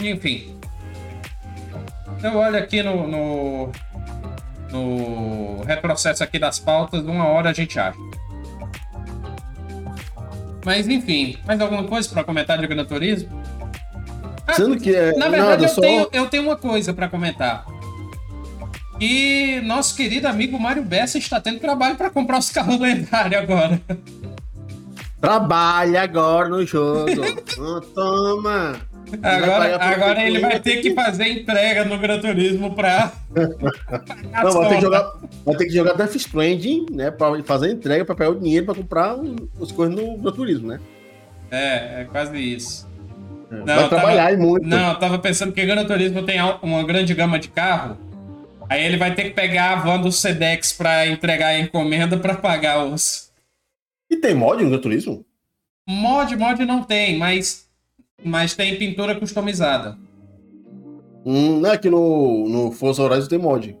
Enfim. 0.00 0.57
Eu 2.22 2.36
olho 2.36 2.58
aqui 2.58 2.82
no, 2.82 3.06
no, 3.06 3.72
no 4.70 5.62
retrocesso 5.64 6.22
aqui 6.24 6.38
das 6.38 6.58
pautas, 6.58 7.04
uma 7.04 7.26
hora 7.26 7.50
a 7.50 7.52
gente 7.52 7.78
acha. 7.78 7.98
Mas 10.64 10.88
enfim, 10.88 11.38
mais 11.46 11.60
alguma 11.60 11.84
coisa 11.84 12.08
pra 12.08 12.24
comentar 12.24 12.58
de 12.58 12.66
Gran 12.66 12.84
Turismo? 12.84 13.42
Ah, 14.46 14.54
Sendo 14.54 14.78
que 14.78 14.94
é 14.94 15.12
Na 15.16 15.28
verdade, 15.28 15.50
nada, 15.50 15.64
eu, 15.64 15.68
só... 15.68 15.80
tenho, 15.80 16.08
eu 16.12 16.26
tenho 16.28 16.42
uma 16.42 16.56
coisa 16.56 16.92
pra 16.92 17.08
comentar. 17.08 17.66
E 19.00 19.60
nosso 19.64 19.94
querido 19.94 20.26
amigo 20.26 20.58
Mário 20.58 20.82
Bessa 20.82 21.18
está 21.18 21.40
tendo 21.40 21.60
trabalho 21.60 21.96
pra 21.96 22.10
comprar 22.10 22.38
os 22.38 22.50
carros 22.50 22.80
lendários 22.80 23.40
agora. 23.40 23.80
Trabalha 25.20 26.02
agora 26.02 26.48
no 26.48 26.66
jogo. 26.66 27.06
Ah, 27.60 27.80
toma. 27.92 28.87
Vai 29.20 29.34
Agora, 29.34 29.76
agora 29.76 30.22
ele 30.26 30.38
vai 30.38 30.60
ter 30.60 30.80
que 30.82 30.94
fazer 30.94 31.28
entrega 31.28 31.84
no 31.84 31.98
Gran 31.98 32.20
Turismo 32.20 32.74
pra. 32.74 33.12
Não, 33.34 34.52
vai 34.52 34.68
ter, 34.68 34.74
que 34.76 34.80
jogar, 34.80 35.12
vai 35.44 35.56
ter 35.56 35.64
que 35.66 35.72
jogar 35.72 35.92
Death 35.94 36.14
Stranding, 36.16 36.86
né? 36.90 37.10
Pra 37.10 37.42
fazer 37.42 37.72
entrega, 37.72 38.04
pra 38.04 38.14
pegar 38.14 38.30
o 38.30 38.40
dinheiro 38.40 38.66
pra 38.66 38.74
comprar 38.74 39.16
as 39.60 39.72
coisas 39.72 39.94
no, 39.94 40.18
no 40.18 40.32
turismo, 40.32 40.68
né? 40.68 40.80
É, 41.50 42.02
é 42.02 42.04
quase 42.10 42.36
isso. 42.38 42.88
vai 43.50 43.64
tava- 43.64 43.88
trabalhar 43.88 44.32
e 44.32 44.36
muito. 44.36 44.66
Não, 44.66 44.90
eu 44.92 44.98
tava 44.98 45.18
pensando 45.18 45.52
que 45.52 45.62
o 45.62 45.66
Gran 45.66 45.84
Turismo 45.86 46.22
tem 46.24 46.38
uma 46.62 46.82
grande 46.84 47.14
gama 47.14 47.38
de 47.38 47.48
carro. 47.48 47.96
Aí 48.68 48.84
ele 48.84 48.98
vai 48.98 49.14
ter 49.14 49.24
que 49.24 49.30
pegar 49.30 49.72
a 49.72 49.76
van 49.76 49.98
do 50.00 50.12
Sedex 50.12 50.72
pra 50.72 51.06
entregar 51.06 51.48
a 51.48 51.58
encomenda 51.58 52.18
pra 52.18 52.34
pagar 52.34 52.84
os. 52.84 53.32
E 54.10 54.16
tem 54.16 54.34
mod 54.34 54.62
no 54.62 54.70
Gran 54.70 54.80
Turismo? 54.80 55.24
Mod, 55.88 56.36
mod 56.36 56.64
não 56.66 56.82
tem, 56.82 57.16
mas. 57.16 57.66
Mas 58.24 58.54
tem 58.54 58.76
pintura 58.76 59.14
customizada. 59.14 59.96
Hum, 61.24 61.60
não 61.60 61.70
é 61.72 61.78
que 61.78 61.88
no, 61.90 62.48
no 62.48 62.72
Forza 62.72 63.02
Horizon 63.02 63.28
tem 63.28 63.38
mod, 63.38 63.76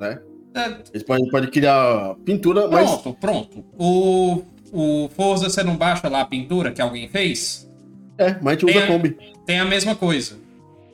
né? 0.00 0.20
É, 0.54 0.76
Eles 0.92 1.02
podem, 1.02 1.28
podem 1.30 1.50
criar 1.50 2.14
pintura, 2.24 2.68
mas... 2.68 2.90
Pronto, 2.90 3.14
pronto. 3.18 3.64
O, 3.78 4.42
o 4.72 5.08
Forza 5.16 5.48
você 5.48 5.62
não 5.62 5.76
baixa 5.76 6.08
lá 6.08 6.20
a 6.20 6.24
pintura 6.26 6.72
que 6.72 6.82
alguém 6.82 7.08
fez? 7.08 7.70
É, 8.18 8.36
mas 8.42 8.46
a 8.46 8.50
gente 8.52 8.64
usa 8.66 8.74
Tem 8.74 8.82
a- 8.82 8.86
Kombi. 8.86 9.16
Tem 9.46 9.60
a 9.60 9.64
mesma 9.64 9.94
coisa. 9.94 10.36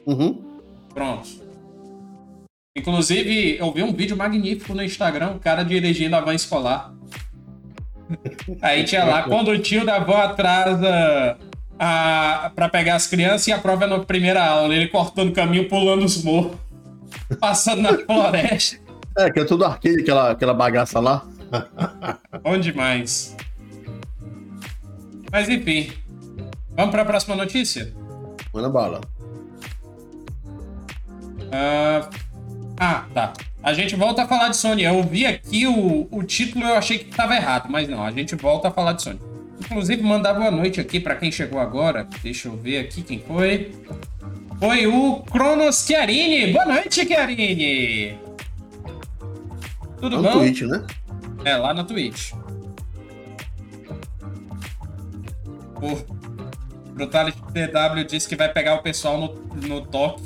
Uhum. 0.07 0.41
Pronto. 0.95 1.29
Inclusive, 2.77 3.57
eu 3.59 3.73
vi 3.73 3.83
um 3.83 3.93
vídeo 3.93 4.17
magnífico 4.17 4.73
no 4.73 4.83
Instagram, 4.85 5.33
o 5.33 5.41
cara 5.41 5.65
dirigindo 5.65 6.15
a 6.15 6.21
van 6.21 6.35
escolar. 6.35 6.95
Aí 8.63 8.85
tinha 8.85 9.05
lá, 9.05 9.25
quando 9.25 9.49
o 9.51 9.59
tio 9.59 9.85
da 9.85 9.99
van 9.99 10.19
atrasa 10.19 11.37
a, 11.79 12.51
pra 12.55 12.69
pegar 12.69 12.97
as 12.97 13.07
crianças 13.07 13.47
e 13.47 13.53
a 13.53 13.59
prova 13.59 13.85
é 13.85 13.87
na 13.87 14.01
primeira 14.01 14.45
aula, 14.45 14.75
ele 14.75 14.89
cortando 14.89 15.31
o 15.31 15.33
caminho, 15.33 15.69
pulando 15.69 16.05
os 16.05 16.23
morros, 16.23 16.57
passando 17.41 17.83
na 17.83 17.97
floresta. 17.99 18.79
É, 19.17 19.31
que 19.31 19.41
é 19.41 19.45
tudo 19.45 19.65
arcade, 19.65 20.01
aquela, 20.01 20.31
aquela 20.31 20.55
bagaça 20.55 21.01
lá. 21.01 21.25
Bom 22.43 22.59
demais. 22.59 23.37
Mas 25.31 25.49
enfim, 25.49 25.93
vamos 26.77 26.91
pra 26.91 27.05
próxima 27.05 27.35
notícia? 27.35 27.93
Manda 28.53 28.69
bala. 28.69 29.01
Ah, 31.53 32.09
ah, 32.79 33.05
tá. 33.13 33.33
A 33.63 33.73
gente 33.73 33.97
volta 33.97 34.23
a 34.23 34.29
falar 34.29 34.49
de 34.49 34.57
Sony. 34.57 34.85
Eu 34.85 35.03
vi 35.03 35.27
aqui 35.27 35.67
o, 35.67 36.07
o 36.11 36.23
título 36.23 36.65
eu 36.65 36.75
achei 36.75 36.99
que 36.99 37.11
estava 37.11 37.35
errado, 37.35 37.69
mas 37.69 37.89
não, 37.89 38.05
a 38.05 38.11
gente 38.11 38.35
volta 38.35 38.69
a 38.69 38.71
falar 38.71 38.93
de 38.93 39.03
Sony. 39.03 39.21
Inclusive, 39.71 40.03
mandar 40.03 40.33
boa 40.33 40.51
noite 40.51 40.81
aqui 40.81 40.99
para 40.99 41.15
quem 41.15 41.31
chegou 41.31 41.61
agora. 41.61 42.09
Deixa 42.23 42.49
eu 42.49 42.57
ver 42.57 42.79
aqui 42.79 43.03
quem 43.03 43.19
foi. 43.21 43.75
Foi 44.59 44.87
o 44.87 45.23
Cronos 45.31 45.85
Chiarini. 45.87 46.53
Boa 46.53 46.65
noite, 46.65 47.07
Chiarini. 47.07 48.19
Tudo 50.01 50.17
No 50.17 50.23
bom? 50.23 50.39
Twitch, 50.39 50.63
né? 50.63 50.87
É, 51.45 51.57
lá 51.57 51.75
na 51.75 51.85
Twitch. 51.85 52.33
O 55.77 55.97
Brutality 56.95 57.39
TW 57.39 58.05
disse 58.09 58.27
que 58.27 58.37
vai 58.37 58.51
pegar 58.51 58.75
o 58.75 58.83
pessoal 58.83 59.19
no, 59.19 59.35
no 59.69 59.83
toque. 59.83 60.23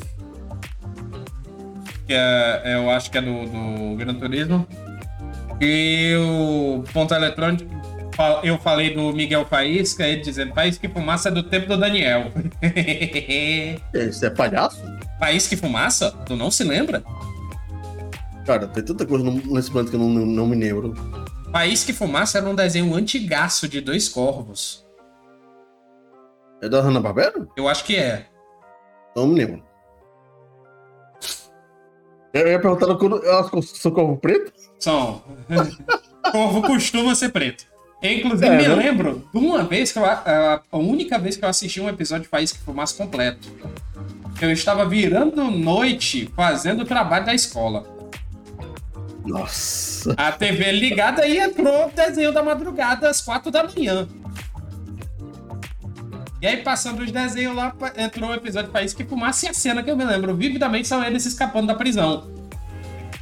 Que 2.07 2.15
é, 2.15 2.75
eu 2.77 2.91
acho 2.91 3.11
que 3.11 3.19
é 3.19 3.23
do, 3.23 3.45
do 3.45 3.97
Gran 3.97 4.15
Turismo. 4.15 4.67
E 5.61 6.15
o 6.17 6.83
ponto 6.93 7.13
eletrônico, 7.13 7.65
eu 8.43 8.59
falei 8.59 8.95
do 8.95 9.13
Miguel 9.13 9.45
Faísca, 9.45 10.07
ele 10.07 10.23
dizendo, 10.23 10.55
Faísca 10.55 10.87
e 10.87 10.89
Fumaça 10.89 11.29
é 11.29 11.33
do 11.33 11.43
tempo 11.43 11.69
do 11.69 11.77
Daniel. 11.77 12.31
Isso 13.95 14.25
é 14.25 14.31
palhaço? 14.31 14.83
Faísca 15.19 15.55
e 15.55 15.57
Fumaça? 15.57 16.11
Tu 16.27 16.37
não 16.37 16.51
se 16.51 16.65
lembra? 16.65 17.03
Cara, 18.45 18.67
tem 18.67 18.85
tanta 18.85 19.07
coisa 19.07 19.25
nesse 19.25 19.71
planeta 19.71 19.91
que 19.91 19.97
eu 19.97 20.01
não, 20.01 20.09
não, 20.09 20.47
me 20.47 20.57
lembro. 20.57 20.95
Faísca 21.53 21.91
e 21.91 21.95
Fumaça 21.95 22.39
era 22.39 22.49
um 22.49 22.55
desenho 22.55 22.95
antigaço 22.95 23.69
de 23.69 23.81
dois 23.81 24.09
corvos. 24.09 24.87
É 26.61 26.69
da 26.69 26.81
Hanna-Barbera? 26.81 27.49
Eu 27.57 27.69
acho 27.69 27.85
que 27.85 27.97
é. 27.97 28.27
Não 29.15 29.27
me 29.27 29.35
lembro. 29.35 29.63
Eu 32.33 32.49
ia 32.49 32.59
perguntar 32.59 32.95
quando 32.97 33.25
elas 33.25 33.51
são 33.71 33.91
corvo 33.93 34.17
preto? 34.17 34.53
São. 34.79 35.23
Corvo 36.31 36.63
costuma 36.63 37.15
ser 37.15 37.31
preto. 37.31 37.67
Eu, 38.03 38.13
inclusive, 38.13 38.47
É, 38.47 38.57
me 38.57 38.69
né? 38.69 38.75
lembro 38.75 39.25
de 39.33 39.39
uma 39.39 39.63
vez 39.63 39.93
que 39.93 39.99
eu. 39.99 40.05
A, 40.05 40.61
a 40.73 40.77
única 40.77 41.19
vez 41.19 41.37
que 41.37 41.45
eu 41.45 41.49
assisti 41.49 41.81
um 41.81 41.89
episódio 41.89 42.25
de 42.25 42.29
Faísca 42.29 42.59
e 42.61 42.65
Fumaça 42.65 42.97
completo. 42.97 43.49
eu 44.41 44.51
estava 44.51 44.85
virando 44.85 45.45
noite 45.51 46.29
fazendo 46.35 46.83
o 46.83 46.85
trabalho 46.85 47.25
da 47.25 47.33
escola. 47.35 47.87
Nossa. 49.25 50.15
A 50.17 50.33
TV 50.33 50.73
ligada 50.73 51.25
e 51.27 51.39
entrou 51.39 51.87
o 51.87 51.91
desenho 51.93 52.33
da 52.33 52.43
madrugada 52.43 53.09
às 53.09 53.21
quatro 53.21 53.53
da 53.53 53.63
manhã. 53.63 54.09
E 56.41 56.47
aí, 56.47 56.57
passando 56.57 57.05
os 57.05 57.13
desenhos 57.13 57.55
lá, 57.55 57.73
entrou 57.97 58.31
um 58.31 58.35
episódio 58.35 58.67
de 58.67 58.73
País 58.73 58.93
que 58.93 59.05
Fumaça 59.05 59.47
e 59.47 59.49
a 59.51 59.55
cena 59.55 59.81
que 59.81 59.89
eu 59.89 59.97
me 59.97 60.05
lembro 60.05 60.35
vividamente 60.35 60.89
são 60.89 61.05
eles 61.05 61.25
escapando 61.25 61.69
da 61.69 61.75
prisão. 61.77 62.29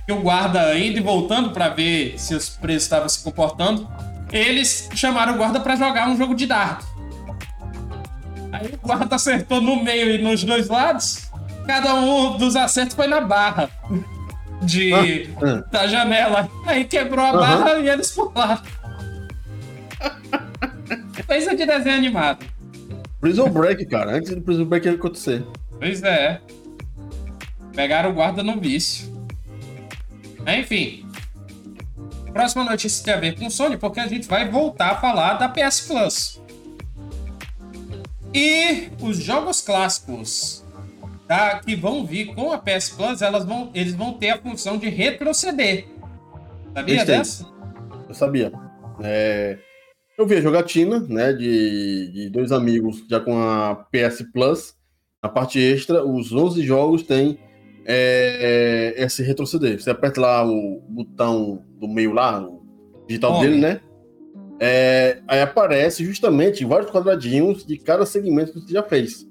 Que 0.07 0.13
o 0.13 0.23
guarda 0.23 0.75
indo 0.79 0.97
e 0.97 1.03
voltando 1.03 1.51
pra 1.51 1.69
ver 1.69 2.15
se 2.19 2.35
os 2.35 2.49
presos 2.49 2.85
estavam 2.85 3.09
se 3.11 3.23
comportando, 3.23 3.87
eles 4.33 4.89
chamaram 4.95 5.35
o 5.35 5.37
guarda 5.37 5.61
pra 5.61 5.77
jogar 5.77 6.09
um 6.09 6.17
jogo 6.17 6.35
de 6.35 6.47
dardo. 6.47 6.85
Aí 8.53 8.67
o 8.83 8.87
guarda 8.87 9.17
acertou 9.17 9.61
no 9.61 9.83
meio 9.83 10.11
e 10.15 10.19
nos 10.19 10.43
dois 10.45 10.69
lados. 10.69 11.31
Cada 11.67 11.95
um 11.95 12.37
dos 12.37 12.57
acertos 12.57 12.97
foi 12.97 13.07
na 13.07 13.21
barra 13.21 13.71
de, 14.63 14.93
Ah, 14.93 15.65
da 15.71 15.87
janela. 15.87 16.49
Aí 16.67 16.85
quebrou 16.85 17.25
a 17.25 17.33
barra 17.33 17.79
e 17.79 17.89
eles 17.89 18.11
pularam. 18.11 18.63
Coisa 21.27 21.55
de 21.55 21.65
desenho 21.67 21.97
animado. 21.97 22.45
Prison 23.21 23.49
Break, 23.51 23.87
cara. 23.87 24.17
Antes 24.17 24.35
do 24.35 24.41
Prison 24.41 24.65
Break 24.65 24.89
acontecer. 24.89 25.45
Pois 25.79 26.03
é. 26.03 26.41
Pegaram 27.75 28.11
o 28.11 28.15
guarda 28.15 28.43
no 28.43 28.59
vício. 28.59 29.09
Enfim. 30.47 31.07
Próxima 32.33 32.65
notícia 32.65 33.05
tem 33.05 33.15
a 33.15 33.21
ver 33.21 33.39
com 33.39 33.51
Sony, 33.51 33.77
porque 33.77 34.01
a 34.01 34.07
gente 34.07 34.29
vai 34.29 34.49
voltar 34.49 34.91
a 34.93 35.01
falar 35.01 35.35
da 35.35 35.49
PS 35.49 35.81
Plus. 35.81 36.41
E 38.33 38.89
os 39.01 39.19
jogos 39.19 39.61
clássicos 39.61 40.65
tá, 41.27 41.59
que 41.59 41.75
vão 41.75 42.07
vir 42.07 42.35
com 42.35 42.53
a 42.53 42.59
PS 42.59 42.91
Plus, 42.91 43.23
elas 43.23 43.45
vão, 43.45 43.71
eles 43.75 43.95
vão 43.95 44.13
ter 44.13 44.31
a 44.31 44.39
função 44.39 44.79
de 44.79 44.89
retroceder. 44.89 45.87
Sabia 46.73 47.05
têm. 47.05 47.19
dessa? 47.19 47.47
Eu 48.09 48.15
sabia. 48.15 48.53
É, 49.03 49.59
eu 50.17 50.27
vi 50.27 50.37
a 50.37 50.41
jogatina, 50.41 51.01
né, 51.01 51.33
de, 51.33 52.13
de 52.13 52.31
dois 52.31 52.53
amigos 52.53 53.05
já 53.09 53.19
com 53.19 53.37
a 53.41 53.75
PS 53.91 54.25
Plus. 54.33 54.75
Na 55.23 55.29
parte 55.29 55.59
extra, 55.59 56.05
os 56.05 56.33
11 56.33 56.63
jogos 56.63 57.03
têm 57.03 57.39
é, 57.85 58.95
é, 58.97 59.05
esse 59.05 59.23
retroceder. 59.23 59.81
Você 59.81 59.91
aperta 59.91 60.21
lá 60.21 60.47
o 60.47 60.83
botão 60.89 61.63
do 61.79 61.89
meio 61.89 62.13
lá, 62.13 62.41
o 62.41 62.63
digital 63.07 63.41
dele, 63.41 63.57
né? 63.57 63.81
É, 64.59 65.19
aí 65.27 65.41
aparece 65.41 66.05
justamente 66.05 66.65
vários 66.65 66.91
quadradinhos 66.91 67.65
de 67.65 67.79
cada 67.79 68.05
segmento 68.05 68.53
que 68.53 68.61
você 68.61 68.73
já 68.75 68.83
fez. 68.83 69.27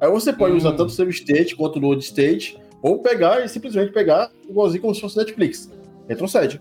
Aí 0.00 0.10
você 0.10 0.32
pode 0.32 0.52
Hum. 0.52 0.58
usar 0.58 0.72
tanto 0.72 0.86
o 0.86 0.90
save 0.90 1.10
state 1.10 1.56
quanto 1.56 1.78
o 1.78 1.80
load 1.82 2.04
state, 2.04 2.58
ou 2.82 2.98
pegar 2.98 3.42
e 3.42 3.48
simplesmente 3.48 3.92
pegar 3.92 4.30
igualzinho 4.48 4.82
como 4.82 4.94
se 4.94 5.00
fosse 5.00 5.16
Netflix. 5.16 5.70
Retrocede. 6.06 6.60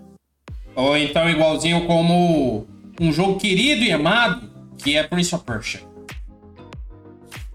Ou 0.73 0.95
então 0.97 1.29
igualzinho 1.29 1.85
como 1.85 2.65
um 2.99 3.11
jogo 3.11 3.37
querido 3.37 3.83
e 3.83 3.91
amado, 3.91 4.49
que 4.77 4.95
é 4.95 5.03
Prince 5.03 5.35
of 5.35 5.43
Persia. 5.43 5.81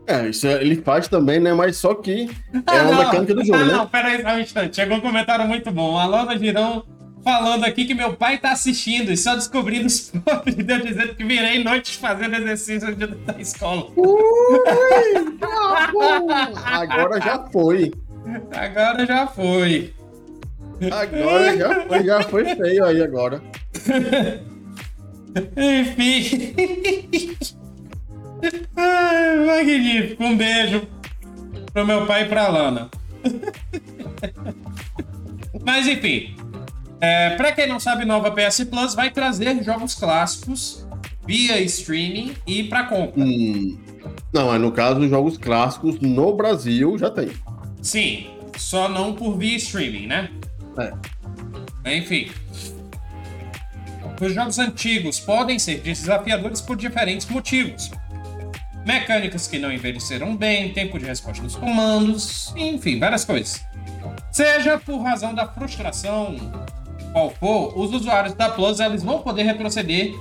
É, 0.09 0.29
isso 0.29 0.47
é- 0.47 0.61
ele 0.63 0.77
faz 0.77 1.07
também, 1.07 1.39
né? 1.39 1.53
Mas 1.53 1.77
só 1.77 1.95
que 1.95 2.31
é 2.55 2.61
Ah, 2.67 2.83
uma 2.83 2.91
não. 2.91 2.99
mecânica 3.05 3.35
do 3.35 3.45
jogo, 3.45 3.59
ah, 3.59 3.65
né? 3.67 3.73
Não, 3.75 3.87
pera 3.87 4.09
aí 4.09 4.23
só 4.23 4.29
um 4.31 4.39
instante. 4.41 4.77
Chegou 4.77 4.97
um 4.97 5.01
comentário 5.01 5.47
muito 5.47 5.71
bom. 5.71 5.99
Alana 5.99 6.37
Girão 6.39 6.83
falando 7.23 7.65
aqui 7.65 7.85
que 7.85 7.95
meu 7.95 8.15
pai 8.15 8.39
tá 8.39 8.53
assistindo 8.53 9.13
e 9.13 9.17
só 9.17 9.35
descobrindo 9.35 9.87
os 9.87 10.11
podres 10.25 10.57
de 10.57 10.73
eu 10.73 10.81
dizendo 10.81 11.15
que 11.15 11.25
virei 11.25 11.63
noites 11.63 11.97
fazendo 11.97 12.35
exercício 12.37 12.95
de- 12.95 13.07
da 13.07 13.35
escola. 13.39 13.87
Agora 16.65 17.21
já 17.21 17.39
foi. 17.53 17.93
Agora 18.53 19.07
já 19.07 19.27
foi. 19.27 19.93
Agora 20.91 21.57
já 21.57 21.87
foi, 21.87 22.05
já 22.05 22.23
foi 22.23 22.45
feio 22.57 22.85
aí 22.85 23.03
agora. 23.03 23.43
Enfim. 25.57 26.55
Ai, 28.77 29.47
magnífico. 29.47 30.23
Um 30.23 30.37
beijo 30.37 30.87
pro 31.73 31.87
meu 31.87 32.07
pai 32.07 32.23
e 32.23 32.29
pra 32.29 32.49
Lana. 32.49 32.91
Mas 35.65 35.87
enfim. 35.87 36.37
É, 37.01 37.37
pra 37.37 37.53
quem 37.53 37.69
não 37.69 37.79
sabe, 37.79 38.05
nova 38.05 38.31
PS 38.31 38.65
Plus 38.65 38.95
vai 38.95 39.11
trazer 39.11 39.63
jogos 39.63 39.95
clássicos 39.95 40.87
via 41.25 41.61
streaming 41.61 42.35
e 42.47 42.65
pra 42.65 42.85
compra. 42.85 43.23
Hum, 43.23 43.79
não, 44.33 44.49
mas 44.49 44.61
no 44.61 44.73
caso, 44.73 45.01
os 45.01 45.11
jogos 45.11 45.39
clássicos 45.39 46.01
no 46.01 46.35
Brasil 46.35 46.99
já 46.99 47.11
tem. 47.11 47.31
Sim, 47.83 48.29
só 48.57 48.89
não 48.89 49.15
por 49.15 49.37
via 49.37 49.57
streaming, 49.57 50.07
né? 50.07 50.31
É. 51.85 51.97
Enfim. 51.97 52.31
Os 54.21 54.35
jogos 54.35 54.59
antigos 54.59 55.21
podem 55.21 55.59
ser 55.59 55.81
desafiadores 55.81 56.61
por 56.61 56.77
diferentes 56.77 57.29
motivos. 57.29 57.91
Mecânicas 58.87 59.47
que 59.47 59.59
não 59.59 59.73
envelheceram 59.73 60.37
bem, 60.37 60.73
tempo 60.73 60.99
de 60.99 61.05
resposta 61.05 61.43
dos 61.43 61.57
comandos, 61.57 62.55
enfim, 62.57 62.99
várias 62.99 63.25
coisas. 63.25 63.63
Seja 64.31 64.79
por 64.79 65.03
razão 65.03 65.35
da 65.35 65.47
frustração, 65.47 66.37
qual 67.13 67.31
for, 67.31 67.79
os 67.79 67.93
usuários 67.93 68.35
da 68.35 68.49
Plus 68.49 68.81
eles 68.81 69.03
vão 69.03 69.21
poder 69.21 69.43
retroceder 69.43 70.13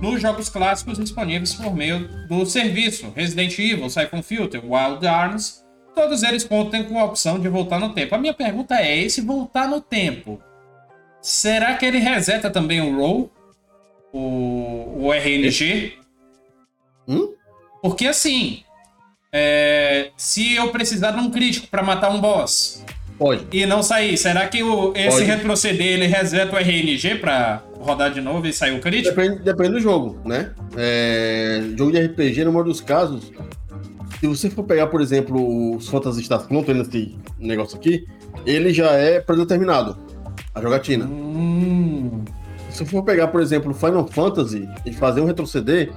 nos 0.00 0.20
jogos 0.20 0.48
clássicos 0.48 0.98
disponíveis 0.98 1.54
por 1.54 1.74
meio 1.74 2.08
do 2.26 2.44
serviço 2.44 3.12
Resident 3.14 3.56
Evil, 3.58 3.88
Siphon 3.88 4.22
Filter, 4.22 4.60
Wild 4.60 5.06
Arms, 5.06 5.64
todos 5.94 6.22
eles 6.22 6.44
contem 6.44 6.84
com 6.84 6.98
a 6.98 7.04
opção 7.04 7.38
de 7.38 7.48
voltar 7.48 7.78
no 7.78 7.94
tempo. 7.94 8.14
A 8.14 8.18
minha 8.18 8.34
pergunta 8.34 8.74
é: 8.74 8.98
esse 8.98 9.20
voltar 9.20 9.68
no 9.68 9.80
tempo, 9.80 10.42
será 11.20 11.76
que 11.76 11.86
ele 11.86 11.98
reseta 11.98 12.50
também 12.50 12.80
o 12.80 12.96
roll? 12.96 13.32
O, 14.12 15.04
o 15.04 15.12
RNG? 15.14 15.98
Hum? 17.08 17.32
Porque 17.82 18.06
assim, 18.06 18.62
é, 19.32 20.10
se 20.16 20.54
eu 20.54 20.68
precisar 20.70 21.10
de 21.10 21.18
um 21.18 21.30
crítico 21.30 21.66
para 21.66 21.82
matar 21.82 22.10
um 22.10 22.20
boss 22.20 22.84
Pode. 23.18 23.46
e 23.52 23.66
não 23.66 23.82
sair, 23.82 24.16
será 24.16 24.46
que 24.46 24.62
o, 24.62 24.92
esse 24.94 25.18
Pode. 25.18 25.24
retroceder 25.24 25.86
ele 25.86 26.06
reseta 26.06 26.54
o 26.54 26.58
RNG 26.58 27.16
para 27.16 27.62
rodar 27.80 28.12
de 28.12 28.20
novo 28.20 28.46
e 28.46 28.52
sair 28.52 28.76
o 28.76 28.80
crítico? 28.80 29.16
Depende, 29.16 29.42
depende 29.42 29.70
do 29.70 29.80
jogo, 29.80 30.20
né? 30.24 30.52
É, 30.76 31.62
jogo 31.76 31.92
de 31.92 32.00
RPG, 32.00 32.44
no 32.44 32.52
maioria 32.52 32.72
dos 32.72 32.80
casos, 32.80 33.32
se 34.20 34.26
você 34.28 34.48
for 34.48 34.62
pegar, 34.62 34.86
por 34.86 35.00
exemplo, 35.00 35.74
os 35.76 35.88
Phantasy 35.88 36.22
Star 36.22 36.46
tem 36.46 36.74
nesse 36.74 37.18
negócio 37.40 37.76
aqui, 37.76 38.06
ele 38.46 38.72
já 38.72 38.92
é 38.92 39.18
predeterminado. 39.20 39.98
A 40.54 40.60
jogatina. 40.60 41.06
Hum, 41.06 42.22
Se 42.70 42.84
for 42.84 43.02
pegar, 43.02 43.28
por 43.28 43.40
exemplo, 43.40 43.74
Final 43.74 44.06
Fantasy 44.06 44.68
e 44.86 44.92
fazer 44.92 45.20
um 45.22 45.24
retroceder, 45.24 45.92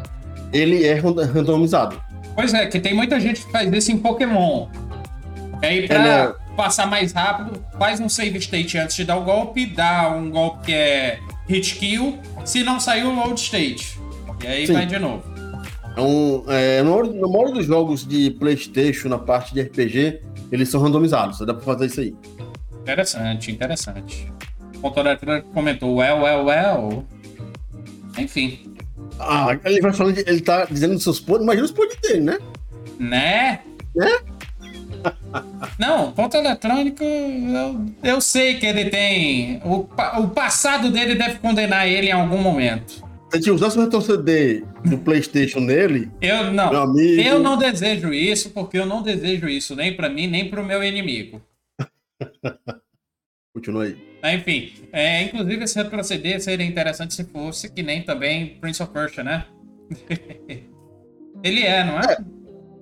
ele 0.55 0.85
é 0.85 0.93
rand- 0.95 1.17
randomizado. 1.33 2.01
Pois 2.35 2.53
é, 2.53 2.65
que 2.65 2.79
tem 2.79 2.93
muita 2.93 3.19
gente 3.19 3.45
que 3.45 3.51
faz 3.51 3.71
isso 3.71 3.91
em 3.91 3.97
Pokémon. 3.97 4.67
E 5.61 5.65
aí, 5.65 5.87
pra 5.87 5.95
É, 5.97 6.27
né? 6.27 6.33
passar 6.55 6.85
mais 6.87 7.11
rápido, 7.13 7.63
faz 7.77 7.99
um 7.99 8.09
save 8.09 8.37
state 8.39 8.77
antes 8.77 8.95
de 8.95 9.03
dar 9.05 9.17
o 9.17 9.23
golpe, 9.23 9.65
dá 9.65 10.09
um 10.09 10.29
golpe 10.29 10.65
que 10.65 10.73
é 10.73 11.19
hit 11.47 11.75
kill, 11.75 12.17
se 12.43 12.63
não 12.63 12.79
sair 12.79 13.03
o 13.05 13.13
load 13.15 13.39
state. 13.39 13.99
E 14.43 14.47
aí 14.47 14.67
Sim. 14.67 14.73
vai 14.73 14.85
de 14.85 14.99
novo. 14.99 15.23
É, 16.49 16.81
no, 16.83 16.89
maioria- 16.91 17.13
no 17.21 17.31
maioria 17.31 17.53
dos 17.53 17.65
jogos 17.65 18.05
de 18.05 18.31
PlayStation, 18.31 19.07
na 19.07 19.17
parte 19.17 19.53
de 19.53 19.61
RPG, 19.61 20.19
eles 20.51 20.67
são 20.69 20.81
randomizados. 20.81 21.39
Dá 21.39 21.53
pra 21.53 21.63
fazer 21.63 21.85
isso 21.85 22.01
aí. 22.01 22.13
Interessante, 22.81 23.49
interessante. 23.51 24.31
O 24.83 24.91
Ponto 24.91 25.43
comentou, 25.53 25.95
well, 25.95 26.21
well, 26.21 26.45
well. 26.45 27.05
Enfim, 28.17 28.64
Ah, 29.19 29.57
ele 29.65 29.81
vai 29.81 29.93
falando, 29.93 30.15
de- 30.15 30.29
ele 30.29 30.41
tá 30.41 30.65
dizendo 30.65 30.93
dos 30.93 31.03
seus 31.03 31.19
podres, 31.19 31.43
imagina 31.43 31.65
os 31.65 31.71
podres 31.71 31.97
dele, 32.01 32.21
né? 32.21 32.37
né? 32.99 33.61
Né? 33.95 34.11
Não, 35.79 36.11
ponto 36.13 36.35
eletrônico, 36.35 37.03
eu, 37.03 37.85
eu 38.03 38.21
sei 38.21 38.55
que 38.55 38.65
ele 38.65 38.85
tem. 38.89 39.61
O, 39.63 39.87
o 40.21 40.27
passado 40.29 40.89
dele 40.91 41.15
deve 41.15 41.39
condenar 41.39 41.87
ele 41.87 42.07
em 42.07 42.11
algum 42.11 42.37
momento. 42.41 43.03
Se 43.41 43.51
usasse 43.51 43.77
o 43.77 43.81
retroceder 43.81 44.63
do 44.85 44.97
PlayStation 44.97 45.59
nele, 45.59 46.09
Eu 46.21 46.53
não. 46.53 46.71
amigo. 46.83 47.21
Eu 47.21 47.37
não 47.39 47.57
desejo 47.57 48.13
isso, 48.13 48.51
porque 48.51 48.77
eu 48.77 48.85
não 48.85 49.01
desejo 49.01 49.49
isso 49.49 49.75
nem 49.75 49.93
pra 49.93 50.07
mim, 50.09 50.25
nem 50.25 50.49
pro 50.49 50.63
meu 50.63 50.81
inimigo. 50.81 51.41
Continua 53.53 53.83
aí. 53.83 53.97
Enfim, 54.33 54.71
é, 54.91 55.23
inclusive 55.23 55.63
esse 55.63 55.75
retroceder 55.77 56.41
seria 56.41 56.65
interessante 56.65 57.13
se 57.13 57.23
fosse 57.25 57.71
que 57.71 57.83
nem 57.83 58.01
também 58.01 58.57
Prince 58.59 58.81
of 58.81 58.91
Persia, 58.91 59.23
né? 59.23 59.45
Ele 61.43 61.61
é, 61.61 61.83
não 61.83 61.99
é? 61.99 62.17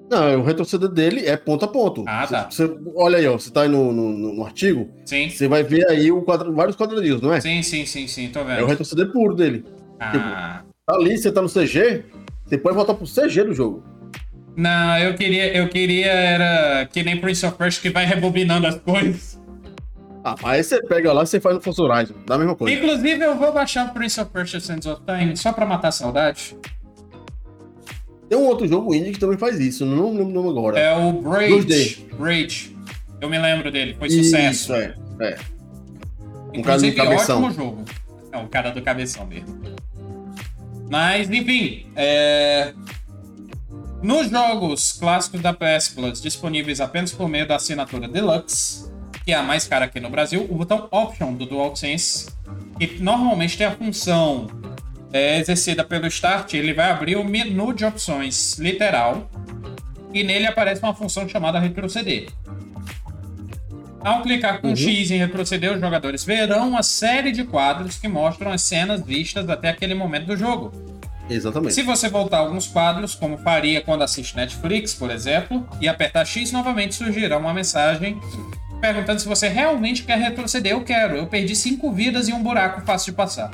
Não, 0.10 0.42
o 0.42 0.44
retroceder 0.44 0.90
dele 0.90 1.26
é 1.26 1.36
ponto 1.36 1.66
a 1.66 1.68
ponto. 1.68 2.04
Ah, 2.08 2.28
tá. 2.28 2.50
Você, 2.50 2.68
você- 2.68 2.80
olha 2.96 3.18
aí, 3.18 3.28
ó, 3.28 3.34
você 3.34 3.50
tá 3.52 3.64
aí 3.64 3.68
no, 3.70 3.92
no, 3.92 4.34
no- 4.34 4.46
artigo, 4.46 4.90
Sim. 5.06 5.30
você 5.30 5.48
vai 5.48 5.64
ver 5.64 5.90
aí 5.90 6.12
o 6.12 6.22
quadra- 6.22 6.52
vários 6.52 6.76
quadradinhos, 6.76 7.22
não 7.22 7.34
é? 7.34 7.42
Sim, 7.42 7.62
sim, 7.64 7.86
sim, 7.86 8.08
sim, 8.08 8.30
tô 8.30 8.40
É 8.40 8.44
o 8.44 8.46
vendo. 8.46 8.66
retroceder 8.68 9.12
puro 9.12 9.34
dele. 9.36 9.66
Ah, 10.00 10.62
Tá 10.86 10.96
ali, 10.96 11.18
você 11.18 11.32
tá 11.32 11.42
no 11.42 11.48
CG, 11.50 12.04
você 12.46 12.58
pode 12.58 12.76
voltar 12.76 12.94
pro 12.94 13.08
CG 13.08 13.44
do 13.46 13.54
jogo. 13.54 13.84
Não, 14.56 14.98
eu 15.00 15.16
queria, 15.16 15.56
eu 15.58 15.68
queria 15.70 16.12
era 16.12 16.86
que 16.86 17.02
nem 17.02 17.20
Prince 17.20 17.44
of 17.46 17.58
Persia 17.58 17.82
que 17.82 17.90
vai 17.90 18.06
rebobinando 18.06 18.68
as 18.68 18.76
coisas. 18.76 19.33
Ah, 20.24 20.36
aí 20.44 20.64
você 20.64 20.82
pega 20.82 21.12
lá 21.12 21.24
e 21.24 21.28
você 21.28 21.40
faz 21.40 21.56
no 21.56 21.62
Forza 21.62 21.84
Horizon, 21.84 22.14
dá 22.26 22.36
a 22.36 22.38
mesma 22.38 22.56
coisa. 22.56 22.76
Inclusive, 22.76 23.24
eu 23.24 23.36
vou 23.36 23.52
baixar 23.52 23.88
o 23.88 23.94
Prince 23.94 24.22
of 24.22 24.32
Persia 24.32 24.60
Sands 24.62 24.88
of 24.88 25.02
Time 25.06 25.36
só 25.36 25.52
pra 25.52 25.66
matar 25.66 25.90
a 25.90 25.92
saudade. 25.92 26.56
Tem 28.30 28.38
um 28.38 28.46
outro 28.46 28.66
jogo 28.66 28.96
indie 28.96 29.12
que 29.12 29.20
também 29.20 29.38
faz 29.38 29.60
isso, 29.60 29.86
não 29.86 30.12
lembro 30.12 30.26
o 30.26 30.30
nome 30.30 30.50
agora. 30.50 30.80
É 30.80 30.96
o 30.96 31.12
Braid. 31.22 31.68
2D. 31.68 32.16
Braid. 32.16 32.76
Eu 33.20 33.30
me 33.30 33.38
lembro 33.38 33.70
dele, 33.70 33.96
foi 34.00 34.10
sucesso. 34.10 34.74
Isso, 34.74 34.74
é, 34.74 34.96
é. 35.20 35.38
Um 36.54 36.62
cara 36.62 36.78
do 36.78 36.86
Inclusive, 36.86 36.96
cabeção. 36.96 37.44
ótimo 37.44 37.54
jogo. 37.54 37.86
É 38.32 38.38
o 38.38 38.48
cara 38.48 38.70
do 38.72 38.82
cabeção 38.82 39.26
mesmo. 39.26 39.62
Mas, 40.90 41.30
enfim, 41.30 41.88
é... 41.96 42.74
nos 44.02 44.30
jogos 44.30 44.94
clássicos 44.94 45.42
da 45.42 45.54
PS 45.54 45.90
Plus 45.90 46.22
disponíveis 46.22 46.80
apenas 46.80 47.12
por 47.12 47.28
meio 47.28 47.48
da 47.48 47.56
assinatura 47.58 48.08
Deluxe, 48.08 48.92
que 49.24 49.32
é 49.32 49.36
a 49.36 49.44
mais 49.44 49.68
cara 49.68 49.86
aqui 49.86 50.00
no 50.00 50.10
Brasil, 50.10 50.46
o 50.50 50.56
botão 50.56 50.88
Option 50.92 51.34
do 51.34 51.46
DualSense, 51.46 52.28
que 52.78 53.02
normalmente 53.02 53.58
tem 53.58 53.68
a 53.68 53.72
função 53.72 54.48
é, 55.12 55.40
exercida 55.40 55.84
pelo 55.84 56.08
Start, 56.08 56.54
ele 56.54 56.74
vai 56.74 56.90
abrir 56.92 57.16
o 57.16 57.24
menu 57.24 57.74
de 57.74 57.86
opções 57.86 58.58
literal 58.58 59.30
e 60.14 60.24
nele 60.24 60.48
aparece 60.48 60.82
uma 60.82 60.94
função 60.94 61.28
chamada 61.28 61.60
retroceder. 61.60 62.28
Ao 64.02 64.22
clicar 64.22 64.60
com 64.60 64.70
Uhum. 64.70 64.76
X 64.76 65.12
em 65.12 65.18
retroceder, 65.18 65.74
os 65.74 65.80
jogadores 65.80 66.26
verão 66.26 66.68
uma 66.68 66.84
série 66.84 67.32
de 67.32 67.46
quadros 67.46 67.98
que 67.98 68.08
mostram 68.08 68.52
as 68.52 68.62
cenas 68.62 69.02
vistas 69.06 69.50
até 69.50 69.70
aquele 69.70 69.94
momento 69.94 70.26
do 70.26 70.36
jogo. 70.36 70.74
Exatamente. 71.30 71.74
Se 71.74 71.84
você 71.84 72.10
voltar 72.10 72.40
alguns 72.40 72.68
quadros, 72.68 73.16
como 73.16 73.38
faria 73.38 73.82
quando 73.82 74.02
assiste 74.04 74.36
Netflix, 74.36 74.94
por 74.94 75.10
exemplo, 75.10 75.66
e 75.80 75.88
apertar 75.88 76.26
X, 76.26 76.52
novamente 76.52 76.96
surgirá 76.96 77.38
uma 77.38 77.54
mensagem 77.54 78.20
perguntando 78.84 79.22
se 79.22 79.28
você 79.30 79.48
realmente 79.48 80.04
quer 80.04 80.18
retroceder. 80.18 80.74
Eu 80.74 80.84
quero, 80.84 81.16
eu 81.16 81.26
perdi 81.26 81.56
5 81.56 81.90
vidas 81.94 82.28
e 82.28 82.34
um 82.34 82.44
buraco 82.44 82.82
fácil 82.82 83.14
de 83.14 83.16
passar. 83.16 83.50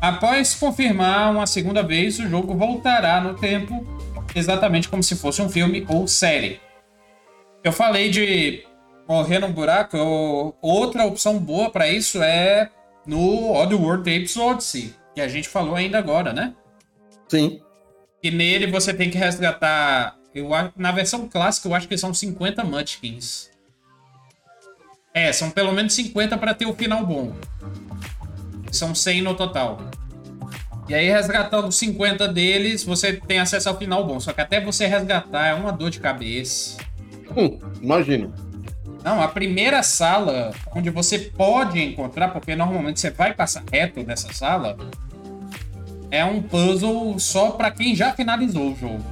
Após 0.00 0.54
confirmar 0.54 1.32
uma 1.32 1.48
segunda 1.48 1.82
vez, 1.82 2.16
o 2.20 2.28
jogo 2.28 2.54
voltará 2.54 3.20
no 3.20 3.34
tempo, 3.34 3.84
exatamente 4.36 4.88
como 4.88 5.02
se 5.02 5.16
fosse 5.16 5.42
um 5.42 5.48
filme 5.48 5.84
ou 5.88 6.06
série. 6.06 6.60
Eu 7.64 7.72
falei 7.72 8.08
de 8.08 8.62
morrer 9.08 9.40
num 9.40 9.50
buraco, 9.50 9.96
eu- 9.96 10.54
outra 10.62 11.04
opção 11.04 11.36
boa 11.36 11.68
pra 11.68 11.88
isso 11.88 12.22
é 12.22 12.70
no 13.04 13.52
Oddworld 13.52 14.04
Tapes 14.04 14.36
Odyssey, 14.36 14.94
que 15.12 15.20
a 15.20 15.26
gente 15.26 15.48
falou 15.48 15.74
ainda 15.74 15.98
agora, 15.98 16.32
né? 16.32 16.54
Sim. 17.26 17.60
E 18.22 18.30
nele 18.30 18.68
você 18.68 18.94
tem 18.94 19.10
que 19.10 19.18
resgatar. 19.18 20.16
Eu, 20.32 20.50
na 20.76 20.92
versão 20.92 21.26
clássica, 21.28 21.66
eu 21.68 21.74
acho 21.74 21.88
que 21.88 21.98
são 21.98 22.14
50 22.14 22.62
Munchkins. 22.62 23.57
É, 25.18 25.32
são 25.32 25.50
pelo 25.50 25.72
menos 25.72 25.94
50 25.94 26.38
pra 26.38 26.54
ter 26.54 26.66
o 26.66 26.72
final 26.72 27.04
bom. 27.04 27.32
São 28.70 28.94
100 28.94 29.22
no 29.22 29.34
total. 29.34 29.80
E 30.88 30.94
aí, 30.94 31.10
resgatando 31.10 31.72
50 31.72 32.28
deles, 32.28 32.84
você 32.84 33.14
tem 33.14 33.40
acesso 33.40 33.68
ao 33.68 33.76
final 33.76 34.06
bom. 34.06 34.20
Só 34.20 34.32
que 34.32 34.40
até 34.40 34.60
você 34.60 34.86
resgatar 34.86 35.48
é 35.48 35.54
uma 35.54 35.72
dor 35.72 35.90
de 35.90 35.98
cabeça. 35.98 36.76
Hum, 37.36 37.58
imagino. 37.82 38.32
Não, 39.02 39.20
a 39.20 39.26
primeira 39.26 39.82
sala 39.82 40.52
onde 40.72 40.88
você 40.88 41.18
pode 41.18 41.82
encontrar, 41.82 42.28
porque 42.28 42.54
normalmente 42.54 43.00
você 43.00 43.10
vai 43.10 43.34
passar 43.34 43.64
reto 43.72 44.04
dessa 44.04 44.32
sala, 44.32 44.76
é 46.12 46.24
um 46.24 46.40
puzzle 46.40 47.18
só 47.18 47.50
pra 47.50 47.72
quem 47.72 47.96
já 47.96 48.12
finalizou 48.12 48.72
o 48.72 48.76
jogo. 48.76 49.02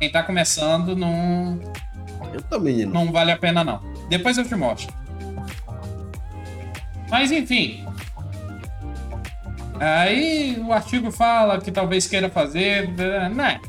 Quem 0.00 0.10
tá 0.10 0.24
começando 0.24 0.96
não, 0.96 1.60
Eu 2.32 2.42
também, 2.42 2.84
não. 2.84 3.04
não 3.04 3.12
vale 3.12 3.30
a 3.30 3.38
pena 3.38 3.62
não. 3.62 3.80
Depois 4.08 4.36
eu 4.36 4.44
te 4.44 4.56
mostro. 4.56 5.03
Mas 7.10 7.30
enfim. 7.30 7.84
Aí 9.80 10.56
o 10.64 10.72
artigo 10.72 11.10
fala 11.10 11.60
que 11.60 11.70
talvez 11.70 12.06
queira 12.06 12.28
fazer, 12.30 12.88
né? 13.34 13.60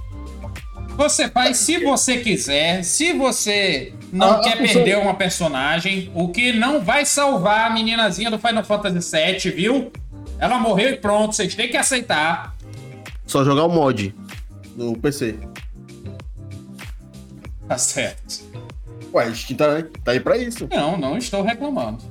Você 0.96 1.28
faz 1.28 1.58
se 1.58 1.80
você 1.80 2.18
quiser, 2.20 2.84
se 2.84 3.12
você 3.12 3.92
não 4.14 4.34
Ah, 4.34 4.40
quer 4.40 4.58
função- 4.58 4.74
perder 4.76 4.98
uma 4.98 5.14
personagem, 5.16 6.10
o 6.14 6.30
que 6.30 6.54
não 6.54 6.82
vai 6.82 7.06
salvar 7.06 7.70
a 7.70 7.74
meninazinha 7.74 8.32
do 8.32 8.40
Final 8.40 8.64
Fantasy 8.64 9.12
VII, 9.12 9.52
viu? 9.52 9.92
Ela 10.40 10.58
morreu 10.58 10.92
e 10.92 10.96
pronto, 10.98 11.36
vocês 11.36 11.54
têm 11.54 11.68
que 11.70 11.76
aceitar. 11.76 12.56
Só 13.26 13.44
jogar 13.44 13.66
o 13.66 13.70
mod 13.70 14.14
no 14.78 14.96
PC. 14.98 15.36
Tá 17.68 17.78
certo. 17.78 18.44
Ué, 19.14 19.26
a 19.26 19.30
gente 19.32 19.56
tá, 19.56 19.66
tá 20.04 20.12
aí 20.12 20.20
pra 20.20 20.38
isso. 20.38 20.68
Não, 20.72 20.98
não 20.98 21.18
estou 21.18 21.42
reclamando. 21.42 22.02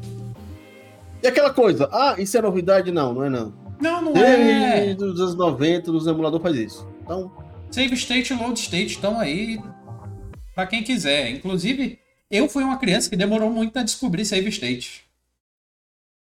E 1.24 1.26
aquela 1.26 1.54
coisa, 1.54 1.88
ah, 1.90 2.16
isso 2.18 2.36
é 2.36 2.42
novidade? 2.42 2.92
Não, 2.92 3.14
não 3.14 3.24
é 3.24 3.30
não. 3.30 3.54
Não, 3.80 4.02
não 4.02 4.12
é. 4.14 4.94
Desde 4.94 5.04
os 5.04 5.18
anos 5.18 5.34
90, 5.34 5.90
os 5.90 6.06
emuladores 6.06 6.42
faz 6.42 6.54
isso. 6.54 6.86
Então, 7.02 7.32
Save 7.70 7.94
State 7.94 8.34
e 8.34 8.36
Load 8.36 8.60
State 8.60 8.92
estão 8.92 9.18
aí 9.18 9.58
pra 10.54 10.66
quem 10.66 10.82
quiser. 10.82 11.30
Inclusive, 11.30 11.98
eu 12.30 12.46
fui 12.46 12.62
uma 12.62 12.76
criança 12.76 13.08
que 13.08 13.16
demorou 13.16 13.48
muito 13.48 13.78
a 13.78 13.82
descobrir 13.82 14.26
Save 14.26 14.50
State. 14.50 15.06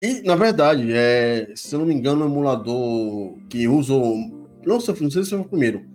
e 0.02 0.22
na 0.24 0.36
verdade, 0.36 0.92
é, 0.92 1.50
se 1.56 1.74
eu 1.74 1.80
não 1.80 1.86
me 1.86 1.94
engano, 1.94 2.26
o 2.26 2.28
emulador 2.28 3.38
que 3.48 3.70
usou. 3.70 4.18
Não 4.66 4.82
sei, 4.82 4.96
não 5.00 5.10
sei 5.10 5.24
se 5.24 5.30
foi 5.30 5.40
o 5.40 5.46
primeiro, 5.46 5.86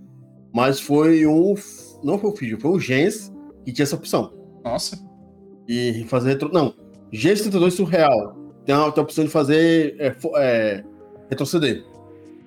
mas 0.50 0.80
foi 0.80 1.26
um. 1.26 1.54
Não 2.02 2.18
foi 2.18 2.30
o 2.30 2.36
Fiji, 2.36 2.56
foi 2.56 2.70
o 2.70 2.80
Gens 2.80 3.30
que 3.66 3.70
tinha 3.70 3.82
essa 3.82 3.96
opção. 3.96 4.32
Nossa. 4.64 4.98
E 5.68 6.06
fazer 6.08 6.30
retro. 6.30 6.50
Não, 6.50 6.74
Gens 7.12 7.42
32 7.42 7.74
surreal. 7.74 8.43
Tem 8.64 8.74
a, 8.74 8.90
tem 8.90 9.00
a 9.00 9.04
opção 9.04 9.24
de 9.24 9.30
fazer 9.30 9.96
é, 9.98 10.14
é, 10.36 10.84
retroceder 11.28 11.84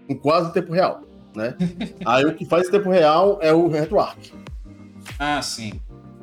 em 0.09 0.15
quase 0.15 0.51
tempo 0.53 0.71
real. 0.73 1.01
Né? 1.35 1.55
Aí 2.05 2.25
o 2.25 2.33
que 2.33 2.45
faz 2.45 2.67
em 2.67 2.71
tempo 2.71 2.89
real 2.89 3.37
é 3.41 3.53
o 3.53 3.67
RetroArch. 3.67 4.33
Ah, 5.19 5.41
sim. 5.41 5.73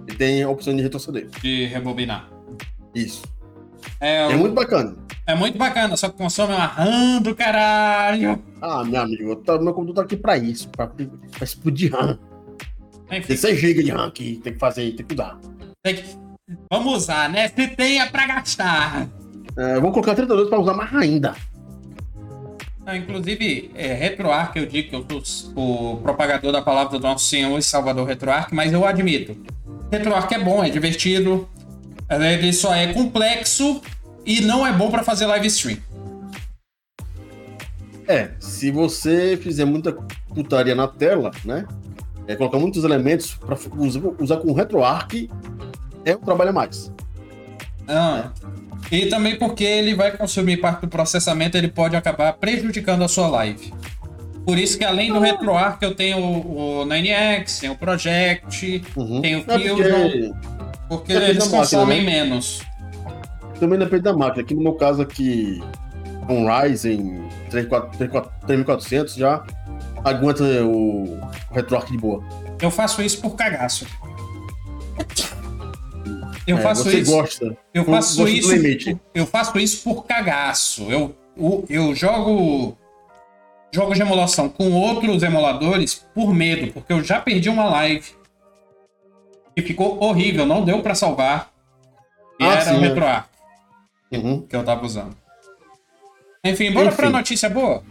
Ele 0.06 0.16
tem 0.16 0.42
a 0.42 0.48
opção 0.50 0.74
de 0.74 0.82
retroceder. 0.82 1.28
De 1.40 1.66
rebobinar. 1.66 2.28
Isso. 2.94 3.22
É, 4.00 4.22
É 4.32 4.34
o- 4.34 4.38
muito 4.38 4.54
bacana. 4.54 4.96
é 5.26 5.34
muito 5.34 5.56
bacana, 5.58 5.96
só 5.96 6.08
que 6.08 6.16
consome 6.16 6.52
uma 6.54 6.66
RAM 6.66 7.20
do 7.22 7.34
caralho. 7.34 8.42
Ah, 8.60 8.82
meu 8.84 9.00
amigo, 9.00 9.36
tá, 9.36 9.58
meu 9.58 9.72
computador 9.72 9.94
tá 9.94 10.02
aqui 10.02 10.16
pra 10.16 10.36
isso, 10.36 10.68
pra, 10.70 10.86
pra 10.86 11.06
explodir 11.44 11.92
RAM. 11.92 12.18
Enfim, 13.10 13.26
Tem 13.28 13.36
6 13.36 13.58
GB 13.60 13.82
de 13.84 13.90
RAM 13.90 14.06
aqui, 14.08 14.40
tem 14.42 14.52
que 14.54 14.58
fazer, 14.58 14.92
tem 14.92 15.06
que 15.06 15.14
dar. 15.14 15.38
tem 15.82 15.96
que- 15.96 16.04
vamos 16.70 16.94
usar, 16.94 17.28
né? 17.30 17.48
Se 17.48 17.68
tem 17.68 18.00
é 18.00 18.06
pra 18.06 18.26
gastar. 18.26 19.06
É, 19.56 19.78
vou 19.78 19.92
colocar 19.92 20.14
32 20.14 20.48
pra 20.48 20.58
usar 20.58 20.74
mais 20.74 20.94
ainda. 20.94 21.34
Ah, 22.86 22.96
inclusive, 22.96 23.70
é, 23.74 23.94
RetroArch, 23.94 24.58
eu 24.58 24.66
digo 24.66 24.90
que 24.90 25.14
eu 25.14 25.24
sou 25.24 25.94
o 25.94 25.96
propagador 25.98 26.52
da 26.52 26.60
palavra 26.60 26.98
do 26.98 27.02
nosso 27.02 27.24
Senhor 27.24 27.58
e 27.58 27.62
Salvador 27.62 28.06
RetroArch, 28.06 28.54
mas 28.54 28.72
eu 28.72 28.84
admito. 28.84 29.36
RetroArch 29.90 30.34
é 30.34 30.38
bom, 30.38 30.62
é 30.62 30.68
divertido, 30.68 31.48
ele 32.10 32.52
só 32.52 32.74
é 32.74 32.92
complexo 32.92 33.80
e 34.26 34.42
não 34.42 34.66
é 34.66 34.72
bom 34.72 34.90
pra 34.90 35.02
fazer 35.02 35.24
live 35.26 35.46
stream. 35.46 35.78
É, 38.06 38.32
se 38.38 38.70
você 38.70 39.38
fizer 39.40 39.64
muita 39.64 39.92
putaria 40.34 40.74
na 40.74 40.86
tela, 40.86 41.30
né? 41.42 41.66
É, 42.26 42.36
colocar 42.36 42.58
muitos 42.58 42.84
elementos 42.84 43.34
pra 43.34 43.56
usar, 43.78 44.00
usar 44.18 44.36
com 44.38 44.52
RetroArch, 44.52 45.30
é 46.04 46.14
um 46.14 46.20
trabalho 46.20 46.50
a 46.50 46.52
mais. 46.52 46.92
Ah, 47.88 48.30
e 48.90 49.06
também 49.06 49.36
porque 49.36 49.64
ele 49.64 49.94
vai 49.94 50.16
consumir 50.16 50.58
parte 50.58 50.82
do 50.82 50.88
processamento, 50.88 51.56
ele 51.56 51.68
pode 51.68 51.96
acabar 51.96 52.32
prejudicando 52.34 53.02
a 53.02 53.08
sua 53.08 53.28
live. 53.28 53.72
Por 54.46 54.58
isso 54.58 54.76
que 54.76 54.84
além 54.84 55.10
do 55.12 55.18
RetroArch 55.20 55.78
eu 55.82 55.94
tenho 55.94 56.18
o, 56.18 56.82
o 56.82 56.86
9X, 56.86 57.60
tenho 57.60 57.72
o 57.72 57.76
Project, 57.78 58.82
Uhum. 58.94 59.20
Tem 59.22 59.36
o 59.36 59.38
É 59.38 59.42
porque 59.42 59.68
Fusion. 59.70 60.32
porque 60.88 61.12
Depende 61.14 61.30
eles 61.30 61.44
máquina, 61.44 61.60
consomem 61.60 62.04
né? 62.04 62.10
menos. 62.24 62.62
também 63.58 63.78
depende 63.78 64.02
da 64.02 64.12
máquina. 64.12 64.42
Aqui 64.42 64.54
no 64.54 64.62
meu 64.62 64.74
caso 64.74 65.00
aqui, 65.00 65.62
um 66.28 66.46
Ryzen 66.46 67.24
3400 67.50 69.14
já 69.14 69.42
aguenta 70.04 70.42
o, 70.64 71.14
o 71.14 71.30
RetroArch 71.52 71.90
de 71.90 71.96
boa. 71.98 72.22
Eu 72.60 72.70
faço 72.70 73.00
isso 73.02 73.20
por 73.22 73.34
cagaço. 73.36 73.86
Eu 76.46 76.58
É, 76.58 76.60
faço 76.60 76.90
isso. 76.90 77.10
gosta. 77.10 77.56
Eu 77.72 77.84
faço 77.84 78.28
isso. 78.28 78.52
limite. 78.54 78.98
Eu 79.14 79.26
faço 79.26 79.58
isso 79.58 79.82
por 79.82 80.04
cagaço. 80.04 80.90
Eu, 80.90 81.14
o- 81.36 81.64
eu 81.68 81.94
jogo 81.94 82.76
jogos 83.72 83.96
de 83.96 84.02
emulação 84.02 84.48
com 84.48 84.70
outros 84.72 85.22
emuladores 85.22 86.06
por 86.14 86.32
medo, 86.32 86.72
porque 86.72 86.92
eu 86.92 87.02
já 87.02 87.20
perdi 87.20 87.48
uma 87.48 87.64
live 87.64 88.08
e 89.56 89.62
ficou 89.62 90.00
horrível, 90.02 90.46
não 90.46 90.64
deu 90.64 90.80
pra 90.82 90.94
salvar. 90.94 91.50
E 92.38 92.44
Ah, 92.44 92.52
era 92.52 92.60
sim, 92.62 92.72
o 92.72 92.84
é. 92.84 92.88
RetroArch 92.88 93.28
Uhum. 94.12 94.42
que 94.42 94.54
eu 94.54 94.62
tava 94.64 94.84
usando. 94.84 95.16
Enfim, 96.44 96.70
bora 96.72 96.92
pra 96.92 97.06
Enfim. 97.06 97.16
notícia 97.16 97.48
boa? 97.48 97.82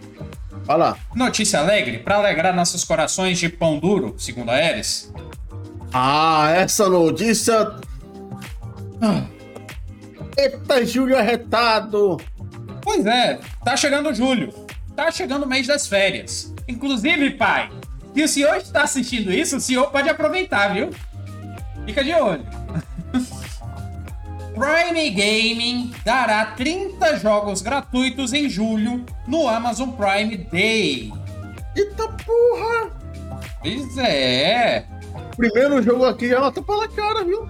Vai 0.63 0.77
lá. 0.77 0.97
Notícia 1.15 1.59
alegre 1.59 1.97
para 1.99 2.15
alegrar 2.15 2.55
nossos 2.55 2.83
corações 2.83 3.37
de 3.39 3.49
pão 3.49 3.79
duro, 3.79 4.15
segundo 4.17 4.51
a 4.51 4.57
Eris. 4.63 5.11
Ah, 5.91 6.49
essa 6.55 6.87
notícia. 6.87 7.75
Ah. 9.01 9.23
Eita, 10.37 10.85
Júlio 10.85 11.17
arretado! 11.17 12.17
Pois 12.81 13.05
é, 13.05 13.39
tá 13.63 13.77
chegando 13.77 14.13
julho. 14.13 14.53
Tá 14.95 15.09
chegando 15.09 15.43
o 15.43 15.47
mês 15.47 15.67
das 15.67 15.87
férias. 15.87 16.53
Inclusive, 16.67 17.31
pai, 17.31 17.69
se 18.13 18.23
o 18.23 18.27
senhor 18.27 18.57
está 18.57 18.83
assistindo 18.83 19.31
isso, 19.31 19.57
o 19.57 19.61
senhor 19.61 19.89
pode 19.89 20.09
aproveitar, 20.09 20.73
viu? 20.73 20.89
Fica 21.85 22.03
de 22.03 22.13
olho. 22.13 22.45
Prime 24.53 25.09
Gaming 25.09 25.91
dará 26.05 26.45
30 26.45 27.17
jogos 27.17 27.61
gratuitos 27.61 28.33
em 28.33 28.47
julho 28.47 29.03
no 29.27 29.47
Amazon 29.47 29.89
Prime 29.89 30.37
Day. 30.37 31.11
Eita 31.75 32.07
porra! 32.07 32.91
Pois 33.61 33.97
é. 33.97 34.85
Primeiro 35.35 35.81
jogo 35.81 36.05
aqui 36.05 36.29
já 36.29 36.51
tá 36.51 36.61
pela 36.61 36.87
cara, 36.87 37.23
viu? 37.23 37.47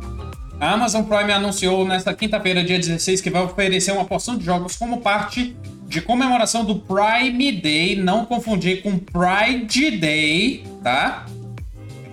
A 0.63 0.71
Amazon 0.71 1.03
Prime 1.03 1.29
anunciou 1.33 1.83
nesta 1.85 2.13
quinta-feira, 2.13 2.63
dia 2.63 2.79
16, 2.79 3.19
que 3.19 3.29
vai 3.29 3.41
oferecer 3.43 3.91
uma 3.91 4.05
porção 4.05 4.37
de 4.37 4.45
jogos 4.45 4.77
como 4.77 5.01
parte 5.01 5.57
de 5.87 5.99
comemoração 5.99 6.63
do 6.63 6.79
Prime 6.79 7.51
Day, 7.51 7.97
não 7.97 8.25
confundir 8.25 8.81
com 8.81 8.97
Pride 8.97 9.91
Day, 9.97 10.63
tá? 10.81 11.25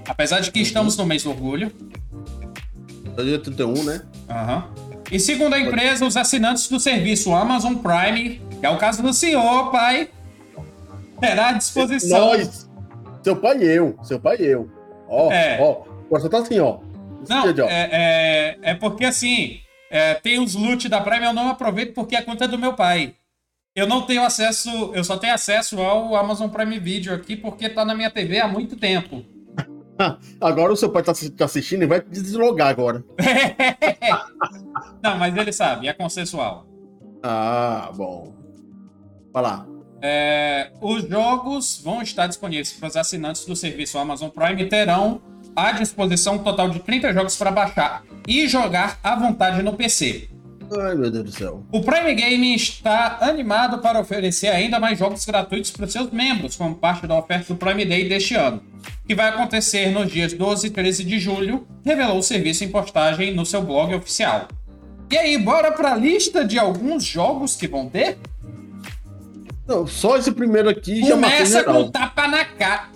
Apesar 0.08 0.40
de 0.40 0.50
que 0.50 0.58
estamos 0.58 0.96
no 0.96 1.06
mês 1.06 1.22
do 1.22 1.30
orgulho. 1.30 1.70
É 3.16 3.22
dia 3.22 3.38
31, 3.38 3.84
né? 3.84 4.02
Aham. 4.28 4.64
E 5.12 5.20
segundo 5.20 5.54
a 5.54 5.60
empresa, 5.60 6.04
os 6.04 6.16
assinantes 6.16 6.66
do 6.66 6.80
serviço 6.80 7.32
Amazon 7.32 7.74
Prime, 7.76 8.40
que 8.58 8.66
é 8.66 8.68
o 8.68 8.78
caso 8.78 9.00
do 9.00 9.12
senhor, 9.12 9.70
pai, 9.70 10.08
terá 11.20 11.50
à 11.50 11.52
disposição. 11.52 12.18
Nós! 12.30 12.68
Seu 13.22 13.36
pai 13.36 13.58
e 13.58 13.64
eu. 13.64 13.96
Seu 14.02 14.18
pai 14.18 14.38
e 14.40 14.46
eu. 14.46 14.68
Ó, 15.08 15.30
É. 15.30 15.56
ó. 15.62 15.84
Agora 16.06 16.20
só 16.20 16.28
tá 16.28 16.38
assim, 16.38 16.58
ó. 16.58 16.89
Não, 17.28 17.44
ó. 17.44 17.68
é, 17.68 17.88
é, 17.92 18.58
é 18.62 18.74
porque 18.74 19.04
assim, 19.04 19.60
é, 19.90 20.14
tem 20.14 20.38
os 20.38 20.54
loot 20.54 20.88
da 20.88 21.00
Prime, 21.00 21.26
eu 21.26 21.32
não 21.32 21.48
aproveito 21.48 21.94
porque 21.94 22.16
a 22.16 22.24
conta 22.24 22.44
é 22.44 22.48
do 22.48 22.58
meu 22.58 22.74
pai. 22.74 23.14
Eu 23.74 23.86
não 23.86 24.02
tenho 24.02 24.22
acesso, 24.22 24.92
eu 24.94 25.04
só 25.04 25.16
tenho 25.16 25.34
acesso 25.34 25.80
ao 25.80 26.14
Amazon 26.16 26.48
Prime 26.48 26.78
Video 26.78 27.14
aqui 27.14 27.36
porque 27.36 27.68
tá 27.68 27.84
na 27.84 27.94
minha 27.94 28.10
TV 28.10 28.38
há 28.38 28.48
muito 28.48 28.76
tempo. 28.76 29.24
Agora 30.40 30.72
o 30.72 30.76
seu 30.76 30.90
pai 30.90 31.02
tá 31.02 31.12
tá 31.36 31.44
assistindo 31.44 31.82
e 31.82 31.86
vai 31.86 32.00
deslogar 32.00 32.68
agora. 32.68 33.04
não, 35.02 35.18
mas 35.18 35.36
ele 35.36 35.52
sabe, 35.52 35.88
é 35.88 35.92
consensual. 35.92 36.66
Ah, 37.22 37.90
bom. 37.94 38.34
Vai 39.30 39.42
lá. 39.42 39.66
É, 40.02 40.72
os 40.80 41.02
jogos 41.06 41.82
vão 41.84 42.00
estar 42.00 42.26
disponíveis 42.26 42.72
para 42.72 42.88
os 42.88 42.96
assinantes 42.96 43.44
do 43.44 43.54
serviço 43.54 43.98
Amazon 43.98 44.30
Prime 44.30 44.64
terão 44.66 45.20
à 45.54 45.72
disposição 45.72 46.34
um 46.34 46.38
total 46.38 46.70
de 46.70 46.80
30 46.80 47.12
jogos 47.12 47.36
para 47.36 47.50
baixar 47.50 48.02
e 48.26 48.46
jogar 48.48 48.98
à 49.02 49.14
vontade 49.16 49.62
no 49.62 49.74
PC. 49.74 50.28
Ai, 50.78 50.94
meu 50.94 51.10
Deus 51.10 51.24
do 51.24 51.32
céu. 51.32 51.64
O 51.72 51.80
Prime 51.80 52.14
Gaming 52.14 52.54
está 52.54 53.18
animado 53.22 53.78
para 53.78 53.98
oferecer 53.98 54.48
ainda 54.48 54.78
mais 54.78 54.98
jogos 54.98 55.24
gratuitos 55.24 55.72
para 55.72 55.84
os 55.84 55.92
seus 55.92 56.10
membros, 56.12 56.54
como 56.54 56.76
parte 56.76 57.06
da 57.08 57.18
oferta 57.18 57.52
do 57.52 57.58
Prime 57.58 57.84
Day 57.84 58.08
deste 58.08 58.36
ano, 58.36 58.62
que 59.06 59.14
vai 59.14 59.30
acontecer 59.30 59.90
nos 59.90 60.10
dias 60.12 60.32
12 60.32 60.68
e 60.68 60.70
13 60.70 61.04
de 61.04 61.18
julho, 61.18 61.66
revelou 61.84 62.18
o 62.18 62.22
serviço 62.22 62.62
em 62.62 62.68
postagem 62.68 63.34
no 63.34 63.44
seu 63.44 63.62
blog 63.62 63.92
oficial. 63.94 64.46
E 65.10 65.18
aí, 65.18 65.36
bora 65.38 65.72
para 65.72 65.92
a 65.92 65.96
lista 65.96 66.44
de 66.44 66.56
alguns 66.56 67.02
jogos 67.02 67.56
que 67.56 67.66
vão 67.66 67.88
ter? 67.88 68.16
Não, 69.66 69.86
só 69.88 70.16
esse 70.16 70.30
primeiro 70.30 70.68
aqui 70.68 71.00
já 71.00 71.16
matou 71.16 71.36
Começa 71.36 71.64
com 71.64 71.90
tapa 71.90 72.28
na 72.28 72.44
cara. 72.44 72.88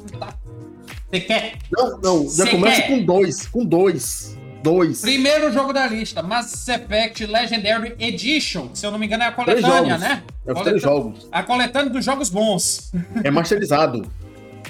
Você 1.14 1.20
quer? 1.20 1.52
Não, 1.70 1.98
não, 1.98 2.22
já 2.24 2.44
Cê 2.44 2.50
começa 2.50 2.82
quer? 2.82 2.88
com 2.88 3.04
dois. 3.04 3.46
Com 3.46 3.64
dois. 3.64 4.36
Dois. 4.64 5.00
Primeiro 5.02 5.52
jogo 5.52 5.72
da 5.72 5.86
lista, 5.86 6.22
Mass 6.22 6.66
Effect 6.66 7.24
Legendary 7.26 7.94
Edition. 8.00 8.70
Se 8.74 8.84
eu 8.84 8.90
não 8.90 8.98
me 8.98 9.06
engano, 9.06 9.22
é 9.22 9.26
a 9.26 9.32
coletânea, 9.32 9.98
né? 9.98 10.22
É 10.44 10.52
os 10.52 10.60
três 10.62 10.82
jogos. 10.82 11.28
A 11.30 11.42
coletânea 11.42 11.90
dos 11.90 12.04
jogos 12.04 12.30
bons. 12.30 12.90
É 13.22 13.30
masterizado. 13.30 14.10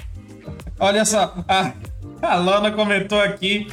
Olha 0.79 1.03
só, 1.05 1.33
a, 1.47 1.71
a 2.21 2.35
Lana 2.35 2.71
comentou 2.71 3.19
aqui 3.19 3.67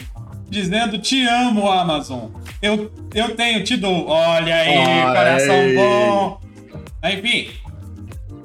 dizendo: 0.48 0.96
Te 0.98 1.26
amo, 1.26 1.70
Amazon. 1.70 2.30
Eu, 2.62 2.90
eu 3.12 3.34
tenho, 3.34 3.64
te 3.64 3.76
dou. 3.76 4.06
Olha 4.06 4.54
aí, 4.54 4.76
Ai. 4.78 5.16
coração 5.16 5.74
bom. 5.74 6.40
Enfim, 7.04 7.50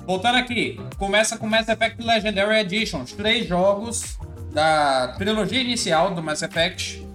voltando 0.07 0.37
aqui, 0.37 0.79
começa 0.97 1.37
com 1.37 1.45
Mass 1.47 1.67
Effect 1.67 2.01
Legendary 2.01 2.61
Edition, 2.61 3.01
os 3.01 3.11
três 3.11 3.45
jogos 3.45 4.17
da 4.53 5.09
trilogia 5.17 5.59
inicial 5.61 6.15
do 6.15 6.23
Mass 6.23 6.41
Effect. 6.41 7.05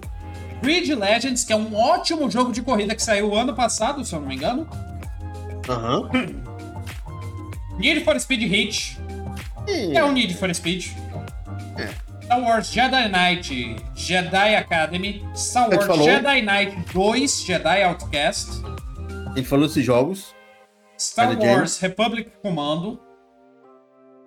Creed 0.61 0.87
Legends, 0.91 1.43
que 1.43 1.51
é 1.51 1.55
um 1.57 1.75
ótimo 1.75 2.29
jogo 2.31 2.53
de 2.53 2.61
corrida 2.61 2.95
que 2.95 3.01
saiu 3.01 3.35
ano 3.35 3.53
passado, 3.53 4.05
se 4.05 4.13
eu 4.13 4.21
não 4.21 4.27
me 4.27 4.35
engano. 4.35 4.65
Aham. 5.67 6.09
Need 7.77 8.05
for 8.05 8.17
Speed 8.19 8.43
Hit, 8.43 8.97
Ih, 9.67 9.97
É 9.97 10.03
o 10.03 10.11
Need 10.11 10.35
for 10.35 10.53
Speed. 10.53 10.91
Star 12.23 12.39
Wars 12.39 12.71
Jedi 12.71 13.09
Knight 13.09 13.75
Jedi 13.95 14.55
Academy. 14.55 15.25
Star 15.35 15.69
Wars? 15.69 16.03
Jedi 16.03 16.41
Knight 16.41 16.77
2 16.93 17.43
Jedi 17.43 17.83
Outcast. 17.83 18.61
Ele 19.35 19.43
falou 19.43 19.65
esses 19.65 19.83
jogos. 19.83 20.33
Star 21.09 21.37
Wars 21.37 21.79
Republic 21.79 22.31
Commando. 22.41 22.99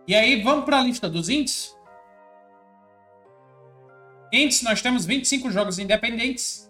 E 0.06 0.14
aí, 0.14 0.42
vamos 0.42 0.64
para 0.64 0.78
a 0.78 0.82
lista 0.82 1.08
dos 1.08 1.28
indies? 1.28 1.74
Indies, 4.32 4.62
nós 4.62 4.80
temos 4.82 5.04
25 5.04 5.50
jogos 5.50 5.78
independentes. 5.78 6.66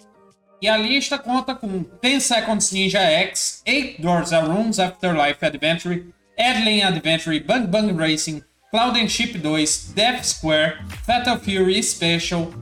E 0.60 0.68
a 0.68 0.76
lista 0.76 1.18
conta 1.18 1.54
com 1.54 1.84
10 2.00 2.22
Seconds 2.22 2.72
Ninja 2.72 3.00
X, 3.00 3.62
8 3.66 4.00
Doors 4.00 4.32
a 4.32 4.40
Rooms 4.40 4.78
Afterlife 4.78 5.44
Adventure, 5.44 6.06
Adlin 6.38 6.82
Adventure, 6.82 7.38
Bang 7.40 7.66
Bang 7.66 7.92
Racing, 7.92 8.42
Cloud 8.70 8.98
and 8.98 9.08
Ship 9.08 9.32
2, 9.32 9.94
Death 9.94 10.24
Square, 10.24 10.78
Fatal 11.04 11.36
Fury 11.38 11.82
Special, 11.82 12.52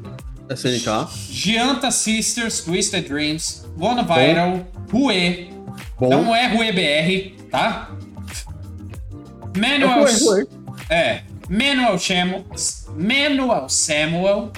SNK. 0.49 1.07
Gianta 1.31 1.91
Sisters, 1.91 2.65
Twisted 2.65 3.07
Dreams, 3.07 3.67
One 3.77 4.05
Viral, 4.05 4.67
Rue, 4.93 5.54
Bom. 5.99 6.09
não 6.11 6.35
é 6.35 6.47
Rue 6.47 6.73
BR, 6.73 7.49
tá? 7.51 7.91
Manuel, 9.57 10.07
é, 10.91 11.21
Manuel 11.49 11.99
Samuel, 11.99 12.45
Manuel 12.97 13.69
Samuel, 13.69 14.53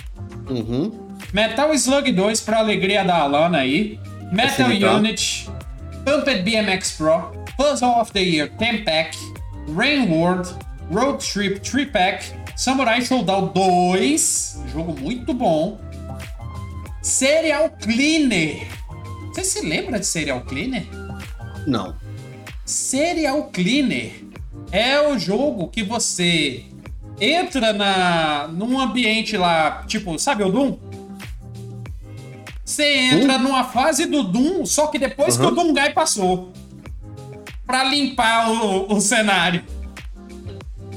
Uhum. 0.48 1.06
Metal 1.32 1.74
Slug 1.74 2.12
2 2.12 2.40
pra 2.40 2.58
alegria 2.58 3.04
da 3.04 3.16
Alana 3.18 3.58
aí, 3.58 3.98
Metal. 4.32 4.70
Unit, 4.96 5.48
Pumped 6.04 6.42
BMX 6.42 6.92
Pro, 6.92 7.32
Puzzle 7.56 8.00
of 8.00 8.12
the 8.12 8.20
Year 8.22 8.48
10 8.58 8.84
Pack, 8.84 9.16
Rain 9.76 10.08
World, 10.08 10.48
Road 10.90 11.18
Trip 11.24 11.58
3 11.60 11.86
Pack, 11.90 12.32
Samurai 12.56 13.02
Showdown 13.04 13.48
2, 13.52 14.60
jogo 14.72 14.98
muito 14.98 15.34
bom, 15.34 15.78
Serial 17.02 17.70
Cleaner. 17.82 18.66
Você 19.34 19.44
se 19.44 19.66
lembra 19.66 19.98
de 19.98 20.06
Serial 20.06 20.40
Cleaner? 20.42 20.86
Não. 21.66 21.94
Serial 22.64 23.44
Cleaner 23.52 24.24
é 24.72 25.00
o 25.00 25.18
jogo 25.18 25.68
que 25.68 25.82
você 25.82 26.64
entra 27.20 27.72
na 27.72 28.48
num 28.48 28.80
ambiente 28.80 29.36
lá, 29.36 29.84
tipo, 29.86 30.18
sabe 30.18 30.42
o 30.42 30.50
Doom? 30.50 30.76
Você 32.64 32.84
entra 32.84 33.38
numa 33.38 33.64
fase 33.64 34.06
do 34.06 34.24
Doom, 34.24 34.66
só 34.66 34.88
que 34.88 34.98
depois 34.98 35.36
que 35.36 35.42
Uhum. 35.42 35.50
o 35.50 35.54
Doomguy 35.54 35.92
passou. 35.94 36.52
Pra 37.64 37.84
limpar 37.84 38.50
o, 38.50 38.92
o 38.92 39.00
cenário. 39.00 39.62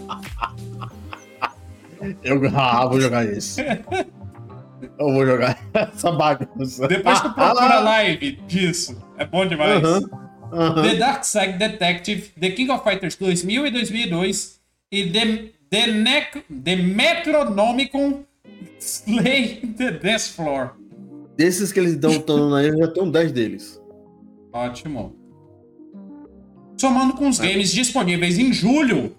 Eu 2.24 2.42
ah, 2.56 2.86
vou 2.88 3.00
jogar 3.00 3.26
isso. 3.26 3.62
Eu 4.98 5.14
vou 5.14 5.26
jogar 5.26 5.58
essa 5.74 6.12
bagunça. 6.12 6.88
Depois 6.88 7.22
tu 7.22 7.34
procura 7.34 7.76
a 7.76 7.80
live 7.80 8.32
disso. 8.48 8.98
É 9.18 9.26
bom 9.26 9.46
demais. 9.46 9.84
Aham. 9.84 10.29
The 10.50 10.96
Dark 10.96 11.24
Side 11.24 11.54
Detective, 11.58 12.32
The 12.40 12.52
King 12.52 12.72
of 12.72 12.84
Fighters 12.84 13.16
2000 13.16 13.68
e 13.68 13.72
2002 13.72 14.60
e 14.92 15.10
The, 15.12 15.52
The, 15.70 15.88
Nec 15.88 16.44
The 16.64 16.76
Metronomicon 16.76 18.24
Slay 18.80 19.62
the 19.78 19.92
Dance 19.92 20.32
Floor. 20.32 20.72
Desses 21.38 21.72
que 21.72 21.80
eles 21.80 21.96
dão 21.96 22.18
dando 22.26 22.56
aí, 22.56 22.68
eu 22.68 22.78
já 22.78 22.88
tenho 22.88 23.12
10 23.12 23.32
deles. 23.32 23.82
Ótimo. 24.52 25.16
Somando 26.78 27.14
com 27.14 27.28
os 27.28 27.40
games 27.40 27.72
disponíveis 27.72 28.38
em 28.40 28.54
julho, 28.54 29.16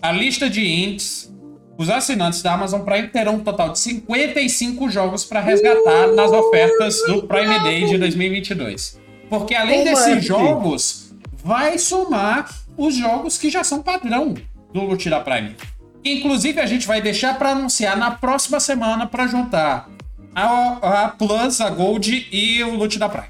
a 0.00 0.12
lista 0.12 0.48
de 0.48 0.64
indies, 0.64 1.32
os 1.76 1.90
assinantes 1.90 2.42
da 2.42 2.54
Amazon 2.54 2.82
Prime 2.82 3.08
terão 3.08 3.36
um 3.36 3.40
total 3.40 3.72
de 3.72 3.78
55 3.78 4.90
jogos 4.90 5.24
para 5.24 5.40
resgatar 5.40 6.08
nas 6.08 6.30
ofertas 6.30 6.96
do 7.06 7.22
Prime 7.26 7.58
Day 7.60 7.86
de 7.86 7.98
2022. 7.98 8.99
Porque 9.30 9.54
além 9.54 9.82
é 9.82 9.84
desses 9.84 10.24
jogos, 10.24 11.14
vai 11.42 11.78
somar 11.78 12.50
os 12.76 12.96
jogos 12.96 13.38
que 13.38 13.48
já 13.48 13.62
são 13.62 13.80
padrão. 13.80 14.34
do 14.74 14.82
Loot 14.82 15.08
da 15.08 15.20
Prime. 15.20 15.54
Que, 16.02 16.12
inclusive 16.14 16.60
a 16.60 16.66
gente 16.66 16.86
vai 16.86 17.00
deixar 17.00 17.38
para 17.38 17.50
anunciar 17.50 17.96
na 17.96 18.10
próxima 18.10 18.58
semana 18.58 19.06
para 19.06 19.28
juntar 19.28 19.88
a, 20.34 21.04
a 21.04 21.08
Plus, 21.08 21.60
a 21.60 21.70
Gold 21.70 22.28
e 22.32 22.62
o 22.64 22.74
Loot 22.74 22.98
da 22.98 23.08
Prime. 23.08 23.28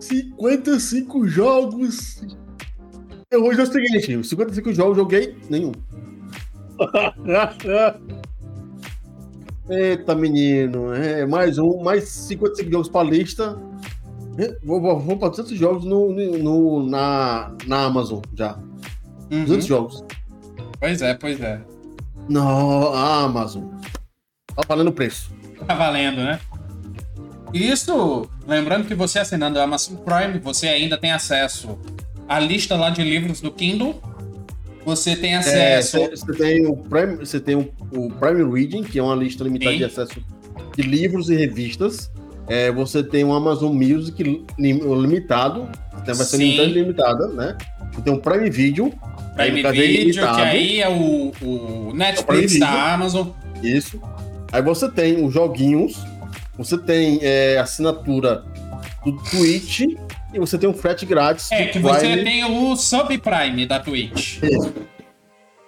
55 0.00 1.28
jogos. 1.28 2.22
Eu 3.30 3.42
vou 3.42 3.50
dizer 3.50 3.62
o 3.62 3.66
seguinte: 3.66 4.24
55 4.26 4.72
jogos 4.72 4.96
joguei 4.96 5.36
nenhum. 5.50 5.72
Eita, 9.68 10.14
menino. 10.14 10.94
É, 10.94 11.26
mais 11.26 11.58
um, 11.58 11.82
mais 11.82 12.08
55 12.08 12.70
jogos 12.70 12.88
pra 12.88 13.02
lista. 13.02 13.58
Vou, 14.62 14.80
vou, 14.80 14.98
vou 14.98 15.16
pra 15.16 15.28
200 15.28 15.56
jogos 15.56 15.84
no, 15.84 16.12
no, 16.12 16.86
na, 16.88 17.52
na 17.66 17.84
Amazon 17.84 18.20
já. 18.34 18.58
Uhum. 19.30 19.44
200 19.44 19.66
jogos. 19.66 20.04
Pois 20.80 21.02
é, 21.02 21.14
pois 21.14 21.40
é. 21.40 21.60
Não, 22.28 22.92
Amazon. 22.94 23.64
Tá 24.54 24.62
valendo 24.68 24.88
o 24.88 24.92
preço. 24.92 25.30
Tá 25.66 25.74
valendo, 25.74 26.16
né? 26.16 26.40
Isso, 27.52 28.28
lembrando 28.46 28.86
que 28.86 28.94
você 28.94 29.20
assinando 29.20 29.58
a 29.60 29.62
Amazon 29.62 29.96
Prime, 29.96 30.40
você 30.40 30.68
ainda 30.68 30.98
tem 30.98 31.12
acesso 31.12 31.78
à 32.28 32.40
lista 32.40 32.74
lá 32.76 32.90
de 32.90 33.02
livros 33.02 33.40
do 33.40 33.52
Kindle. 33.52 34.02
Você 34.84 35.16
tem 35.16 35.34
é, 35.34 35.36
acesso. 35.36 35.96
É, 35.98 36.10
você 36.10 36.32
tem 36.32 36.66
o 36.66 36.76
Prime, 36.76 37.16
você 37.16 37.40
tem 37.40 37.54
o, 37.54 37.72
o 37.92 38.10
Prime 38.10 38.52
Reading, 38.52 38.82
que 38.82 38.98
é 38.98 39.02
uma 39.02 39.14
lista 39.14 39.44
limitada 39.44 39.72
Sim. 39.72 39.78
de 39.78 39.84
acesso 39.84 40.24
de 40.76 40.82
livros 40.82 41.30
e 41.30 41.36
revistas. 41.36 42.10
É, 42.46 42.70
você 42.70 43.02
tem 43.02 43.24
o 43.24 43.32
Amazon 43.32 43.74
Music 43.74 44.44
limitado, 44.58 45.68
vai 46.04 46.14
ser 46.14 46.36
limitado 46.36 46.68
limitada, 46.68 47.28
né? 47.28 47.56
Você 47.92 48.02
tem 48.02 48.12
o 48.12 48.18
Prime 48.18 48.50
Video. 48.50 48.92
Prime 49.34 49.62
Video, 49.72 50.34
que 50.34 50.40
aí 50.40 50.80
é 50.80 50.88
o, 50.88 51.32
o 51.40 51.92
Netflix 51.94 52.54
é 52.54 52.56
o 52.56 52.60
da 52.60 52.94
Amazon. 52.94 53.28
Isso. 53.62 54.00
Aí 54.52 54.62
você 54.62 54.90
tem 54.90 55.24
os 55.24 55.32
joguinhos, 55.32 56.04
você 56.56 56.76
tem 56.76 57.18
é, 57.22 57.58
assinatura 57.58 58.44
do 59.04 59.16
Twitch 59.30 59.80
e 60.32 60.38
você 60.38 60.58
tem 60.58 60.68
um 60.68 60.74
frete 60.74 61.06
grátis. 61.06 61.50
É, 61.50 61.66
que 61.66 61.78
Prime. 61.78 61.88
você 61.88 62.22
tem 62.22 62.44
o 62.44 62.76
Subprime 62.76 63.66
da 63.66 63.80
Twitch. 63.80 64.42
Isso. 64.42 64.72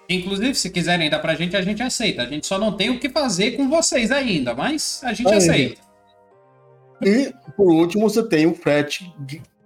Inclusive, 0.09 0.55
se 0.55 0.69
quiserem 0.69 1.09
dar 1.09 1.19
pra 1.19 1.35
gente, 1.35 1.55
a 1.57 1.61
gente 1.61 1.83
aceita. 1.83 2.21
A 2.21 2.25
gente 2.25 2.47
só 2.47 2.57
não 2.57 2.71
tem 2.71 2.89
o 2.89 2.99
que 2.99 3.09
fazer 3.09 3.51
com 3.51 3.69
vocês 3.69 4.09
ainda, 4.09 4.53
mas 4.53 5.01
a 5.03 5.11
gente 5.11 5.33
aceita. 5.33 5.86
E, 7.01 7.33
por 7.55 7.71
último, 7.71 8.09
você 8.09 8.23
tem 8.23 8.47
o 8.47 8.55
frete 8.55 9.13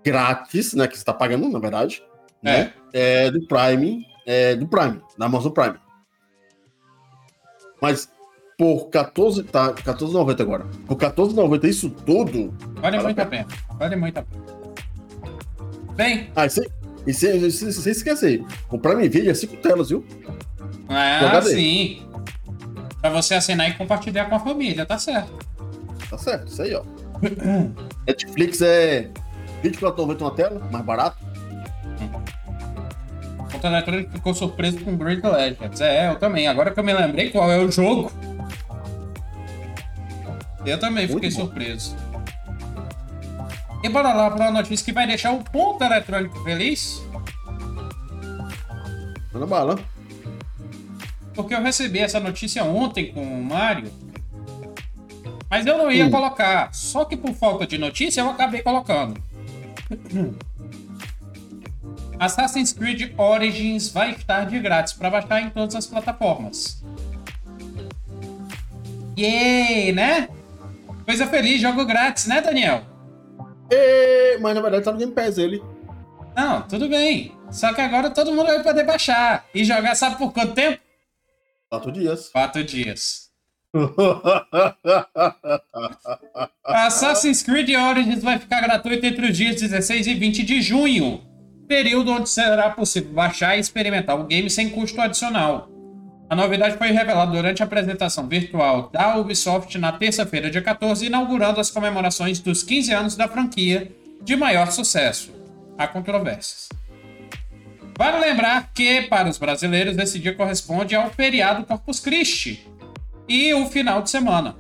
grátis, 0.04 0.74
né? 0.74 0.88
Que 0.88 0.98
você 0.98 1.04
tá 1.04 1.14
pagando, 1.14 1.50
na 1.50 1.60
verdade. 1.60 2.04
É. 2.44 2.58
Né, 2.58 2.74
é 2.94 3.32
do 3.32 3.46
Prime, 3.48 4.06
é, 4.26 4.56
do 4.56 4.68
Prime, 4.68 5.00
da 5.18 5.28
Amazon 5.28 5.52
Prime. 5.52 5.76
Mas 7.82 8.12
por 8.58 8.90
14, 8.90 9.44
tá, 9.44 9.74
14,90 9.74 10.42
agora. 10.42 10.66
Por 10.86 10.98
14,90 10.98 11.64
isso 11.68 11.90
tudo. 11.90 12.54
Vale 12.76 13.00
muito 13.00 13.20
a 13.20 13.26
pena. 13.26 13.48
Vale 13.78 13.96
muito 13.96 14.18
a 14.18 14.24
pena. 14.24 14.44
Bem. 15.96 16.32
Ah, 16.36 16.46
isso, 16.46 16.62
isso, 17.08 17.28
isso, 17.28 17.70
isso, 17.70 17.90
esquecer. 17.90 18.44
O 18.70 18.78
Prime 18.78 19.08
Video 19.10 19.32
é 19.32 19.34
5 19.34 19.58
telas, 19.58 19.90
viu? 19.90 20.06
Ah, 20.88 21.42
sim. 21.42 22.08
Pra 23.00 23.10
você 23.10 23.34
assinar 23.34 23.70
e 23.70 23.74
compartilhar 23.74 24.26
com 24.26 24.36
a 24.36 24.40
família, 24.40 24.86
tá 24.86 24.98
certo. 24.98 25.34
Tá 26.10 26.18
certo, 26.18 26.48
isso 26.48 26.62
aí, 26.62 26.76
ó. 26.76 26.84
Netflix 28.08 28.62
é 28.62 29.10
24,90 29.64 30.22
uma 30.22 30.32
tela, 30.32 30.70
mais 30.72 30.86
barato. 30.86 31.18
O 33.54 33.68
Eletrônico 33.68 34.12
ficou 34.12 34.34
surpreso 34.34 34.80
com 34.80 34.98
Great 34.98 35.22
Legends. 35.26 35.82
É, 35.82 36.10
eu 36.10 36.16
também. 36.18 36.48
Agora 36.48 36.72
que 36.72 36.80
eu 36.80 36.84
me 36.84 36.94
lembrei 36.94 37.30
qual 37.30 37.52
é 37.52 37.60
o 37.60 37.72
jogo. 37.72 38.12
Eu 40.66 40.80
também 40.80 41.08
Muito 41.08 41.22
fiquei 41.22 41.30
bom. 41.30 41.46
surpreso. 41.46 41.96
E 43.84 43.90
bora 43.90 44.14
lá 44.14 44.30
para 44.32 44.46
uma 44.46 44.62
notícia 44.62 44.86
que 44.86 44.92
vai 44.92 45.08
deixar 45.08 45.32
o 45.32 45.44
ponto 45.44 45.84
eletrônico 45.84 46.44
feliz. 46.44 47.04
Manda 49.34 49.46
bala. 49.46 49.80
Porque 51.34 51.54
eu 51.54 51.62
recebi 51.62 52.00
essa 52.00 52.20
notícia 52.20 52.64
ontem 52.64 53.12
com 53.12 53.22
o 53.24 53.44
Mário. 53.44 53.92
Mas 55.52 55.66
eu 55.66 55.78
não 55.78 55.92
ia 55.92 56.06
hum. 56.06 56.12
colocar. 56.12 56.74
Só 56.74 57.04
que 57.04 57.18
por 57.18 57.34
falta 57.34 57.68
de 57.68 57.78
notícia 57.78 58.22
eu 58.22 58.30
acabei 58.30 58.62
colocando. 58.62 59.22
Assassin's 62.18 62.72
Creed 62.72 63.14
Origins 63.18 63.90
vai 63.90 64.12
estar 64.12 64.46
de 64.46 64.58
grátis 64.60 64.94
para 64.94 65.10
baixar 65.10 65.42
em 65.42 65.50
todas 65.50 65.76
as 65.76 65.86
plataformas. 65.86 66.82
Yay, 69.20 69.92
né? 69.92 70.30
Coisa 71.04 71.28
feliz, 71.28 71.60
jogo 71.60 71.84
grátis, 71.84 72.28
né, 72.28 72.40
Daniel? 72.40 72.84
E... 73.70 74.38
Mas 74.40 74.56
na 74.56 74.62
verdade 74.62 74.86
tá 74.86 74.94
no 74.94 75.00
Game 75.00 75.12
Pass 75.12 75.38
ele. 75.38 75.62
Não, 76.34 76.62
tudo 76.62 76.88
bem. 76.88 77.36
Só 77.52 77.74
que 77.74 77.82
agora 77.82 78.10
todo 78.10 78.32
mundo 78.32 78.48
vai 78.48 78.64
poder 78.64 78.86
baixar. 78.86 79.46
E 79.54 79.66
jogar, 79.66 79.96
sabe 79.96 80.18
por 80.18 80.32
quanto 80.32 80.54
tempo? 80.54 80.80
Quatro 81.70 81.92
dias. 81.92 82.30
Quatro 82.30 82.64
dias. 82.64 83.31
Assassin's 86.66 87.42
Creed 87.42 87.70
Origins 87.70 88.22
vai 88.22 88.38
ficar 88.38 88.60
gratuito 88.62 89.06
entre 89.06 89.28
os 89.28 89.38
dias 89.38 89.56
16 89.56 90.08
e 90.08 90.14
20 90.14 90.44
de 90.44 90.62
junho, 90.62 91.22
período 91.70 92.12
onde 92.12 92.30
será 92.30 92.70
possível 92.72 93.14
baixar 93.14 93.56
e 93.56 93.62
experimentar 93.62 94.20
o 94.20 94.26
game 94.26 94.50
sem 94.50 94.70
custo 94.70 95.00
adicional. 95.00 95.70
A 96.30 96.36
novidade 96.36 96.78
foi 96.78 96.92
revelada 96.92 97.32
durante 97.32 97.64
a 97.64 97.66
apresentação 97.66 98.28
virtual 98.28 98.90
da 98.92 99.16
Ubisoft 99.18 99.78
na 99.78 99.94
terça-feira, 99.94 100.50
dia 100.50 100.62
14, 100.62 101.06
inaugurando 101.06 101.62
as 101.62 101.70
comemorações 101.70 102.40
dos 102.40 102.64
15 102.64 102.94
anos 102.94 103.16
da 103.16 103.28
franquia 103.28 103.92
de 104.22 104.36
maior 104.36 104.72
sucesso. 104.72 105.32
Há 105.78 105.88
controvérsias. 105.88 106.68
Vale 107.98 108.20
lembrar 108.20 108.72
que, 108.74 109.04
para 109.04 109.30
os 109.30 109.38
brasileiros, 109.38 109.98
esse 109.98 110.20
dia 110.20 110.34
corresponde 110.34 110.94
ao 110.96 111.10
feriado 111.10 111.66
Corpus 111.66 112.00
Christi 112.00 112.72
e 113.32 113.54
o 113.54 113.66
final 113.66 114.02
de 114.02 114.10
semana. 114.10 114.56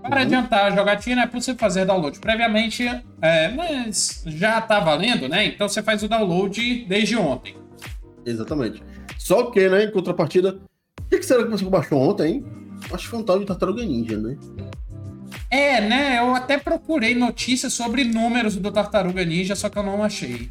Para 0.00 0.16
uhum. 0.16 0.22
adiantar 0.22 0.64
a 0.66 0.76
jogatina, 0.76 1.22
é 1.22 1.26
possível 1.26 1.58
fazer 1.58 1.84
download 1.84 2.18
previamente, 2.20 2.86
é, 3.20 3.48
mas 3.48 4.22
já 4.26 4.60
está 4.60 4.78
valendo, 4.78 5.28
né? 5.28 5.44
Então 5.46 5.68
você 5.68 5.82
faz 5.82 6.02
o 6.04 6.08
download 6.08 6.86
desde 6.88 7.16
ontem. 7.16 7.56
Exatamente. 8.24 8.82
Só 9.18 9.50
que, 9.50 9.68
né, 9.68 9.84
em 9.84 9.90
contrapartida, 9.90 10.60
o 11.00 11.04
que, 11.10 11.18
que 11.18 11.26
será 11.26 11.42
que 11.42 11.50
você 11.50 11.64
baixou 11.64 11.98
ontem, 12.00 12.34
hein? 12.34 12.44
Acho 12.92 13.04
que 13.04 13.10
foi 13.10 13.18
um 13.18 13.24
tal 13.24 13.40
de 13.40 13.44
Tartaruga 13.44 13.84
Ninja, 13.84 14.16
né? 14.16 14.36
É, 15.50 15.80
né? 15.80 16.18
Eu 16.20 16.34
até 16.34 16.58
procurei 16.58 17.14
notícias 17.14 17.72
sobre 17.72 18.04
números 18.04 18.54
do 18.56 18.70
Tartaruga 18.70 19.24
Ninja, 19.24 19.56
só 19.56 19.68
que 19.68 19.78
eu 19.78 19.82
não 19.82 20.04
achei. 20.04 20.48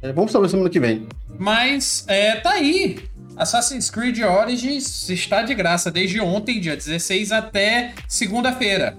É, 0.00 0.12
vamos 0.12 0.30
saber 0.30 0.48
semana 0.48 0.70
que 0.70 0.78
vem. 0.78 1.08
Mas, 1.38 2.04
é, 2.06 2.36
tá 2.36 2.52
aí. 2.52 2.98
Assassin's 3.36 3.90
Creed 3.90 4.20
Origins 4.22 5.08
está 5.10 5.42
de 5.42 5.54
graça 5.54 5.90
desde 5.90 6.20
ontem, 6.20 6.58
dia 6.58 6.74
16, 6.74 7.32
até 7.32 7.92
segunda-feira. 8.08 8.96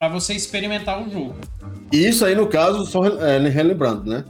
para 0.00 0.08
você 0.08 0.32
experimentar 0.32 1.06
o 1.06 1.10
jogo. 1.10 1.36
Isso 1.92 2.24
aí, 2.24 2.34
no 2.34 2.46
caso, 2.46 2.86
só 2.86 3.04
é, 3.04 3.38
relembrando, 3.48 4.08
né? 4.08 4.24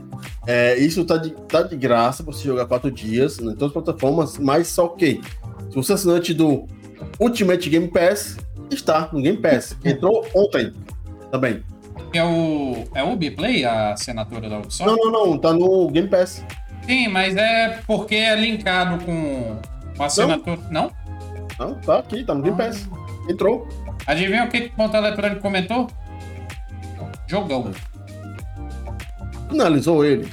É, 0.47 0.77
isso 0.77 1.05
tá 1.05 1.15
de, 1.17 1.29
tá 1.47 1.61
de 1.61 1.75
graça 1.75 2.23
para 2.23 2.33
você 2.33 2.43
jogar 2.43 2.65
quatro 2.65 2.91
dias 2.91 3.39
né, 3.39 3.53
em 3.53 3.55
todas 3.55 3.67
as 3.67 3.83
plataformas, 3.83 4.37
mas 4.37 4.67
só 4.67 4.87
que 4.87 5.21
se 5.69 5.75
você 5.75 5.91
é 5.91 5.95
assinante 5.95 6.33
do 6.33 6.67
Ultimate 7.19 7.69
Game 7.69 7.87
Pass, 7.87 8.37
está 8.71 9.09
no 9.13 9.21
Game 9.21 9.37
Pass. 9.37 9.77
Entrou 9.85 10.25
ontem 10.35 10.73
também. 11.31 11.63
É 12.13 12.23
o, 12.23 12.85
é 12.95 13.03
o 13.03 13.13
Ubiplay 13.13 13.63
a 13.63 13.93
assinatura 13.93 14.49
da 14.49 14.57
Ubisoft? 14.57 14.85
Não, 14.85 15.11
não, 15.11 15.27
não, 15.27 15.37
tá 15.37 15.53
no 15.53 15.87
Game 15.89 16.07
Pass. 16.07 16.43
Sim, 16.89 17.07
mas 17.09 17.35
é 17.37 17.81
porque 17.85 18.15
é 18.15 18.35
linkado 18.35 19.05
com, 19.05 19.59
a 19.99 20.05
assinatura. 20.05 20.59
Não? 20.71 20.91
não? 21.59 21.75
tá 21.81 21.99
aqui, 21.99 22.23
tá 22.23 22.33
no 22.33 22.41
Game 22.41 22.57
Pass. 22.57 22.89
Entrou. 23.29 23.69
Adivinha 24.07 24.45
o 24.45 24.49
que 24.49 24.57
o 24.57 24.71
ponto 24.71 24.97
eletrônico 24.97 25.39
comentou? 25.39 25.87
Jogão. 27.27 27.71
Finalizou 29.51 30.03
ele. 30.03 30.27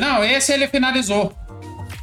Não, 0.00 0.22
esse 0.22 0.52
ele 0.52 0.68
finalizou. 0.68 1.32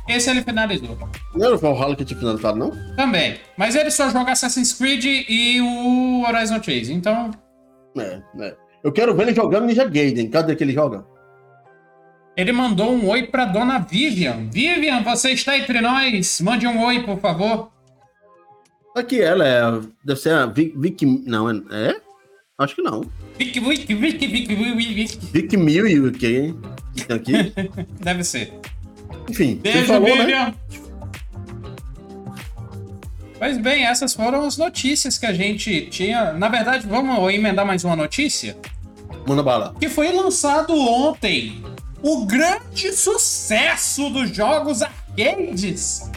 Esse 0.10 0.30
ele 0.30 0.42
finalizou. 0.42 0.98
Não 1.34 1.46
era 1.46 1.56
o 1.56 1.58
Valhalla 1.58 1.96
que 1.96 2.04
tinha 2.04 2.20
finalizado, 2.20 2.60
não? 2.60 2.72
Também. 2.98 3.40
Mas 3.56 3.74
ele 3.74 3.90
só 3.90 4.10
joga 4.10 4.34
Assassin's 4.34 4.74
Creed 4.74 5.06
e 5.06 5.62
o 5.62 6.26
Horizon 6.28 6.62
Chase, 6.62 6.92
então. 6.92 7.32
É, 7.98 8.22
é. 8.42 8.56
Eu 8.84 8.92
quero 8.92 9.16
ver 9.16 9.28
ele 9.28 9.34
jogando 9.34 9.66
Ninja 9.66 9.86
Gaiden. 9.86 10.30
Cadê 10.30 10.58
que 10.58 10.64
ele 10.66 10.74
joga? 10.74 11.06
Ele 12.36 12.52
mandou 12.52 12.92
um 12.92 13.08
oi 13.08 13.28
pra 13.28 13.46
dona 13.46 13.78
Vivian. 13.78 14.50
Vivian, 14.52 15.04
você 15.04 15.32
está 15.32 15.58
entre 15.58 15.80
nós? 15.82 16.42
Mande 16.42 16.66
um 16.66 16.84
oi, 16.84 17.04
por 17.04 17.20
favor. 17.20 17.72
Aqui 18.96 19.22
ela 19.22 19.48
é. 19.48 19.62
Deve 20.04 20.20
ser 20.20 20.34
a 20.34 20.46
Vic. 20.48 20.74
Vic 20.76 21.06
não, 21.06 21.50
é? 21.50 21.54
é? 21.72 21.96
Acho 22.58 22.76
que 22.76 22.82
não. 22.82 23.02
Vic, 23.38 23.60
Vic, 23.60 23.94
Vic, 23.94 24.28
Vic, 24.28 24.56
Vic, 24.56 24.94
Vic. 24.94 25.20
Vic 25.32 25.58
Mil 25.58 25.88
e 25.88 26.00
o 26.00 26.12
que? 26.12 26.54
Aqui? 27.10 27.54
Deve 28.02 28.24
ser. 28.24 28.54
Enfim, 29.30 29.56
Beijo, 29.56 29.86
falou, 29.86 30.10
né? 30.10 30.26
Vivian. 30.26 30.46
Né? 30.46 30.54
Pois 33.38 33.58
bem, 33.58 33.86
essas 33.86 34.14
foram 34.14 34.46
as 34.46 34.58
notícias 34.58 35.18
que 35.18 35.26
a 35.26 35.34
gente 35.34 35.88
tinha. 35.88 36.34
Na 36.34 36.50
verdade, 36.50 36.88
vamos 36.88 37.32
emendar 37.34 37.66
mais 37.66 37.84
uma 37.84 37.96
notícia? 37.96 38.58
Manda 39.28 39.44
bala. 39.44 39.76
Que 39.80 39.90
foi 39.90 40.12
lançado 40.12 40.74
ontem 40.74 41.62
o 42.04 42.26
grande 42.26 42.92
sucesso 42.92 44.10
dos 44.10 44.30
jogos 44.36 44.82
arcades. 44.82 46.10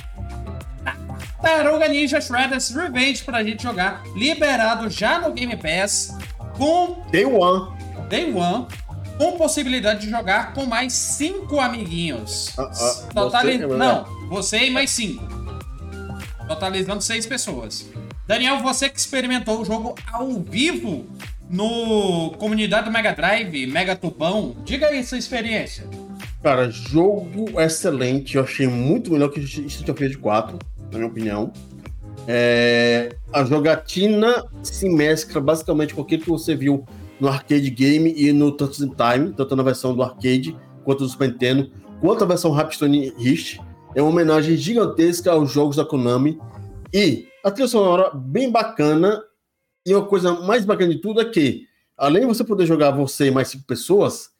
Taruga 1.40 1.86
Ninja 1.88 2.20
Shredder's 2.20 2.70
Revenge 2.70 3.22
pra 3.22 3.44
gente 3.44 3.62
jogar, 3.62 4.02
liberado 4.16 4.88
já 4.90 5.20
no 5.20 5.32
Game 5.32 5.56
Pass, 5.56 6.16
com 6.56 7.02
Day 7.12 7.24
One. 7.24 7.76
Day 8.08 8.32
One, 8.32 8.66
com 9.18 9.32
possibilidade 9.38 10.00
de 10.00 10.10
jogar 10.10 10.54
com 10.54 10.66
mais 10.66 10.92
cinco 10.92 11.60
amiguinhos. 11.60 12.52
Ah, 12.58 12.70
Totali... 13.14 13.58
você- 13.58 13.76
Não, 13.76 14.04
você 14.28 14.58
e 14.66 14.70
mais 14.70 14.90
cinco. 14.90 15.24
Totalizando 16.48 17.02
seis 17.02 17.26
pessoas. 17.26 17.86
Daniel, 18.26 18.60
você 18.60 18.88
que 18.88 18.98
experimentou 18.98 19.60
o 19.60 19.64
jogo 19.64 19.94
ao 20.12 20.32
vivo 20.40 21.06
no 21.48 22.30
comunidade 22.38 22.86
do 22.86 22.92
Mega 22.92 23.12
Drive, 23.12 23.66
Mega 23.66 23.96
Tubão, 23.96 24.56
diga 24.64 24.88
aí 24.88 25.04
sua 25.04 25.18
experiência. 25.18 25.84
Cara, 26.42 26.70
jogo 26.70 27.60
excelente. 27.60 28.36
Eu 28.36 28.44
achei 28.44 28.66
muito 28.66 29.12
melhor 29.12 29.30
que 29.30 29.40
Street 29.40 29.88
of 29.88 30.02
Rage 30.02 30.18
4, 30.18 30.58
na 30.92 30.98
minha 30.98 31.10
opinião. 31.10 31.52
É, 32.28 33.14
a 33.32 33.44
jogatina 33.44 34.44
se 34.62 34.88
mescla 34.88 35.40
basicamente 35.40 35.94
com 35.94 36.02
aquilo 36.02 36.22
que 36.22 36.30
você 36.30 36.56
viu 36.56 36.84
no 37.20 37.28
arcade 37.28 37.70
game 37.70 38.12
e 38.16 38.32
no 38.32 38.52
Touch 38.52 38.78
Time, 38.78 39.32
tanto 39.36 39.56
na 39.56 39.62
versão 39.62 39.94
do 39.94 40.02
arcade 40.02 40.56
quanto 40.84 41.04
do 41.04 41.08
Super 41.08 41.30
Nintendo, 41.30 41.70
quanto 42.00 42.24
a 42.24 42.26
versão 42.26 42.50
Rapstone 42.50 43.12
Rift. 43.18 43.60
É 43.94 44.02
uma 44.02 44.10
homenagem 44.10 44.56
gigantesca 44.56 45.32
aos 45.32 45.50
jogos 45.50 45.76
da 45.76 45.84
Konami. 45.84 46.38
E 46.92 47.26
a 47.42 47.50
trilha 47.50 47.68
sonora 47.68 48.10
bem 48.14 48.50
bacana. 48.50 49.22
E 49.86 49.94
uma 49.94 50.04
coisa 50.04 50.40
mais 50.40 50.64
bacana 50.64 50.92
de 50.92 51.00
tudo 51.00 51.20
é 51.20 51.24
que, 51.24 51.66
além 51.96 52.22
de 52.22 52.26
você 52.26 52.42
poder 52.42 52.66
jogar 52.66 52.90
você 52.90 53.28
e 53.28 53.30
mais 53.30 53.48
cinco 53.48 53.64
pessoas, 53.64 54.30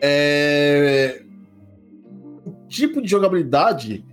é... 0.00 1.22
o 2.46 2.68
tipo 2.68 3.02
de 3.02 3.10
jogabilidade 3.10 4.04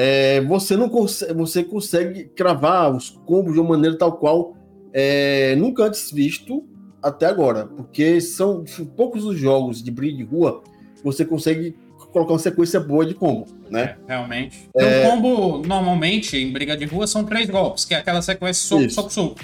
é, 0.00 0.40
você 0.42 0.76
não 0.76 0.88
consegue, 0.88 1.34
você 1.34 1.64
consegue 1.64 2.24
cravar 2.26 2.94
os 2.94 3.10
combos 3.10 3.52
de 3.52 3.58
uma 3.58 3.70
maneira 3.70 3.98
tal 3.98 4.16
qual 4.16 4.56
é, 4.92 5.56
nunca 5.56 5.86
antes 5.86 6.12
visto 6.12 6.64
até 7.02 7.26
agora, 7.26 7.66
porque 7.66 8.20
são 8.20 8.64
poucos 8.96 9.24
os 9.24 9.36
jogos 9.36 9.82
de 9.82 9.90
briga 9.90 10.18
de 10.18 10.22
rua 10.22 10.62
que 10.94 11.02
você 11.02 11.24
consegue 11.24 11.76
colocar 12.12 12.32
uma 12.32 12.38
sequência 12.38 12.78
boa 12.78 13.04
de 13.04 13.12
combo, 13.12 13.46
né? 13.68 13.96
É, 14.06 14.14
realmente. 14.14 14.68
É... 14.76 15.06
O 15.06 15.10
combo, 15.10 15.66
normalmente, 15.66 16.36
em 16.36 16.52
briga 16.52 16.76
de 16.76 16.84
rua, 16.84 17.08
são 17.08 17.24
três 17.24 17.50
golpes, 17.50 17.84
que 17.84 17.92
é 17.92 17.98
aquela 17.98 18.22
sequência 18.22 18.68
soco, 18.68 18.82
Isso. 18.82 18.94
soco, 18.94 19.12
soco. 19.12 19.40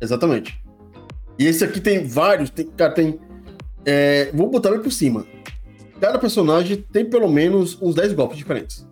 Exatamente. 0.00 0.62
E 1.38 1.46
esse 1.46 1.64
aqui 1.64 1.80
tem 1.80 2.04
vários, 2.06 2.50
tem, 2.50 2.66
cara, 2.66 2.92
tem. 2.92 3.18
é, 3.84 4.30
vou 4.32 4.50
botar 4.50 4.70
bem 4.70 4.80
por 4.80 4.92
cima. 4.92 5.26
Cada 6.00 6.18
personagem 6.18 6.84
tem 6.92 7.04
pelo 7.04 7.28
menos 7.28 7.80
uns 7.80 7.94
10 7.94 8.14
golpes 8.14 8.38
diferentes. 8.38 8.86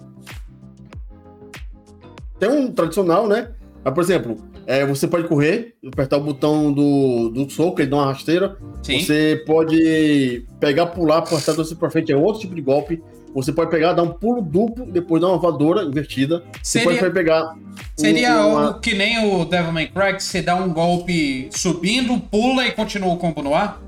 Tem 2.39 2.49
um 2.49 2.71
tradicional, 2.71 3.27
né? 3.27 3.53
Mas, 3.85 3.95
por 3.95 4.03
exemplo, 4.03 4.37
é, 4.67 4.85
você 4.85 5.09
pode 5.09 5.27
correr, 5.27 5.75
apertar 5.87 6.19
o 6.19 6.23
botão 6.23 6.73
do, 6.73 7.31
do 7.31 7.51
soco, 7.51 7.81
ele 7.81 7.91
dá 7.91 7.97
uma 7.97 8.07
rasteira. 8.07 8.57
Sim. 8.83 9.01
Você 9.01 9.43
pode 9.47 10.47
pegar, 10.61 10.87
pular, 10.89 11.19
apertar 11.19 11.55
você 11.55 11.75
pra 11.75 11.91
frente, 11.91 12.13
é 12.13 12.17
outro 12.17 12.43
tipo 12.43 12.55
de 12.55 12.61
golpe. 12.61 13.03
Você 13.35 13.53
pode 13.53 13.71
pegar, 13.71 13.93
dar 13.93 14.03
um 14.03 14.11
pulo 14.13 14.41
duplo, 14.43 14.87
depois 14.91 15.21
dar 15.21 15.29
uma 15.29 15.39
voadora 15.39 15.83
invertida. 15.85 16.43
Você 16.63 16.81
Seria- 16.81 16.99
pode 16.99 17.13
pegar. 17.15 17.55
Seria 17.97 18.33
um- 18.43 18.51
uma- 18.53 18.67
algo 18.69 18.81
que 18.81 18.95
nem 18.95 19.25
o 19.33 19.45
Devil 19.45 19.73
May 19.73 19.87
Cry, 19.89 20.15
que 20.17 20.23
você 20.23 20.41
dá 20.43 20.55
um 20.57 20.73
golpe 20.73 21.49
subindo, 21.53 22.19
pula 22.19 22.67
e 22.67 22.73
continua 22.73 23.13
o 23.13 23.17
combo 23.17 23.43
no 23.43 23.55
ar? 23.55 23.81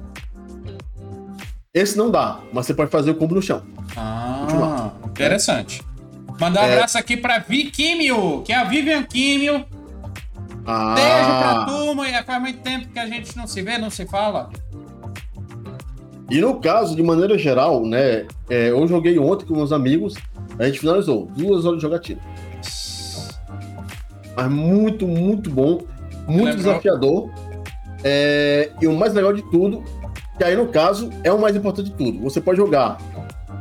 Esse 1.73 1.97
não 1.97 2.11
dá, 2.11 2.41
mas 2.53 2.67
você 2.67 2.75
pode 2.75 2.91
fazer 2.91 3.11
o 3.11 3.15
combo 3.15 3.35
no 3.35 3.43
chão. 3.43 3.63
Ah, 3.97 4.39
Continua. 4.43 4.95
interessante. 5.07 5.83
Mandar 6.41 6.63
um 6.63 6.67
É. 6.67 6.73
abraço 6.75 6.99
aqui 6.99 7.17
pra 7.17 7.39
Vi 7.39 7.65
Químio, 7.71 8.43
que 8.43 8.53
é 8.53 8.57
a 8.57 8.65
Vivian 8.65 9.03
Químio. 9.05 9.65
Ah, 10.67 10.95
Beijo 10.95 11.39
pra 11.39 11.65
turma, 11.67 12.09
e 12.09 12.23
faz 12.23 12.41
muito 12.41 12.61
tempo 12.61 12.89
que 12.89 12.99
a 12.99 13.07
gente 13.07 13.37
não 13.37 13.47
se 13.47 13.63
vê, 13.63 13.79
não 13.79 13.91
se 13.91 14.05
fala. 14.07 14.51
E 16.31 16.41
no 16.41 16.61
caso, 16.61 16.95
de 16.95 17.03
maneira 17.03 17.37
geral, 17.37 17.85
né? 17.85 18.27
é, 18.49 18.71
eu 18.71 18.87
joguei 18.87 19.19
ontem 19.19 19.45
com 19.47 19.55
meus 19.55 19.73
amigos, 19.73 20.15
a 20.59 20.67
gente 20.67 20.81
finalizou 20.81 21.27
duas 21.37 21.65
horas 21.65 21.79
de 21.79 21.83
jogatina. 21.83 22.21
Mas 24.37 24.51
muito, 24.51 25.09
muito 25.09 25.51
bom, 25.51 25.81
muito 26.27 26.45
Lembrou? 26.45 26.55
desafiador. 26.57 27.31
É, 28.05 28.71
e 28.81 28.87
o 28.87 28.93
mais 28.93 29.13
legal 29.13 29.33
de 29.33 29.43
tudo, 29.51 29.83
que 30.39 30.45
aí 30.45 30.57
no 30.57 30.69
caso 30.69 31.11
é 31.25 31.33
o 31.33 31.39
mais 31.39 31.57
importante 31.57 31.91
de 31.91 31.97
tudo. 31.97 32.21
Você 32.21 32.41
pode 32.41 32.57
jogar 32.59 32.99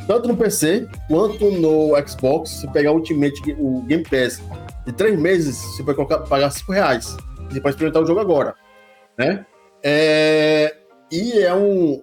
tanto 0.08 0.28
no 0.28 0.38
PC 0.38 0.88
quanto 1.08 1.52
no 1.52 1.92
Xbox. 2.08 2.50
Se 2.52 2.68
pegar 2.70 2.92
o 2.92 2.96
Ultimate, 2.96 3.56
o 3.60 3.82
Game 3.82 4.04
Pass 4.04 4.42
de 4.86 4.94
três 4.94 5.20
meses, 5.20 5.58
você 5.58 5.84
pode 5.84 5.96
colocar, 5.96 6.20
pagar 6.20 6.50
5 6.52 6.72
reais. 6.72 7.18
Você 7.50 7.60
pode 7.60 7.76
experimentar 7.76 8.04
o 8.04 8.06
jogo 8.06 8.20
agora. 8.20 8.56
Né? 9.18 9.46
É, 9.84 10.76
e 11.12 11.40
é 11.40 11.54
um, 11.54 12.02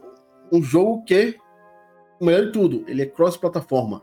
um 0.53 0.63
jogo 0.63 1.03
que, 1.05 1.37
o 2.21 2.25
melhor 2.25 2.47
de 2.47 2.53
tudo, 2.53 2.85
ele 2.87 3.03
é 3.03 3.07
cross-plataforma. 3.07 4.03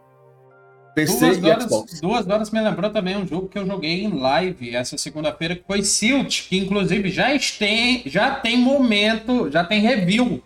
PC 0.96 1.20
Duas 1.20 1.38
e 1.38 1.46
horas, 1.46 1.64
Xbox. 1.64 2.02
duas 2.02 2.28
horas 2.28 2.52
me 2.52 2.62
lembrou 2.62 2.92
também 2.92 3.18
um 3.18 3.26
jogo 3.26 3.48
que 3.48 3.58
eu 3.58 3.66
joguei 3.66 4.04
em 4.04 4.20
live 4.20 4.76
essa 4.76 4.98
segunda-feira, 4.98 5.56
que 5.56 5.64
foi 5.66 5.82
Silt, 5.82 6.48
que 6.48 6.58
inclusive 6.58 7.10
já 7.10 7.28
tem, 7.58 8.04
já 8.06 8.36
tem 8.36 8.58
momento, 8.58 9.50
já 9.50 9.64
tem 9.64 9.82
review 9.82 10.42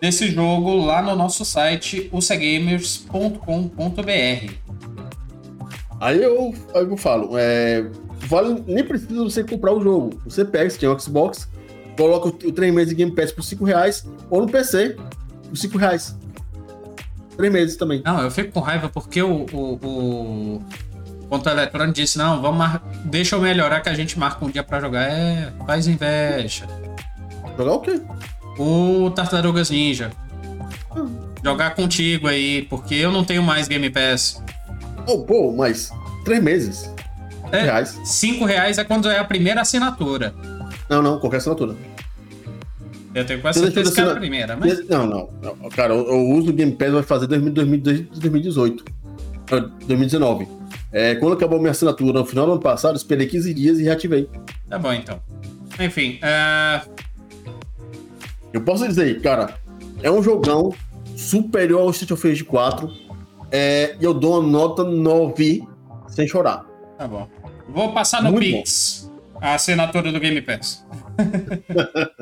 desse 0.00 0.30
jogo 0.30 0.76
lá 0.76 1.02
no 1.02 1.14
nosso 1.14 1.44
site, 1.44 2.08
usagamers.com.br. 2.12 4.52
Aí 6.00 6.20
eu, 6.20 6.52
aí 6.74 6.82
eu 6.82 6.96
falo, 6.96 7.38
é, 7.38 7.86
vale, 8.26 8.64
nem 8.66 8.82
precisa 8.82 9.22
você 9.22 9.44
comprar 9.44 9.72
o 9.72 9.80
jogo. 9.80 10.20
Você 10.24 10.44
pega, 10.44 10.70
se 10.70 10.78
tem 10.78 10.88
um 10.88 10.98
Xbox, 10.98 11.48
coloca 11.96 12.28
o, 12.28 12.48
o 12.48 12.52
3 12.52 12.74
meses 12.74 12.88
de 12.88 12.96
Game 12.96 13.14
Pass 13.14 13.30
por 13.30 13.44
5 13.44 13.64
reais, 13.64 14.04
ou 14.28 14.40
no 14.40 14.48
PC 14.48 14.96
por 15.52 15.58
5 15.58 15.78
reais. 15.78 16.16
3 17.36 17.52
meses 17.52 17.76
também. 17.76 18.02
Não, 18.04 18.20
eu 18.20 18.30
fico 18.30 18.52
com 18.52 18.60
raiva 18.60 18.88
porque 18.88 19.22
o, 19.22 19.46
o, 19.52 19.74
o 19.84 20.62
Ponto 21.28 21.48
Eletrônico 21.48 21.94
disse, 21.94 22.16
não, 22.18 22.40
vamos 22.40 22.58
mar... 22.58 22.82
deixa 23.04 23.36
eu 23.36 23.40
melhorar 23.40 23.80
que 23.80 23.88
a 23.88 23.94
gente 23.94 24.18
marca 24.18 24.44
um 24.44 24.50
dia 24.50 24.62
pra 24.62 24.80
jogar. 24.80 25.02
É, 25.02 25.52
faz 25.66 25.86
inveja. 25.86 26.66
Jogar 27.56 27.72
o 27.72 27.80
quê? 27.80 28.00
O 28.58 29.10
Tartarugas 29.10 29.70
Ninja. 29.70 30.10
Jogar 31.44 31.74
contigo 31.74 32.28
aí, 32.28 32.62
porque 32.62 32.94
eu 32.94 33.10
não 33.10 33.24
tenho 33.24 33.42
mais 33.42 33.68
Game 33.68 33.88
Pass. 33.90 34.42
Oh, 35.06 35.18
pô, 35.18 35.52
mas 35.52 35.90
3 36.24 36.42
meses. 36.42 36.90
É, 37.50 37.62
Reais. 37.64 37.98
5 38.04 38.44
reais 38.46 38.78
é 38.78 38.84
quando 38.84 39.10
é 39.10 39.18
a 39.18 39.24
primeira 39.24 39.60
assinatura. 39.60 40.34
Não, 40.88 41.02
não, 41.02 41.18
qualquer 41.18 41.38
assinatura. 41.38 41.76
Eu 43.14 43.26
tenho 43.26 43.40
quase 43.42 43.60
certeza 43.60 43.92
que 43.92 44.00
é 44.00 44.04
a 44.04 44.14
primeira, 44.14 44.56
mas... 44.56 44.88
Não, 44.88 45.06
não, 45.06 45.30
não. 45.42 45.70
Cara, 45.70 45.94
eu 45.94 46.28
uso 46.30 46.50
o 46.50 46.52
Game 46.52 46.72
Pass 46.72 46.92
vai 46.92 47.02
fazer 47.02 47.26
2000, 47.26 47.52
2000, 47.52 47.80
desde 47.80 48.02
2018. 48.04 48.84
Ah, 49.50 49.60
2019. 49.86 50.48
É, 50.90 51.14
quando 51.16 51.34
acabou 51.34 51.58
minha 51.58 51.70
assinatura 51.70 52.20
no 52.20 52.24
final 52.24 52.46
do 52.46 52.52
ano 52.52 52.60
passado, 52.60 52.92
eu 52.92 52.96
esperei 52.96 53.26
15 53.26 53.52
dias 53.54 53.78
e 53.78 53.84
reativei. 53.84 54.28
Tá 54.68 54.78
bom, 54.78 54.92
então. 54.92 55.20
Enfim, 55.78 56.18
é, 56.22 56.82
Eu 58.52 58.62
posso 58.62 58.86
dizer, 58.86 59.20
cara, 59.20 59.58
é 60.02 60.10
um 60.10 60.22
jogão 60.22 60.74
superior 61.16 61.80
ao 61.80 61.90
Street 61.90 62.10
of 62.12 62.26
Rage 62.28 62.44
4. 62.44 62.90
É, 63.50 63.96
e 64.00 64.04
eu 64.04 64.14
dou 64.14 64.40
uma 64.40 64.48
nota 64.48 64.84
9 64.84 65.62
sem 66.08 66.26
chorar. 66.26 66.64
tá 66.96 67.06
bom. 67.06 67.28
Vou 67.68 67.92
passar 67.92 68.22
no 68.22 68.32
Muito 68.32 68.44
Pix 68.44 69.10
a 69.42 69.54
assinatura 69.54 70.12
do 70.12 70.20
Game 70.20 70.40
Pass. 70.40 70.86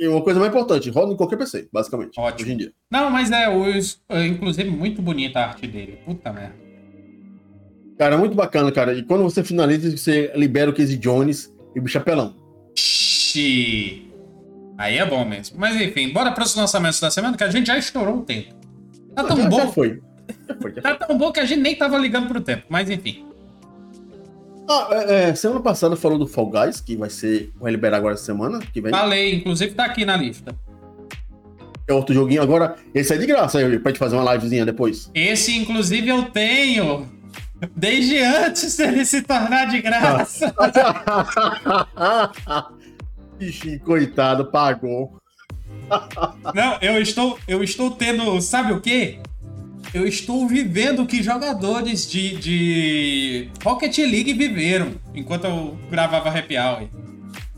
E 0.00 0.08
uma 0.08 0.22
coisa 0.22 0.40
mais 0.40 0.50
importante, 0.50 0.88
roda 0.88 1.12
em 1.12 1.16
qualquer 1.16 1.36
PC, 1.36 1.68
basicamente. 1.70 2.18
Ótimo. 2.18 2.42
Hoje 2.42 2.54
em 2.54 2.56
dia. 2.56 2.72
Não, 2.90 3.10
mas 3.10 3.30
é, 3.30 3.50
os, 3.50 4.00
é, 4.08 4.26
inclusive, 4.26 4.70
muito 4.70 5.02
bonita 5.02 5.38
a 5.40 5.48
arte 5.48 5.66
dele. 5.66 5.98
Puta 6.06 6.32
merda. 6.32 6.54
Cara, 7.98 8.16
muito 8.16 8.34
bacana, 8.34 8.72
cara. 8.72 8.94
E 8.94 9.02
quando 9.02 9.22
você 9.22 9.44
finaliza, 9.44 9.94
você 9.94 10.32
libera 10.34 10.70
o 10.70 10.74
Casey 10.74 10.96
Jones 10.96 11.54
e 11.76 11.78
o 11.78 11.82
bicho 11.82 11.98
é. 11.98 12.30
Xiii. 12.74 14.10
Aí 14.78 14.96
é 14.96 15.04
bom 15.04 15.22
mesmo. 15.22 15.58
Mas 15.58 15.78
enfim, 15.78 16.10
bora 16.10 16.32
para 16.32 16.44
os 16.44 16.54
lançamentos 16.54 16.98
da 16.98 17.10
semana, 17.10 17.36
que 17.36 17.44
a 17.44 17.50
gente 17.50 17.66
já 17.66 17.76
estourou 17.76 18.20
o 18.20 18.22
tempo. 18.22 18.54
Tá 19.14 19.22
tão 19.24 19.36
já, 19.36 19.48
bom. 19.50 19.56
já 19.58 19.68
foi. 19.68 20.00
Já 20.48 20.56
foi, 20.56 20.74
já. 20.74 20.80
Tá 20.80 20.94
tão 20.94 21.18
bom 21.18 21.30
que 21.30 21.40
a 21.40 21.44
gente 21.44 21.60
nem 21.60 21.76
tava 21.76 21.98
ligando 21.98 22.26
pro 22.26 22.40
tempo. 22.40 22.64
Mas 22.70 22.88
enfim. 22.88 23.26
Ah, 24.70 24.88
é, 24.92 25.30
é, 25.30 25.34
semana 25.34 25.60
passada 25.60 25.96
falou 25.96 26.16
do 26.16 26.28
Fall 26.28 26.46
Guys, 26.46 26.80
que 26.80 26.96
vai 26.96 27.10
ser. 27.10 27.52
Vai 27.60 27.72
liberar 27.72 27.96
agora 27.96 28.14
essa 28.14 28.24
semana, 28.24 28.60
que 28.60 28.80
vem. 28.80 28.92
Falei, 28.92 29.34
inclusive 29.34 29.74
tá 29.74 29.84
aqui 29.84 30.04
na 30.04 30.16
lista. 30.16 30.56
É 31.88 31.92
outro 31.92 32.14
joguinho. 32.14 32.40
Agora, 32.40 32.76
esse 32.94 33.12
é 33.12 33.18
de 33.18 33.26
graça 33.26 33.58
aí, 33.58 33.80
pra 33.80 33.90
gente 33.90 33.98
fazer 33.98 34.14
uma 34.14 34.32
livezinha 34.32 34.64
depois. 34.64 35.10
Esse, 35.12 35.56
inclusive, 35.56 36.08
eu 36.08 36.30
tenho. 36.30 37.04
Desde 37.74 38.20
antes 38.20 38.76
dele 38.76 39.04
se 39.04 39.22
tornar 39.22 39.66
de 39.66 39.82
graça. 39.82 40.54
Bichinho, 43.36 43.80
coitado, 43.80 44.52
pagou. 44.52 45.18
Não, 46.54 46.78
eu 46.80 47.02
estou, 47.02 47.36
eu 47.48 47.64
estou 47.64 47.90
tendo, 47.90 48.40
sabe 48.40 48.72
o 48.72 48.80
quê? 48.80 49.18
Eu 49.92 50.06
estou 50.06 50.46
vivendo 50.46 51.02
o 51.02 51.06
que 51.06 51.22
jogadores 51.22 52.08
de, 52.08 52.36
de 52.36 53.48
Rocket 53.64 53.96
League 53.98 54.32
viveram 54.34 54.92
enquanto 55.14 55.44
eu 55.46 55.76
gravava 55.90 56.28
Happy 56.28 56.56
Hour. 56.56 56.88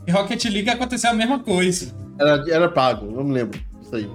E 0.06 0.10
Rocket 0.10 0.44
League 0.46 0.70
aconteceu 0.70 1.10
a 1.10 1.14
mesma 1.14 1.38
coisa. 1.38 1.94
Era, 2.18 2.44
era 2.48 2.68
pago, 2.68 3.10
não 3.10 3.24
me 3.24 3.34
lembro. 3.34 3.60
Isso 3.82 3.96
aí. 3.96 4.10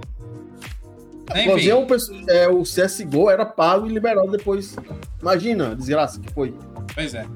Enfim. 1.36 1.72
O, 1.72 2.30
é, 2.30 2.48
o 2.48 2.62
CSGO 2.62 3.30
era 3.30 3.44
pago 3.44 3.86
e 3.86 3.90
liberado 3.90 4.30
depois. 4.30 4.74
Imagina 5.20 5.72
a 5.72 5.74
desgraça 5.74 6.20
que 6.20 6.32
foi. 6.32 6.54
Pois 6.94 7.14
é. 7.14 7.26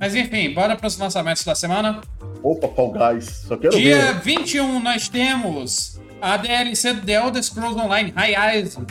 Mas 0.00 0.14
enfim, 0.14 0.52
bora 0.54 0.76
para 0.76 0.86
os 0.86 0.96
lançamentos 0.96 1.44
da 1.44 1.54
semana. 1.54 2.00
Opa, 2.42 2.68
Fall 2.68 2.92
Guys. 2.92 3.44
Só 3.46 3.56
quero 3.56 3.76
Dia 3.76 4.12
ver. 4.12 4.20
21 4.20 4.80
nós 4.80 5.08
temos 5.08 6.00
a 6.20 6.36
DLC 6.36 6.94
do 6.94 7.04
The 7.04 7.12
Elder 7.12 7.42
Scrolls 7.42 7.78
Online 7.78 8.12
High 8.16 8.58
Isle 8.58 8.86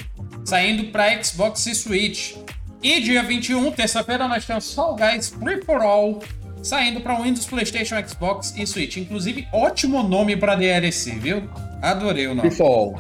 saindo 0.48 0.86
para 0.86 1.22
Xbox 1.22 1.66
e 1.66 1.76
Switch. 1.76 2.38
E 2.82 3.02
dia 3.02 3.22
21, 3.22 3.70
terça-feira, 3.72 4.30
nós 4.30 4.46
temos 4.46 4.74
Fall 4.74 4.96
Guys 4.96 5.28
Free 5.28 5.62
for 5.66 5.82
All 5.82 6.20
saindo 6.64 7.02
para 7.02 7.22
Windows, 7.22 7.46
PlayStation, 7.46 7.96
Xbox 8.08 8.54
e 8.58 8.66
Switch. 8.66 8.96
Inclusive, 8.98 9.46
ótimo 9.52 10.02
nome 10.04 10.38
para 10.38 10.56
DLC, 10.56 11.12
viu? 11.12 11.50
Adorei 11.82 12.28
o 12.28 12.36
nome. 12.36 12.50
Fall. 12.52 12.96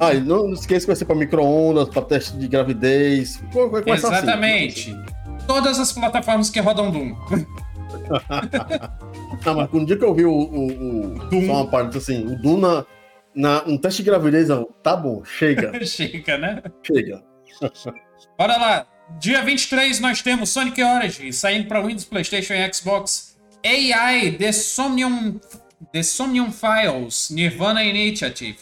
Ah, 0.00 0.12
e 0.12 0.20
não, 0.20 0.48
não 0.48 0.54
esqueça 0.54 0.80
que 0.80 0.86
vai 0.88 0.96
ser 0.96 1.04
pra 1.04 1.14
micro-ondas, 1.14 1.88
pra 1.88 2.02
teste 2.02 2.36
de 2.36 2.48
gravidez. 2.48 3.40
Assim. 3.50 3.90
Exatamente. 3.92 4.96
Todas 5.46 5.78
as 5.78 5.92
plataformas 5.92 6.50
que 6.50 6.58
rodam 6.60 6.90
Doom. 6.90 7.14
Ah, 9.44 9.54
mas 9.54 9.72
um 9.72 9.84
dia 9.84 9.96
que 9.96 10.04
eu 10.04 10.14
vi 10.14 10.24
o. 10.24 10.32
o, 10.32 10.66
o 10.66 11.28
Doom. 11.30 11.46
Só 11.46 11.52
uma 11.52 11.66
parte 11.66 11.96
assim, 11.96 12.26
o 12.26 12.36
Doom 12.36 12.58
na, 12.58 12.84
na, 13.38 13.62
um 13.66 13.78
teste 13.78 14.02
de 14.02 14.10
gravidez, 14.10 14.48
não. 14.48 14.64
Tá 14.82 14.96
bom, 14.96 15.24
chega, 15.24 15.72
Chega, 15.86 16.36
né? 16.38 16.62
chega. 16.82 17.22
Bora 18.36 18.56
lá. 18.56 18.86
Dia 19.18 19.42
23 19.42 20.00
nós 20.00 20.20
temos 20.20 20.50
Sonic 20.50 20.82
Origins 20.82 21.36
saindo 21.36 21.66
para 21.66 21.80
Windows, 21.80 22.04
PlayStation 22.04 22.52
e 22.52 22.72
Xbox. 22.74 23.38
AI 23.64 24.32
The 24.32 24.52
Somnium, 24.52 25.40
The 25.92 26.02
Somnium 26.02 26.52
Files 26.52 27.30
Nirvana 27.30 27.82
Initiative 27.82 28.58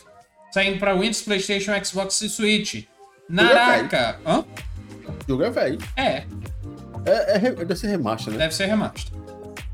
saindo 0.56 0.78
para 0.78 0.94
Windows, 0.94 1.20
PlayStation, 1.20 1.72
Xbox 1.84 2.18
e 2.22 2.30
Switch. 2.30 2.84
Naraka. 3.28 4.18
Hã? 4.24 4.42
Jogo 5.28 5.42
é 5.42 5.50
velho. 5.50 5.78
É, 5.96 6.24
É, 7.04 7.36
é, 7.36 7.38
deve 7.38 7.76
ser 7.76 7.88
remaster, 7.88 8.32
né? 8.32 8.38
deve 8.38 8.54
ser 8.54 8.64
remaster. 8.64 9.12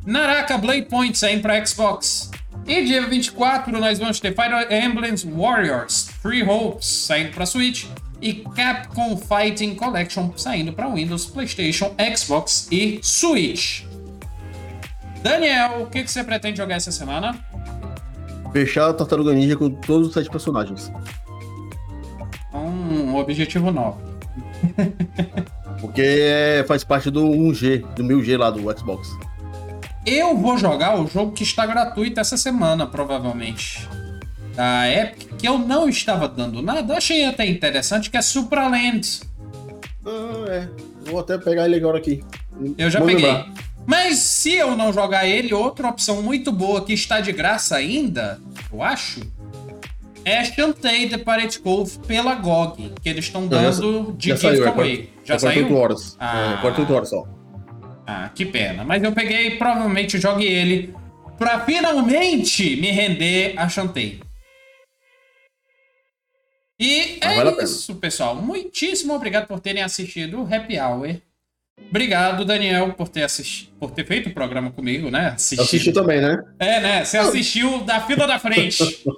Naraka 0.05 0.59
Blade 0.59 0.87
Point 0.87 1.17
saindo 1.17 1.43
para 1.43 1.65
Xbox. 1.65 2.32
E 2.67 2.85
dia 2.85 3.07
24 3.07 3.79
nós 3.81 3.99
vamos 3.99 4.21
ter 4.21 4.35
Fire 4.35 4.67
Emblem 4.71 5.15
Warriors 5.37 6.09
Free 6.23 6.43
Hopes 6.43 6.87
saindo 6.87 7.33
para 7.33 7.45
Switch. 7.45 7.87
E 8.21 8.35
Capcom 8.35 9.17
Fighting 9.17 9.75
Collection 9.75 10.31
saindo 10.37 10.73
para 10.73 10.89
Windows, 10.89 11.27
PlayStation, 11.27 11.93
Xbox 12.17 12.69
e 12.71 13.01
Switch. 13.03 13.83
Daniel, 15.23 15.83
o 15.83 15.87
que, 15.87 16.05
que 16.05 16.11
você 16.11 16.23
pretende 16.23 16.59
jogar 16.59 16.77
essa 16.77 16.93
semana? 16.93 17.37
Fechar 18.53 18.91
a 18.91 18.95
Tartaruga 18.95 19.33
Ninja 19.33 19.57
com 19.57 19.71
todos 19.71 20.09
os 20.09 20.15
sete 20.15 20.31
personagens. 20.31 20.93
Um 22.53 23.17
objetivo 23.17 23.73
novo. 23.73 24.01
Porque 25.81 26.03
é, 26.03 26.65
faz 26.67 26.85
parte 26.85 27.11
do 27.11 27.25
1G, 27.25 27.85
do 27.95 28.05
1000G 28.05 28.39
lá 28.39 28.51
do 28.51 28.61
Xbox. 28.79 29.09
Eu 30.05 30.37
vou 30.37 30.59
jogar 30.59 31.01
o 31.01 31.07
jogo 31.07 31.33
que 31.33 31.43
está 31.43 31.65
gratuito 31.67 32.19
essa 32.21 32.37
semana, 32.37 32.87
provavelmente. 32.87 33.89
Da 34.55 34.89
Epic, 34.91 35.29
que 35.39 35.49
eu 35.49 35.59
não 35.59 35.89
estava 35.89 36.29
dando 36.29 36.61
nada. 36.61 36.97
Achei 36.97 37.25
até 37.25 37.47
interessante, 37.47 38.11
que 38.11 38.17
é 38.17 38.23
Supraland. 38.23 39.21
Ah, 40.05 40.45
é. 40.49 40.69
Vou 41.11 41.21
até 41.21 41.39
pegar 41.39 41.67
ele 41.67 41.77
agora 41.77 41.99
aqui. 41.99 42.23
Eu 42.77 42.91
já 42.91 42.99
Vou 42.99 43.09
peguei. 43.09 43.25
lembrar. 43.27 43.49
Mas 43.87 44.19
se 44.19 44.53
eu 44.55 44.77
não 44.77 44.93
jogar 44.93 45.27
ele, 45.27 45.53
outra 45.55 45.89
opção 45.89 46.23
muito 46.23 46.53
boa 46.53 46.85
que 46.85 46.93
está 46.93 47.21
de 47.21 47.33
graça 47.33 47.77
ainda, 47.77 48.41
eu 48.73 48.81
acho, 48.83 49.21
é 50.25 50.45
Shantae 50.45 51.09
The 51.09 51.19
Pirate 51.19 51.59
Cove 51.59 51.99
pela 52.07 52.35
GOG, 52.37 52.93
que 53.03 53.09
eles 53.09 53.25
estão 53.25 53.43
Já- 53.43 53.49
dando 53.49 54.13
de 54.17 54.29
já 54.29 54.35
gift 54.37 54.47
saiu, 54.49 54.63
é. 54.63 54.67
Já 55.25 55.35
é 55.35 55.39
48 55.39 55.41
saiu? 55.69 55.77
horas. 55.79 56.17
Ah. 56.21 56.55
É, 56.59 56.61
48 56.61 56.95
horas 56.95 57.09
só. 57.09 57.25
Ah, 58.07 58.31
que 58.35 58.45
pena. 58.45 58.85
Mas 58.85 59.03
eu 59.03 59.13
peguei 59.13 59.57
provavelmente 59.57 60.19
joguei 60.19 60.49
ele 60.49 60.95
pra 61.39 61.61
finalmente 61.65 62.77
me 62.77 62.91
render 62.91 63.55
a 63.57 63.69
Shantae. 63.69 64.21
E 66.79 67.19
Ah, 67.21 67.33
é 67.33 67.37
vale 67.37 67.63
isso, 67.63 67.95
pessoal. 67.97 68.35
Muitíssimo 68.35 69.15
obrigado 69.15 69.47
por 69.47 69.61
terem 69.61 69.83
assistido 69.83 70.43
o 70.43 70.55
Happy 70.55 70.79
Hour. 70.79 71.17
Obrigado, 71.89 72.45
Daniel, 72.45 72.93
por 72.93 73.09
ter, 73.09 73.23
assisti... 73.23 73.73
por 73.79 73.91
ter 73.91 74.07
feito 74.07 74.29
o 74.29 74.35
programa 74.35 74.71
comigo, 74.71 75.11
né? 75.11 75.29
Assistido. 75.29 75.63
Assisti 75.63 75.93
também, 75.93 76.21
né? 76.21 76.43
É, 76.59 76.81
né? 76.81 77.05
Você 77.05 77.19
assistiu 77.19 77.81
da 77.85 78.01
fila 78.01 78.27
da 78.27 78.39
frente. 78.39 79.03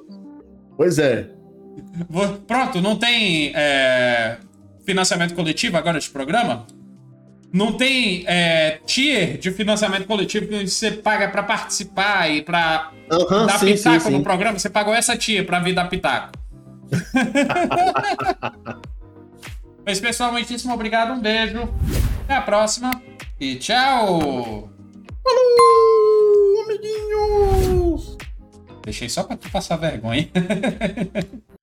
Pois 0.77 0.99
é. 0.99 1.29
Pronto, 2.49 2.81
não 2.81 2.97
tem 2.97 3.53
é, 3.55 4.39
financiamento 4.85 5.33
coletivo 5.33 5.77
agora 5.77 6.01
de 6.01 6.11
programa? 6.11 6.67
Não 7.55 7.73
tem 7.73 8.25
é, 8.27 8.81
tier 8.85 9.39
de 9.39 9.53
financiamento 9.53 10.09
coletivo 10.09 10.49
que 10.49 10.67
você 10.67 10.91
paga 10.91 11.29
pra 11.29 11.41
participar 11.41 12.29
e 12.29 12.43
pra 12.43 12.91
Aham, 13.09 13.47
dar 13.47 13.61
sim, 13.61 13.69
sim, 13.69 13.93
pitaco 13.93 14.11
no 14.11 14.17
sim. 14.17 14.23
programa? 14.25 14.59
Você 14.59 14.69
pagou 14.69 14.93
essa 14.93 15.17
tier 15.17 15.47
pra 15.47 15.61
vir 15.61 15.73
dar 15.73 15.89
pitaco. 15.89 16.33
Mas, 19.87 20.01
pessoal, 20.01 20.33
muitíssimo 20.33 20.75
obrigado, 20.75 21.13
um 21.13 21.21
beijo. 21.21 21.69
Até 22.25 22.35
a 22.35 22.43
próxima 22.43 23.01
e 23.39 23.55
tchau! 23.55 24.69
Falou, 25.23 26.65
amiguinhos! 26.65 28.19
Deixei 28.83 29.09
só 29.09 29.23
pra 29.23 29.37
tu 29.37 29.49
passar 29.49 29.77
vergonha. 29.77 30.29